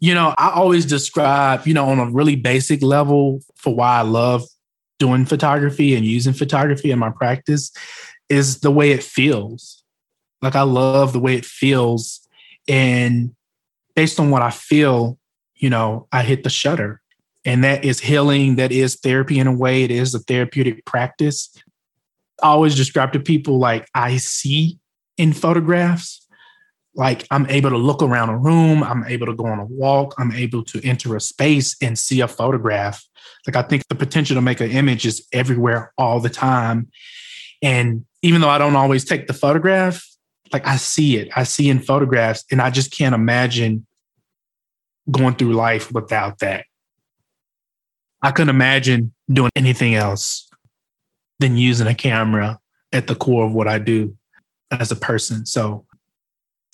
you 0.00 0.14
know, 0.14 0.34
I 0.38 0.48
always 0.48 0.86
describe, 0.86 1.66
you 1.66 1.74
know, 1.74 1.90
on 1.90 1.98
a 1.98 2.10
really 2.10 2.36
basic 2.36 2.80
level 2.80 3.40
for 3.56 3.74
why 3.74 3.98
I 3.98 4.02
love 4.02 4.44
doing 4.98 5.26
photography 5.26 5.94
and 5.94 6.06
using 6.06 6.32
photography 6.32 6.90
in 6.90 6.98
my 6.98 7.10
practice 7.10 7.70
is 8.30 8.60
the 8.60 8.70
way 8.70 8.92
it 8.92 9.02
feels. 9.02 9.84
Like, 10.40 10.56
I 10.56 10.62
love 10.62 11.12
the 11.12 11.20
way 11.20 11.34
it 11.34 11.44
feels. 11.44 12.26
And 12.66 13.34
based 13.94 14.18
on 14.18 14.30
what 14.30 14.40
I 14.40 14.52
feel, 14.52 15.18
you 15.54 15.68
know, 15.68 16.08
I 16.10 16.22
hit 16.22 16.44
the 16.44 16.50
shutter. 16.50 17.02
And 17.44 17.64
that 17.64 17.84
is 17.84 18.00
healing. 18.00 18.56
That 18.56 18.72
is 18.72 18.96
therapy 18.96 19.38
in 19.38 19.46
a 19.46 19.52
way. 19.52 19.84
It 19.84 19.90
is 19.90 20.14
a 20.14 20.18
therapeutic 20.18 20.84
practice. 20.84 21.54
I 22.42 22.48
always 22.48 22.74
describe 22.74 23.12
to 23.12 23.20
people 23.20 23.58
like 23.58 23.88
I 23.94 24.16
see 24.18 24.78
in 25.16 25.32
photographs. 25.32 26.26
Like 26.94 27.26
I'm 27.30 27.46
able 27.46 27.70
to 27.70 27.76
look 27.76 28.02
around 28.02 28.30
a 28.30 28.36
room, 28.36 28.82
I'm 28.82 29.04
able 29.04 29.26
to 29.26 29.34
go 29.34 29.46
on 29.46 29.60
a 29.60 29.64
walk, 29.64 30.14
I'm 30.18 30.32
able 30.32 30.64
to 30.64 30.84
enter 30.84 31.14
a 31.14 31.20
space 31.20 31.76
and 31.80 31.96
see 31.96 32.20
a 32.20 32.26
photograph. 32.28 33.04
Like 33.46 33.54
I 33.54 33.62
think 33.62 33.86
the 33.88 33.94
potential 33.94 34.34
to 34.34 34.40
make 34.40 34.60
an 34.60 34.70
image 34.70 35.06
is 35.06 35.26
everywhere 35.32 35.92
all 35.96 36.18
the 36.18 36.28
time. 36.28 36.88
And 37.62 38.04
even 38.22 38.40
though 38.40 38.48
I 38.48 38.58
don't 38.58 38.74
always 38.74 39.04
take 39.04 39.28
the 39.28 39.32
photograph, 39.32 40.04
like 40.52 40.66
I 40.66 40.76
see 40.76 41.18
it, 41.18 41.28
I 41.36 41.44
see 41.44 41.68
in 41.68 41.78
photographs, 41.80 42.44
and 42.50 42.60
I 42.60 42.70
just 42.70 42.90
can't 42.90 43.14
imagine 43.14 43.86
going 45.10 45.34
through 45.34 45.52
life 45.52 45.92
without 45.92 46.38
that. 46.40 46.64
I 48.22 48.30
couldn't 48.30 48.54
imagine 48.54 49.12
doing 49.32 49.50
anything 49.54 49.94
else 49.94 50.48
than 51.38 51.56
using 51.56 51.86
a 51.86 51.94
camera 51.94 52.58
at 52.92 53.06
the 53.06 53.14
core 53.14 53.46
of 53.46 53.52
what 53.52 53.68
I 53.68 53.78
do 53.78 54.16
as 54.70 54.90
a 54.90 54.96
person. 54.96 55.46
So 55.46 55.86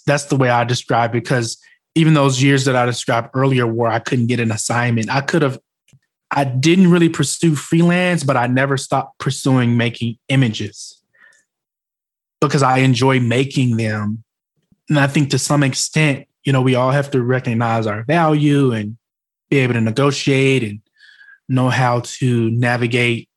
that's 0.06 0.24
the 0.24 0.36
way 0.36 0.48
I 0.48 0.64
describe 0.64 1.10
it 1.10 1.22
because 1.22 1.58
even 1.94 2.14
those 2.14 2.42
years 2.42 2.64
that 2.64 2.76
I 2.76 2.86
described 2.86 3.30
earlier 3.34 3.66
where 3.66 3.90
I 3.90 3.98
couldn't 3.98 4.26
get 4.26 4.40
an 4.40 4.50
assignment, 4.50 5.10
I 5.10 5.20
could 5.20 5.42
have 5.42 5.58
I 6.30 6.42
didn't 6.42 6.90
really 6.90 7.08
pursue 7.08 7.54
freelance, 7.54 8.24
but 8.24 8.36
I 8.36 8.48
never 8.48 8.76
stopped 8.76 9.18
pursuing 9.18 9.76
making 9.76 10.18
images 10.28 11.00
because 12.40 12.62
I 12.62 12.78
enjoy 12.78 13.20
making 13.20 13.76
them. 13.76 14.24
And 14.88 14.98
I 14.98 15.06
think 15.06 15.30
to 15.30 15.38
some 15.38 15.62
extent, 15.62 16.26
you 16.42 16.52
know, 16.52 16.60
we 16.60 16.74
all 16.74 16.90
have 16.90 17.10
to 17.12 17.22
recognize 17.22 17.86
our 17.86 18.02
value 18.02 18.72
and 18.72 18.96
be 19.48 19.58
able 19.58 19.74
to 19.74 19.80
negotiate 19.80 20.64
and 20.64 20.80
know 21.48 21.68
how 21.68 22.00
to 22.00 22.50
navigate, 22.50 23.28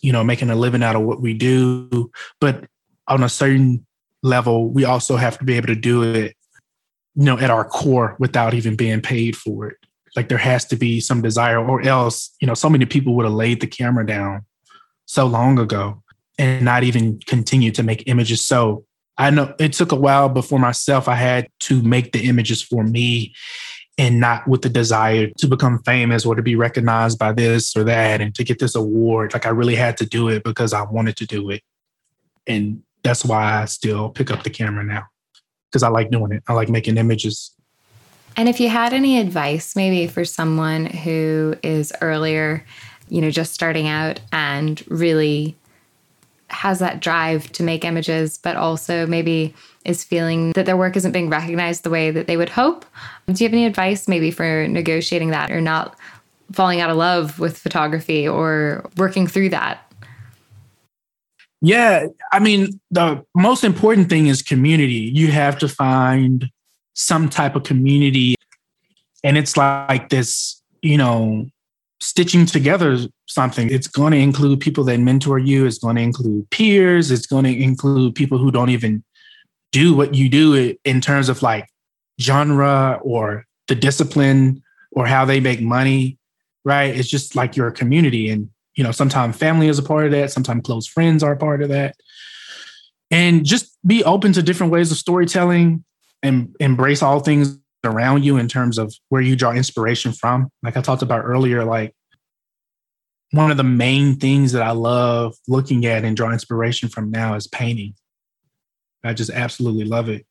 you 0.00 0.12
know, 0.12 0.24
making 0.24 0.50
a 0.50 0.56
living 0.56 0.82
out 0.82 0.96
of 0.96 1.02
what 1.02 1.20
we 1.20 1.34
do. 1.34 2.10
But 2.40 2.66
on 3.08 3.22
a 3.22 3.28
certain 3.28 3.86
level, 4.22 4.70
we 4.70 4.84
also 4.84 5.16
have 5.16 5.38
to 5.38 5.44
be 5.44 5.54
able 5.54 5.68
to 5.68 5.76
do 5.76 6.02
it, 6.02 6.36
you 7.14 7.24
know, 7.24 7.38
at 7.38 7.50
our 7.50 7.64
core 7.64 8.16
without 8.18 8.54
even 8.54 8.76
being 8.76 9.00
paid 9.00 9.36
for 9.36 9.68
it. 9.68 9.76
Like 10.14 10.28
there 10.28 10.38
has 10.38 10.64
to 10.66 10.76
be 10.76 11.00
some 11.00 11.22
desire, 11.22 11.58
or 11.58 11.82
else, 11.82 12.34
you 12.40 12.46
know, 12.46 12.54
so 12.54 12.68
many 12.68 12.84
people 12.84 13.14
would 13.16 13.24
have 13.24 13.34
laid 13.34 13.60
the 13.60 13.66
camera 13.66 14.06
down 14.06 14.44
so 15.06 15.26
long 15.26 15.58
ago 15.58 16.02
and 16.38 16.64
not 16.64 16.84
even 16.84 17.18
continue 17.20 17.70
to 17.72 17.82
make 17.82 18.04
images. 18.06 18.46
So 18.46 18.84
I 19.18 19.30
know 19.30 19.54
it 19.58 19.72
took 19.72 19.92
a 19.92 19.96
while 19.96 20.28
before 20.28 20.58
myself. 20.58 21.08
I 21.08 21.14
had 21.14 21.48
to 21.60 21.82
make 21.82 22.12
the 22.12 22.24
images 22.24 22.62
for 22.62 22.82
me 22.82 23.34
and 23.98 24.20
not 24.20 24.48
with 24.48 24.62
the 24.62 24.68
desire 24.68 25.28
to 25.38 25.46
become 25.46 25.82
famous 25.82 26.24
or 26.24 26.34
to 26.34 26.42
be 26.42 26.56
recognized 26.56 27.18
by 27.18 27.32
this 27.32 27.76
or 27.76 27.84
that 27.84 28.20
and 28.20 28.34
to 28.34 28.44
get 28.44 28.58
this 28.58 28.74
award. 28.74 29.32
Like 29.32 29.46
I 29.46 29.50
really 29.50 29.74
had 29.74 29.96
to 29.98 30.06
do 30.06 30.28
it 30.28 30.44
because 30.44 30.72
I 30.72 30.82
wanted 30.82 31.16
to 31.18 31.26
do 31.26 31.50
it. 31.50 31.62
And 32.46 32.82
that's 33.02 33.24
why 33.24 33.62
I 33.62 33.64
still 33.66 34.08
pick 34.10 34.30
up 34.30 34.44
the 34.44 34.50
camera 34.50 34.84
now 34.84 35.04
because 35.70 35.82
I 35.82 35.88
like 35.88 36.10
doing 36.10 36.32
it. 36.32 36.42
I 36.48 36.54
like 36.54 36.68
making 36.68 36.96
images. 36.96 37.54
And 38.36 38.48
if 38.48 38.60
you 38.60 38.68
had 38.68 38.94
any 38.94 39.18
advice, 39.20 39.76
maybe 39.76 40.06
for 40.06 40.24
someone 40.24 40.86
who 40.86 41.54
is 41.62 41.92
earlier, 42.00 42.64
you 43.08 43.20
know, 43.20 43.30
just 43.30 43.52
starting 43.52 43.88
out 43.88 44.20
and 44.32 44.82
really 44.88 45.54
has 46.52 46.78
that 46.78 47.00
drive 47.00 47.50
to 47.52 47.62
make 47.62 47.84
images, 47.84 48.38
but 48.38 48.56
also 48.56 49.06
maybe 49.06 49.54
is 49.84 50.04
feeling 50.04 50.52
that 50.52 50.66
their 50.66 50.76
work 50.76 50.96
isn't 50.96 51.12
being 51.12 51.28
recognized 51.28 51.82
the 51.82 51.90
way 51.90 52.10
that 52.10 52.26
they 52.26 52.36
would 52.36 52.50
hope. 52.50 52.84
Do 53.26 53.32
you 53.32 53.48
have 53.48 53.54
any 53.54 53.66
advice 53.66 54.06
maybe 54.06 54.30
for 54.30 54.68
negotiating 54.68 55.30
that 55.30 55.50
or 55.50 55.60
not 55.60 55.96
falling 56.52 56.80
out 56.80 56.90
of 56.90 56.96
love 56.96 57.38
with 57.38 57.58
photography 57.58 58.28
or 58.28 58.88
working 58.96 59.26
through 59.26 59.48
that? 59.50 59.90
Yeah, 61.60 62.06
I 62.32 62.40
mean, 62.40 62.80
the 62.90 63.24
most 63.34 63.64
important 63.64 64.08
thing 64.08 64.26
is 64.26 64.42
community. 64.42 65.10
You 65.14 65.30
have 65.30 65.58
to 65.60 65.68
find 65.68 66.50
some 66.94 67.28
type 67.28 67.56
of 67.56 67.62
community. 67.62 68.34
And 69.24 69.38
it's 69.38 69.56
like 69.56 70.08
this, 70.08 70.60
you 70.82 70.98
know, 70.98 71.46
stitching 72.00 72.46
together 72.46 72.98
something. 73.32 73.70
It's 73.70 73.86
going 73.86 74.12
to 74.12 74.18
include 74.18 74.60
people 74.60 74.84
that 74.84 74.98
mentor 74.98 75.38
you, 75.38 75.66
it's 75.66 75.78
going 75.78 75.96
to 75.96 76.02
include 76.02 76.48
peers, 76.50 77.10
it's 77.10 77.26
going 77.26 77.44
to 77.44 77.62
include 77.62 78.14
people 78.14 78.38
who 78.38 78.50
don't 78.50 78.70
even 78.70 79.02
do 79.72 79.94
what 79.94 80.14
you 80.14 80.28
do 80.28 80.76
in 80.84 81.00
terms 81.00 81.28
of 81.28 81.42
like 81.42 81.68
genre 82.20 83.00
or 83.02 83.46
the 83.68 83.74
discipline 83.74 84.62
or 84.92 85.06
how 85.06 85.24
they 85.24 85.40
make 85.40 85.60
money, 85.60 86.18
right? 86.64 86.94
It's 86.94 87.08
just 87.08 87.34
like 87.34 87.56
your 87.56 87.70
community. 87.70 88.30
And, 88.30 88.50
you 88.74 88.84
know, 88.84 88.92
sometimes 88.92 89.36
family 89.36 89.68
is 89.68 89.78
a 89.78 89.82
part 89.82 90.06
of 90.06 90.12
that, 90.12 90.30
sometimes 90.30 90.62
close 90.64 90.86
friends 90.86 91.22
are 91.22 91.32
a 91.32 91.36
part 91.36 91.62
of 91.62 91.70
that. 91.70 91.96
And 93.10 93.44
just 93.44 93.78
be 93.86 94.04
open 94.04 94.32
to 94.34 94.42
different 94.42 94.72
ways 94.72 94.90
of 94.90 94.98
storytelling 94.98 95.84
and 96.22 96.54
embrace 96.60 97.02
all 97.02 97.20
things 97.20 97.58
around 97.84 98.24
you 98.24 98.36
in 98.36 98.48
terms 98.48 98.78
of 98.78 98.94
where 99.08 99.20
you 99.20 99.36
draw 99.36 99.52
inspiration 99.52 100.12
from. 100.12 100.50
Like 100.62 100.76
I 100.76 100.80
talked 100.80 101.02
about 101.02 101.24
earlier, 101.24 101.64
like 101.64 101.94
one 103.32 103.50
of 103.50 103.56
the 103.56 103.64
main 103.64 104.16
things 104.16 104.52
that 104.52 104.62
I 104.62 104.70
love 104.70 105.36
looking 105.48 105.86
at 105.86 106.04
and 106.04 106.16
draw 106.16 106.30
inspiration 106.30 106.88
from 106.88 107.10
now 107.10 107.34
is 107.34 107.46
painting. 107.46 107.94
I 109.02 109.14
just 109.14 109.30
absolutely 109.30 109.84
love 109.84 110.08
it. 110.08 110.26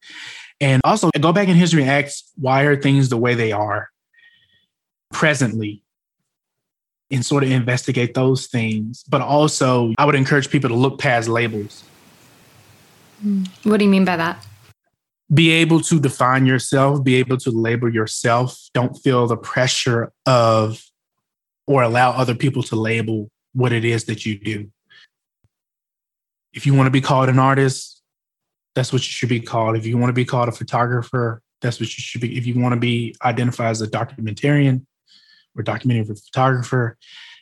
And 0.62 0.82
also 0.84 1.10
go 1.20 1.34
back 1.34 1.48
in 1.48 1.56
history 1.56 1.82
and 1.82 1.92
ask 1.92 2.24
why 2.36 2.64
are 2.64 2.80
things 2.80 3.10
the 3.10 3.18
way 3.18 3.34
they 3.34 3.52
are 3.52 3.90
presently 5.12 5.84
and 7.10 7.26
sort 7.26 7.44
of 7.44 7.52
investigate 7.52 8.14
those 8.14 8.48
things. 8.48 9.04
But 9.10 9.22
also, 9.22 9.94
I 9.98 10.06
would 10.06 10.16
encourage 10.16 10.50
people 10.50 10.70
to 10.70 10.76
look 10.76 11.00
past 11.00 11.28
labels. 11.28 11.84
Hmm. 13.22 13.44
What 13.64 13.78
do 13.78 13.86
you 13.86 13.92
mean 13.92 14.06
by 14.06 14.16
that? 14.18 14.46
Be 15.34 15.50
able 15.50 15.82
to 15.82 16.00
define 16.00 16.46
yourself, 16.46 17.04
be 17.04 17.16
able 17.16 17.38
to 17.38 17.52
label 17.52 17.92
yourself. 17.92 18.58
Don't 18.74 18.94
feel 18.96 19.28
the 19.28 19.38
pressure 19.38 20.12
of 20.26 20.84
or 21.68 21.84
allow 21.84 22.12
other 22.12 22.36
people 22.36 22.64
to 22.64 22.76
label 22.76 23.30
what 23.54 23.72
it 23.72 23.86
is 23.86 24.06
that 24.06 24.26
you 24.26 24.38
do. 24.38 24.70
If 26.54 26.66
you 26.66 26.74
want 26.74 26.88
to 26.88 26.92
be 26.92 27.02
called 27.02 27.30
an 27.30 27.40
artist, 27.40 28.02
that's 28.76 28.92
what 28.92 29.02
you 29.02 29.12
should 29.12 29.30
be 29.30 29.40
called. 29.40 29.78
If 29.78 29.86
you 29.86 29.98
want 29.98 30.10
to 30.10 30.14
be 30.14 30.26
called 30.26 30.50
a 30.50 30.52
photographer, 30.52 31.42
that's 31.62 31.80
what 31.80 31.90
you 31.98 32.02
should 32.02 32.22
be. 32.22 32.38
If 32.38 32.46
you 32.46 32.60
want 32.60 32.74
to 32.74 32.80
be 32.80 33.16
identified 33.24 33.72
as 33.72 33.82
a 33.82 33.88
documentarian 33.88 34.86
or 35.56 35.64
documentary 35.64 36.16
photographer, 36.16 36.98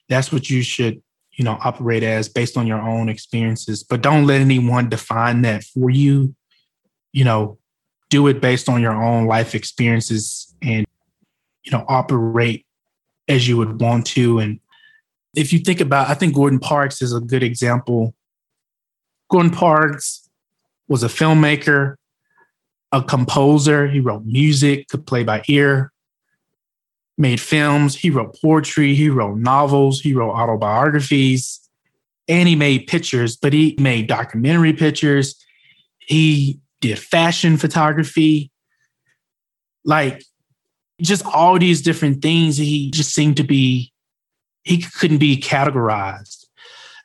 that's 0.09 0.32
what 0.32 0.49
you 0.49 0.61
should, 0.61 1.01
you 1.34 1.45
know, 1.45 1.57
operate 1.63 2.03
as 2.03 2.28
based 2.28 2.57
on 2.57 2.67
your 2.67 2.82
own 2.82 3.09
experiences. 3.09 3.84
But 3.84 4.01
don't 4.01 4.26
let 4.26 4.41
anyone 4.41 4.89
define 4.89 5.43
that 5.43 5.63
for 5.63 5.89
you. 5.89 6.36
You 7.13 7.24
know, 7.24 7.57
do 8.09 8.28
it 8.28 8.41
based 8.41 8.70
on 8.70 8.82
your 8.82 8.93
own 8.93 9.26
life 9.26 9.55
experiences 9.55 10.53
and, 10.61 10.86
you 11.63 11.72
know, 11.72 11.86
operate 11.88 12.65
as 13.30 13.48
you 13.48 13.56
would 13.56 13.80
want 13.80 14.06
to. 14.08 14.40
And 14.40 14.60
if 15.36 15.54
you 15.54 15.60
think 15.60 15.80
about, 15.80 16.10
I 16.10 16.16
think 16.16 16.34
Gordon 16.34 16.60
Parks 16.60 17.02
is 17.02 17.14
a 17.14 17.22
good 17.22 17.44
example. 17.44 18.16
Gordon 19.30 19.52
Parks 19.52 20.28
was 20.88 21.04
a 21.04 21.08
filmmaker, 21.08 21.96
a 22.92 23.04
composer. 23.04 23.88
He 23.88 24.00
wrote 24.00 24.26
music, 24.26 24.88
could 24.88 25.06
play 25.06 25.24
by 25.24 25.44
ear, 25.48 25.94
made 27.18 27.40
films. 27.40 27.96
He 27.96 28.10
wrote 28.10 28.36
poetry. 28.42 28.96
He 28.96 29.10
wrote 29.10 29.38
novels. 29.38 30.02
He 30.02 30.14
wrote 30.14 30.32
autobiographies. 30.32 31.60
And 32.28 32.48
he 32.48 32.56
made 32.56 32.88
pictures, 32.88 33.38
but 33.38 33.54
he 33.54 33.76
made 33.80 34.08
documentary 34.08 34.74
pictures. 34.74 35.36
He 36.00 36.60
did 36.82 36.98
fashion 36.98 37.58
photography. 37.58 38.52
Like 39.86 40.24
just 41.02 41.26
all 41.26 41.58
these 41.58 41.82
different 41.82 42.22
things 42.22 42.58
he 42.58 42.91
just 42.91 43.14
seemed 43.14 43.38
to 43.38 43.43
be 43.43 43.91
he 44.64 44.82
couldn't 44.82 45.18
be 45.18 45.38
categorized 45.38 46.39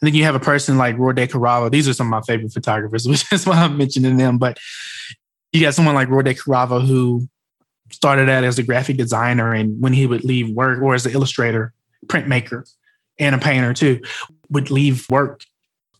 and 0.05 0.13
then 0.13 0.19
you 0.19 0.25
have 0.25 0.35
a 0.35 0.41
person 0.41 0.77
like 0.77 0.99
Roy 0.99 1.13
DeCarava. 1.13 1.71
These 1.71 1.89
are 1.89 1.95
some 1.95 2.09
of 2.09 2.11
my 2.11 2.21
favorite 2.21 2.53
photographers, 2.53 3.09
which 3.09 3.25
is 3.33 3.47
why 3.47 3.57
I'm 3.57 3.79
mentioning 3.79 4.19
them. 4.19 4.37
But 4.37 4.59
you 5.51 5.63
got 5.63 5.73
someone 5.73 5.95
like 5.95 6.11
Roy 6.11 6.21
DeCarava 6.21 6.87
who 6.87 7.27
started 7.91 8.29
out 8.29 8.45
as 8.45 8.59
a 8.59 8.63
graphic 8.63 8.99
designer, 8.99 9.55
and 9.55 9.81
when 9.81 9.95
he 9.95 10.07
would 10.07 10.23
leave 10.23 10.51
work, 10.51 10.83
or 10.83 10.95
as 10.95 11.07
an 11.07 11.13
illustrator, 11.13 11.73
printmaker, 12.07 12.71
and 13.19 13.35
a 13.35 13.39
painter 13.39 13.73
too, 13.73 14.01
would 14.51 14.71
leave 14.71 15.09
work 15.09 15.41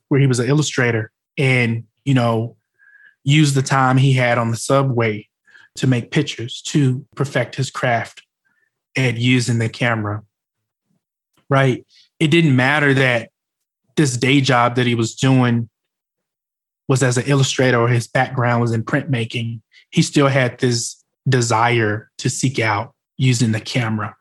where 0.09 0.21
he 0.21 0.27
was 0.27 0.39
an 0.39 0.51
illustrator, 0.51 1.11
and 1.39 1.85
you 2.05 2.13
know, 2.13 2.57
use 3.23 3.55
the 3.55 3.63
time 3.63 3.97
he 3.97 4.13
had 4.13 4.37
on 4.37 4.51
the 4.51 4.57
subway 4.59 5.27
to 5.77 5.87
make 5.87 6.11
pictures 6.11 6.63
to 6.63 7.05
perfect 7.17 7.57
his 7.57 7.71
craft 7.71 8.23
at 8.97 9.17
using 9.17 9.59
the 9.59 9.69
camera. 9.69 10.23
Right. 11.49 11.87
It 12.21 12.29
didn't 12.29 12.57
matter 12.57 12.95
that 12.95 13.31
this 13.97 14.17
day 14.17 14.41
job 14.41 14.77
that 14.77 14.87
he 14.87 14.95
was 14.95 15.15
doing 15.15 15.69
was 16.89 17.03
as 17.03 17.17
an 17.17 17.25
illustrator 17.27 17.81
or 17.81 17.89
his 17.89 18.07
background 18.07 18.61
was 18.61 18.73
in 18.73 18.85
printmaking. 18.85 19.61
He 19.91 20.03
still 20.03 20.29
had 20.29 20.59
this 20.59 21.03
desire 21.29 22.11
to 22.19 22.29
seek 22.29 22.59
out 22.59 22.95
using 23.17 23.53
the 23.53 23.61
camera. 23.61 24.17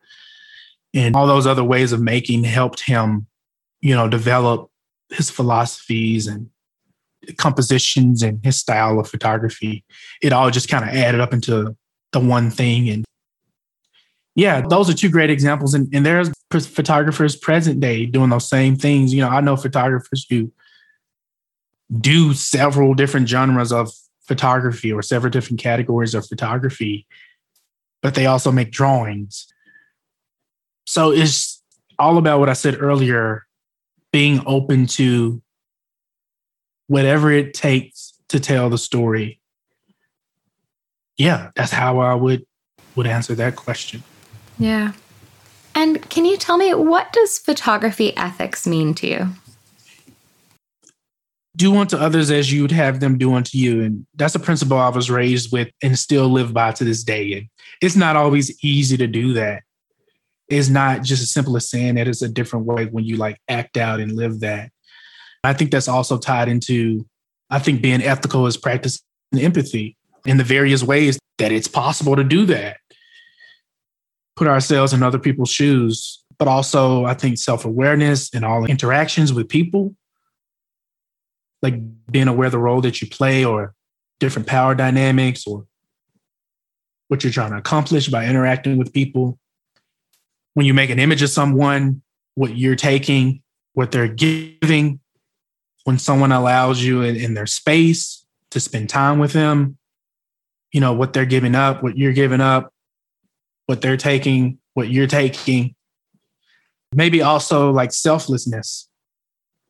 And 0.93 1.15
all 1.15 1.27
those 1.27 1.47
other 1.47 1.63
ways 1.63 1.91
of 1.91 2.01
making 2.01 2.43
helped 2.43 2.81
him, 2.81 3.27
you 3.81 3.95
know, 3.95 4.07
develop 4.07 4.69
his 5.09 5.29
philosophies 5.29 6.27
and 6.27 6.49
compositions 7.37 8.21
and 8.21 8.43
his 8.43 8.59
style 8.59 8.99
of 8.99 9.09
photography, 9.09 9.83
it 10.21 10.33
all 10.33 10.49
just 10.51 10.69
kind 10.69 10.87
of 10.87 10.95
added 10.95 11.21
up 11.21 11.33
into 11.33 11.75
the 12.11 12.19
one 12.19 12.49
thing. 12.49 12.89
And 12.89 13.05
yeah, 14.35 14.61
those 14.67 14.89
are 14.89 14.93
two 14.93 15.09
great 15.09 15.29
examples. 15.29 15.73
And, 15.73 15.93
and 15.93 16.05
there's 16.05 16.31
photographers 16.51 17.35
present 17.35 17.79
day 17.79 18.05
doing 18.05 18.29
those 18.29 18.47
same 18.47 18.75
things. 18.75 19.13
You 19.13 19.21
know, 19.21 19.29
I 19.29 19.41
know 19.41 19.55
photographers 19.55 20.25
who 20.29 20.51
do 21.99 22.33
several 22.33 22.93
different 22.93 23.29
genres 23.29 23.71
of 23.71 23.91
photography 24.27 24.91
or 24.91 25.01
several 25.01 25.29
different 25.29 25.59
categories 25.59 26.15
of 26.15 26.25
photography, 26.25 27.05
but 28.01 28.15
they 28.15 28.25
also 28.25 28.51
make 28.51 28.71
drawings. 28.71 29.47
So 30.85 31.11
it's 31.11 31.61
all 31.99 32.17
about 32.17 32.39
what 32.39 32.49
I 32.49 32.53
said 32.53 32.81
earlier 32.81 33.45
being 34.11 34.41
open 34.45 34.87
to 34.87 35.42
whatever 36.93 37.31
it 37.31 37.55
takes 37.55 38.13
to 38.27 38.39
tell 38.39 38.69
the 38.69 38.77
story. 38.77 39.39
Yeah, 41.17 41.49
that's 41.55 41.71
how 41.71 41.97
I 41.97 42.13
would 42.13 42.45
would 42.95 43.07
answer 43.07 43.33
that 43.33 43.55
question. 43.55 44.03
Yeah. 44.59 44.93
And 45.73 46.07
can 46.11 46.23
you 46.23 46.37
tell 46.37 46.57
me 46.57 46.71
what 46.75 47.11
does 47.11 47.39
photography 47.39 48.15
ethics 48.15 48.67
mean 48.67 48.93
to 48.93 49.07
you? 49.07 49.29
Do 51.55 51.75
unto 51.75 51.97
others 51.97 52.29
as 52.29 52.53
you 52.53 52.61
would 52.61 52.71
have 52.71 52.99
them 52.99 53.17
do 53.17 53.33
unto 53.33 53.57
you. 53.57 53.81
And 53.81 54.05
that's 54.13 54.35
a 54.35 54.39
principle 54.39 54.77
I 54.77 54.89
was 54.89 55.09
raised 55.09 55.51
with 55.51 55.69
and 55.81 55.97
still 55.97 56.29
live 56.29 56.53
by 56.53 56.73
to 56.73 56.83
this 56.83 57.03
day. 57.03 57.33
And 57.33 57.47
it's 57.81 57.95
not 57.95 58.15
always 58.15 58.63
easy 58.63 58.97
to 58.97 59.07
do 59.07 59.33
that. 59.33 59.63
It's 60.47 60.69
not 60.69 61.01
just 61.01 61.23
as 61.23 61.31
simple 61.31 61.57
as 61.57 61.67
saying 61.67 61.95
that 61.95 62.07
it's 62.07 62.21
a 62.21 62.29
different 62.29 62.67
way 62.67 62.85
when 62.85 63.03
you 63.03 63.17
like 63.17 63.39
act 63.49 63.77
out 63.77 63.99
and 63.99 64.15
live 64.15 64.41
that. 64.41 64.69
I 65.43 65.53
think 65.53 65.71
that's 65.71 65.87
also 65.87 66.17
tied 66.17 66.47
into, 66.47 67.05
I 67.49 67.59
think 67.59 67.81
being 67.81 68.01
ethical 68.01 68.47
is 68.47 68.57
practicing 68.57 69.01
empathy 69.37 69.97
in 70.25 70.37
the 70.37 70.43
various 70.43 70.83
ways 70.83 71.19
that 71.37 71.51
it's 71.51 71.67
possible 71.67 72.15
to 72.15 72.23
do 72.23 72.45
that. 72.45 72.77
Put 74.35 74.47
ourselves 74.47 74.93
in 74.93 75.03
other 75.03 75.19
people's 75.19 75.51
shoes, 75.51 76.23
but 76.39 76.47
also 76.47 77.05
I 77.05 77.13
think 77.13 77.37
self 77.37 77.65
awareness 77.65 78.33
and 78.33 78.43
all 78.45 78.65
interactions 78.65 79.33
with 79.33 79.49
people, 79.49 79.95
like 81.61 81.75
being 82.09 82.27
aware 82.27 82.47
of 82.47 82.51
the 82.51 82.59
role 82.59 82.81
that 82.81 83.01
you 83.01 83.09
play 83.09 83.45
or 83.45 83.73
different 84.19 84.47
power 84.47 84.73
dynamics 84.73 85.45
or 85.45 85.65
what 87.09 87.23
you're 87.23 87.33
trying 87.33 87.51
to 87.51 87.57
accomplish 87.57 88.07
by 88.07 88.25
interacting 88.25 88.77
with 88.77 88.93
people. 88.93 89.37
When 90.55 90.65
you 90.65 90.73
make 90.73 90.89
an 90.89 90.99
image 90.99 91.21
of 91.21 91.29
someone, 91.29 92.01
what 92.35 92.55
you're 92.55 92.75
taking, 92.75 93.41
what 93.73 93.91
they're 93.91 94.07
giving, 94.07 94.99
when 95.83 95.99
someone 95.99 96.31
allows 96.31 96.81
you 96.81 97.01
in, 97.01 97.15
in 97.15 97.33
their 97.33 97.45
space 97.45 98.25
to 98.51 98.59
spend 98.59 98.89
time 98.89 99.19
with 99.19 99.33
them, 99.33 99.77
you 100.71 100.79
know, 100.79 100.93
what 100.93 101.13
they're 101.13 101.25
giving 101.25 101.55
up, 101.55 101.83
what 101.83 101.97
you're 101.97 102.13
giving 102.13 102.41
up, 102.41 102.73
what 103.65 103.81
they're 103.81 103.97
taking, 103.97 104.57
what 104.73 104.89
you're 104.89 105.07
taking. 105.07 105.75
Maybe 106.93 107.21
also 107.21 107.71
like 107.71 107.91
selflessness, 107.91 108.89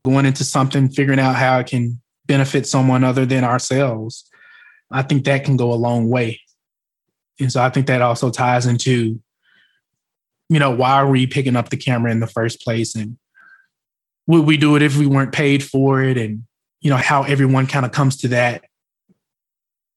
going 0.03 0.25
into 0.25 0.43
something, 0.43 0.89
figuring 0.89 1.19
out 1.19 1.35
how 1.35 1.59
it 1.59 1.67
can 1.67 2.01
benefit 2.25 2.67
someone 2.67 3.03
other 3.03 3.25
than 3.25 3.43
ourselves. 3.43 4.29
I 4.91 5.01
think 5.01 5.25
that 5.25 5.45
can 5.45 5.57
go 5.57 5.71
a 5.71 5.75
long 5.75 6.09
way. 6.09 6.41
And 7.39 7.51
so 7.51 7.61
I 7.61 7.69
think 7.69 7.87
that 7.87 8.01
also 8.01 8.29
ties 8.29 8.65
into, 8.65 9.19
you 10.49 10.59
know, 10.59 10.71
why 10.71 10.93
are 10.93 11.09
we 11.09 11.25
picking 11.25 11.55
up 11.55 11.69
the 11.69 11.77
camera 11.77 12.11
in 12.11 12.19
the 12.19 12.27
first 12.27 12.61
place? 12.61 12.95
And 12.95 13.17
would 14.27 14.45
we 14.45 14.57
do 14.57 14.75
it 14.75 14.81
if 14.81 14.97
we 14.97 15.07
weren't 15.07 15.31
paid 15.31 15.63
for 15.63 16.01
it? 16.01 16.17
And 16.17 16.43
you 16.81 16.89
know 16.89 16.97
how 16.97 17.23
everyone 17.23 17.67
kind 17.67 17.85
of 17.85 17.91
comes 17.91 18.17
to 18.17 18.27
that 18.29 18.65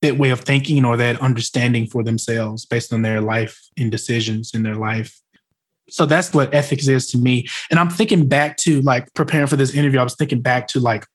that 0.03 0.19
way 0.19 0.31
of 0.31 0.41
thinking 0.41 0.85
or 0.85 0.97
that 0.97 1.21
understanding 1.21 1.87
for 1.87 2.05
themselves 2.05 2.67
based 2.67 2.93
on 2.93 3.03
their 3.03 3.21
life 3.21 3.59
and 3.79 3.91
decisions 3.91 4.53
in 4.55 4.63
their 4.63 4.75
life. 4.75 5.21
So 5.89 6.05
that's 6.05 6.35
what 6.35 6.53
ethics 6.55 6.87
is 6.87 7.07
to 7.13 7.19
me. 7.19 7.47
And 7.71 7.81
i'm 7.81 7.91
thinking 7.91 8.29
back 8.29 8.57
to 8.59 8.83
like 8.83 9.13
preparing 9.15 9.47
for 9.47 9.57
this 9.57 9.75
interview 9.75 10.01
i 10.01 10.05
was 10.05 10.17
thinking 10.17 10.43
back 10.43 10.69
to 10.69 10.81
like 10.81 11.07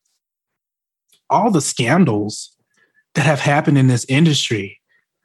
all 1.29 1.51
the 1.51 1.61
scandals 1.61 2.55
that 3.15 3.25
have 3.25 3.39
happened 3.39 3.77
in 3.77 3.87
this 3.87 4.05
industry 4.05 4.79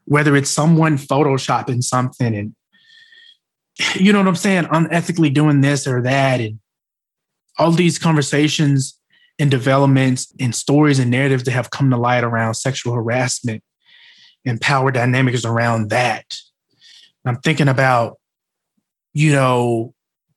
whether 0.05 0.37
it's 0.37 0.51
someone 0.51 0.99
photoshopping 0.99 1.82
something 1.82 2.34
and 2.34 2.55
you 3.95 4.12
know 4.12 4.18
what 4.18 4.28
I'm 4.28 4.37
saying, 4.37 4.64
unethically 4.64 5.32
doing 5.32 5.61
this 5.61 5.87
or 5.87 6.03
that, 6.03 6.41
and 6.41 6.59
all 7.59 7.71
these 7.71 7.99
conversations 7.99 8.99
and 9.39 9.51
developments 9.51 10.33
and 10.41 10.55
stories 10.55 10.99
and 10.99 11.11
narratives 11.11 11.45
that 11.45 11.53
have 11.53 11.71
come 11.71 11.91
to 11.91 11.97
light 11.97 12.25
around 12.25 12.55
sexual 12.55 12.95
harassment 12.95 13.63
and 14.45 14.61
power 14.61 14.91
dynamics 14.91 15.45
around 15.45 15.91
that. 15.91 16.37
I'm 17.25 17.37
thinking 17.37 17.69
about, 17.69 18.19
you 19.13 19.33
know, 19.33 19.95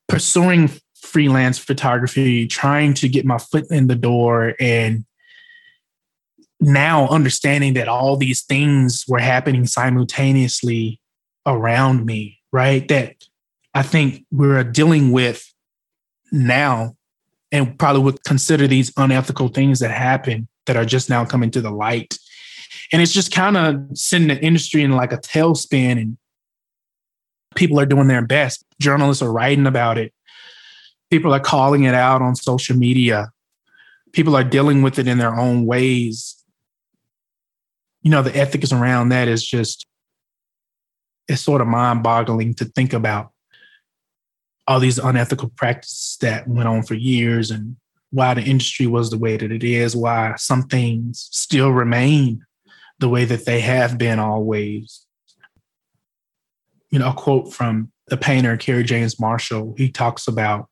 pursuing 0.08 0.70
freelance 0.96 1.58
photography, 1.58 2.46
trying 2.46 2.94
to 2.94 3.08
get 3.08 3.24
my 3.24 3.38
foot 3.38 3.66
in 3.70 3.86
the 3.86 3.94
door 3.94 4.54
and 4.58 5.04
now 6.60 7.08
understanding 7.08 7.74
that 7.74 7.88
all 7.88 8.16
these 8.16 8.42
things 8.42 9.04
were 9.08 9.20
happening 9.20 9.66
simultaneously 9.66 11.00
around 11.46 12.04
me, 12.04 12.38
right? 12.52 12.86
That 12.88 13.14
I 13.72 13.82
think 13.82 14.26
we're 14.30 14.64
dealing 14.64 15.12
with 15.12 15.46
now 16.32 16.96
and 17.52 17.78
probably 17.78 18.02
would 18.02 18.24
consider 18.24 18.66
these 18.66 18.92
unethical 18.96 19.48
things 19.48 19.80
that 19.80 19.90
happen 19.90 20.48
that 20.66 20.76
are 20.76 20.84
just 20.84 21.10
now 21.10 21.24
coming 21.24 21.50
to 21.50 21.60
the 21.60 21.70
light. 21.70 22.16
And 22.92 23.02
it's 23.02 23.12
just 23.12 23.32
kind 23.32 23.56
of 23.56 23.98
sending 23.98 24.36
the 24.36 24.42
industry 24.42 24.82
in 24.82 24.92
like 24.92 25.12
a 25.12 25.18
tailspin 25.18 26.00
and 26.00 26.18
people 27.54 27.80
are 27.80 27.86
doing 27.86 28.08
their 28.08 28.24
best. 28.24 28.64
Journalists 28.80 29.22
are 29.22 29.32
writing 29.32 29.66
about 29.66 29.98
it. 29.98 30.12
People 31.10 31.34
are 31.34 31.40
calling 31.40 31.84
it 31.84 31.94
out 31.94 32.22
on 32.22 32.36
social 32.36 32.76
media. 32.76 33.30
People 34.12 34.36
are 34.36 34.44
dealing 34.44 34.82
with 34.82 34.98
it 34.98 35.08
in 35.08 35.18
their 35.18 35.34
own 35.34 35.66
ways 35.66 36.40
you 38.02 38.10
know, 38.10 38.22
the 38.22 38.34
ethics 38.36 38.72
around 38.72 39.10
that 39.10 39.28
is 39.28 39.44
just, 39.44 39.86
it's 41.28 41.42
sort 41.42 41.60
of 41.60 41.66
mind 41.66 42.02
boggling 42.02 42.54
to 42.54 42.64
think 42.64 42.92
about 42.92 43.29
all 44.70 44.80
these 44.80 44.98
unethical 44.98 45.50
practices 45.56 46.16
that 46.20 46.46
went 46.46 46.68
on 46.68 46.82
for 46.82 46.94
years 46.94 47.50
and 47.50 47.76
why 48.10 48.34
the 48.34 48.42
industry 48.42 48.86
was 48.86 49.10
the 49.10 49.18
way 49.18 49.36
that 49.36 49.52
it 49.52 49.64
is, 49.64 49.96
why 49.96 50.34
some 50.36 50.62
things 50.62 51.28
still 51.32 51.70
remain 51.70 52.44
the 52.98 53.08
way 53.08 53.24
that 53.24 53.46
they 53.46 53.60
have 53.60 53.98
been 53.98 54.18
always. 54.18 55.06
You 56.90 56.98
know, 56.98 57.10
a 57.10 57.14
quote 57.14 57.52
from 57.52 57.92
the 58.08 58.16
painter 58.16 58.56
Kerry 58.56 58.84
James 58.84 59.20
Marshall, 59.20 59.74
he 59.76 59.90
talks 59.90 60.26
about 60.26 60.68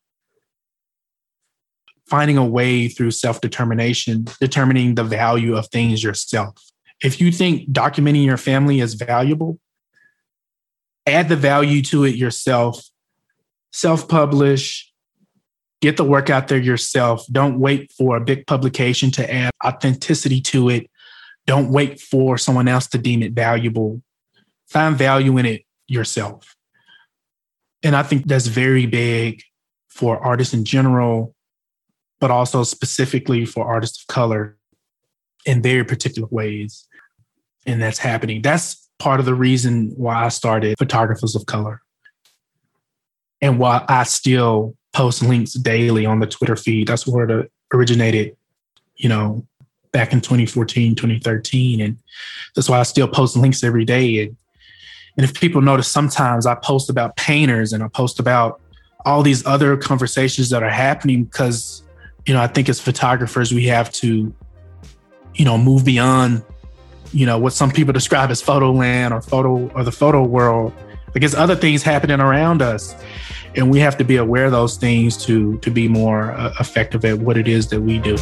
finding 2.09 2.37
a 2.37 2.45
way 2.45 2.89
through 2.89 3.13
self 3.13 3.41
determination, 3.41 4.27
determining 4.41 4.95
the 4.95 5.05
value 5.05 5.57
of 5.57 5.69
things 5.69 6.03
yourself 6.03 6.69
if 7.03 7.21
you 7.21 7.31
think 7.31 7.71
documenting 7.71 8.25
your 8.25 8.37
family 8.37 8.81
is 8.81 8.95
valuable, 8.95 9.59
add 11.07 11.29
the 11.29 11.37
value 11.37 11.83
to 11.83 12.05
it 12.05 12.17
yourself, 12.17 12.83
self 13.73 14.09
publish, 14.09 14.91
get 15.81 15.97
the 15.97 16.05
work 16.05 16.31
out 16.31 16.49
there 16.49 16.59
yourself. 16.59 17.25
Don't 17.31 17.59
wait 17.59 17.93
for 17.93 18.17
a 18.17 18.21
big 18.21 18.47
publication 18.47 19.11
to 19.13 19.33
add 19.33 19.51
authenticity 19.65 20.41
to 20.43 20.69
it. 20.69 20.91
Don't 21.47 21.71
wait 21.71 22.01
for 22.01 22.37
someone 22.37 22.69
else 22.69 22.87
to 22.89 22.99
deem 22.99 23.23
it 23.23 23.33
valuable. 23.33 24.03
Find 24.69 24.97
value 24.97 25.39
in 25.39 25.47
it 25.47 25.63
yourself. 25.87 26.55
And 27.83 27.97
I 27.97 28.03
think 28.03 28.27
that's 28.27 28.49
very 28.49 28.87
big 28.87 29.43
for 29.89 30.19
artists 30.19 30.53
in 30.53 30.65
general, 30.65 31.35
but 32.21 32.31
also 32.31 32.65
specifically 32.65 33.45
for 33.47 33.67
artists 33.67 34.03
of 34.03 34.09
color 34.09 34.57
in 35.47 35.63
very 35.63 35.85
particular 35.85 36.29
ways 36.31 36.87
and 37.67 37.81
that's 37.81 37.99
happening. 37.99 38.43
That's 38.43 38.89
part 38.99 39.21
of 39.21 39.27
the 39.27 39.35
reason 39.35 39.93
why 39.97 40.25
I 40.25 40.29
started 40.29 40.77
Photographers 40.79 41.37
of 41.37 41.47
Color 41.47 41.83
and 43.41 43.59
while 43.59 43.85
I 43.89 44.05
still 44.05 44.75
post 44.99 45.23
links 45.23 45.53
daily 45.53 46.07
on 46.07 46.21
the 46.21 46.27
Twitter 46.27 46.57
feed. 46.57 46.89
That's 46.89 47.07
where 47.07 47.29
it 47.29 47.53
originated, 47.73 48.37
you 48.97 49.09
know, 49.09 49.47
back 49.93 50.13
in 50.13 50.21
2014, 50.21 50.95
2013. 50.95 51.81
And 51.81 51.99
that's 52.55 52.69
why 52.69 52.81
I 52.81 52.83
still 52.83 53.09
post 53.09 53.37
links 53.37 53.63
every 53.63 53.85
day. 53.85 54.25
And, 54.25 54.37
and 55.17 55.25
if 55.25 55.35
people 55.35 55.61
notice, 55.61 55.89
sometimes 55.89 56.47
I 56.47 56.57
post 56.57 56.91
about 56.91 57.17
painters 57.17 57.73
and 57.73 57.83
I 57.83 57.89
post 57.89 58.19
about 58.19 58.61
all 59.05 59.23
these 59.23 59.47
other 59.47 59.77
conversations 59.77 60.51
that 60.51 60.63
are 60.63 60.71
happening 60.71 61.25
because, 61.25 61.83
you 62.27 62.35
know, 62.35 62.41
I 62.41 62.47
think 62.47 62.69
as 62.69 62.81
photographers, 62.81 63.53
we 63.53 63.67
have 63.67 63.93
to, 63.93 64.35
you 65.35 65.45
know, 65.45 65.57
move 65.57 65.85
beyond 65.85 66.43
you 67.11 67.25
know 67.25 67.39
what 67.39 67.55
some 67.55 67.71
people 67.71 67.91
describe 67.91 68.31
as 68.31 68.43
photo 68.43 68.71
land 68.71 69.15
or 69.15 69.23
photo 69.23 69.71
or 69.71 69.83
the 69.83 69.91
photo 69.91 70.23
world 70.23 70.75
because 71.13 71.35
other 71.35 71.57
things 71.57 71.83
happening 71.83 72.21
around 72.21 72.63
us 72.63 72.95
and 73.57 73.71
we 73.71 73.79
have 73.81 73.97
to 73.97 74.05
be 74.05 74.17
aware 74.17 74.47
of 74.47 74.53
those 74.53 74.77
things 74.77 75.17
to 75.17 75.59
to 75.59 75.71
be 75.71 75.89
more 75.89 76.33
uh, 76.33 76.53
effective 76.61 77.05
at 77.05 77.19
what 77.19 77.37
it 77.37 77.49
is 77.49 77.69
that 77.69 77.81
we 77.81 77.99
do 77.99 78.17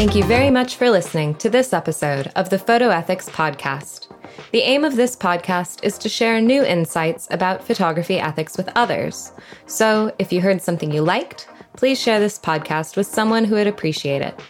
Thank 0.00 0.14
you 0.14 0.24
very 0.24 0.50
much 0.50 0.76
for 0.76 0.88
listening 0.88 1.34
to 1.34 1.50
this 1.50 1.74
episode 1.74 2.32
of 2.34 2.48
the 2.48 2.58
Photo 2.58 2.88
Ethics 2.88 3.28
Podcast. 3.28 4.08
The 4.50 4.62
aim 4.62 4.82
of 4.82 4.96
this 4.96 5.14
podcast 5.14 5.84
is 5.84 5.98
to 5.98 6.08
share 6.08 6.40
new 6.40 6.64
insights 6.64 7.28
about 7.30 7.62
photography 7.62 8.18
ethics 8.18 8.56
with 8.56 8.70
others. 8.76 9.32
So, 9.66 10.10
if 10.18 10.32
you 10.32 10.40
heard 10.40 10.62
something 10.62 10.90
you 10.90 11.02
liked, 11.02 11.48
please 11.76 12.00
share 12.00 12.18
this 12.18 12.38
podcast 12.38 12.96
with 12.96 13.08
someone 13.08 13.44
who 13.44 13.56
would 13.56 13.66
appreciate 13.66 14.22
it. 14.22 14.40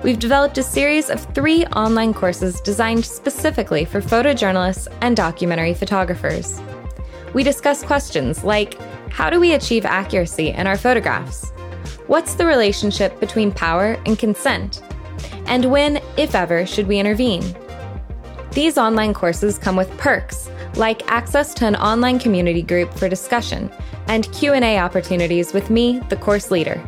we've 0.04 0.20
developed 0.20 0.58
a 0.58 0.64
series 0.64 1.12
of 1.12 1.24
three 1.36 1.64
online 1.68 2.12
courses 2.12 2.60
designed 2.62 3.06
specifically 3.06 3.86
for 3.86 4.02
photojournalists 4.02 4.88
and 5.02 5.16
documentary 5.16 5.76
photographers. 5.76 6.60
We 7.34 7.44
discuss 7.44 7.84
questions 7.84 8.44
like 8.44 8.78
how 9.12 9.30
do 9.30 9.40
we 9.40 9.54
achieve 9.54 9.86
accuracy 9.86 10.50
in 10.50 10.68
our 10.68 10.78
photographs? 10.78 11.52
What's 12.08 12.34
the 12.36 12.46
relationship 12.46 13.18
between 13.20 13.52
power 13.52 13.98
and 14.06 14.20
consent? 14.20 14.82
And 15.46 15.66
when, 15.66 16.02
if 16.18 16.34
ever, 16.36 16.66
should 16.66 16.88
we 16.88 17.00
intervene? 17.00 17.44
These 18.52 18.78
online 18.78 19.14
courses 19.14 19.58
come 19.58 19.76
with 19.76 19.90
perks 19.98 20.50
like 20.76 21.12
access 21.12 21.54
to 21.56 21.66
an 21.66 21.76
online 21.76 22.20
community 22.20 22.62
group 22.62 22.94
for 22.94 23.10
discussion 23.10 23.70
and 24.08 24.32
Q&A 24.34 24.80
opportunities 24.80 25.52
with 25.54 25.70
me, 25.70 26.00
the 26.10 26.16
course 26.16 26.50
leader. 26.52 26.82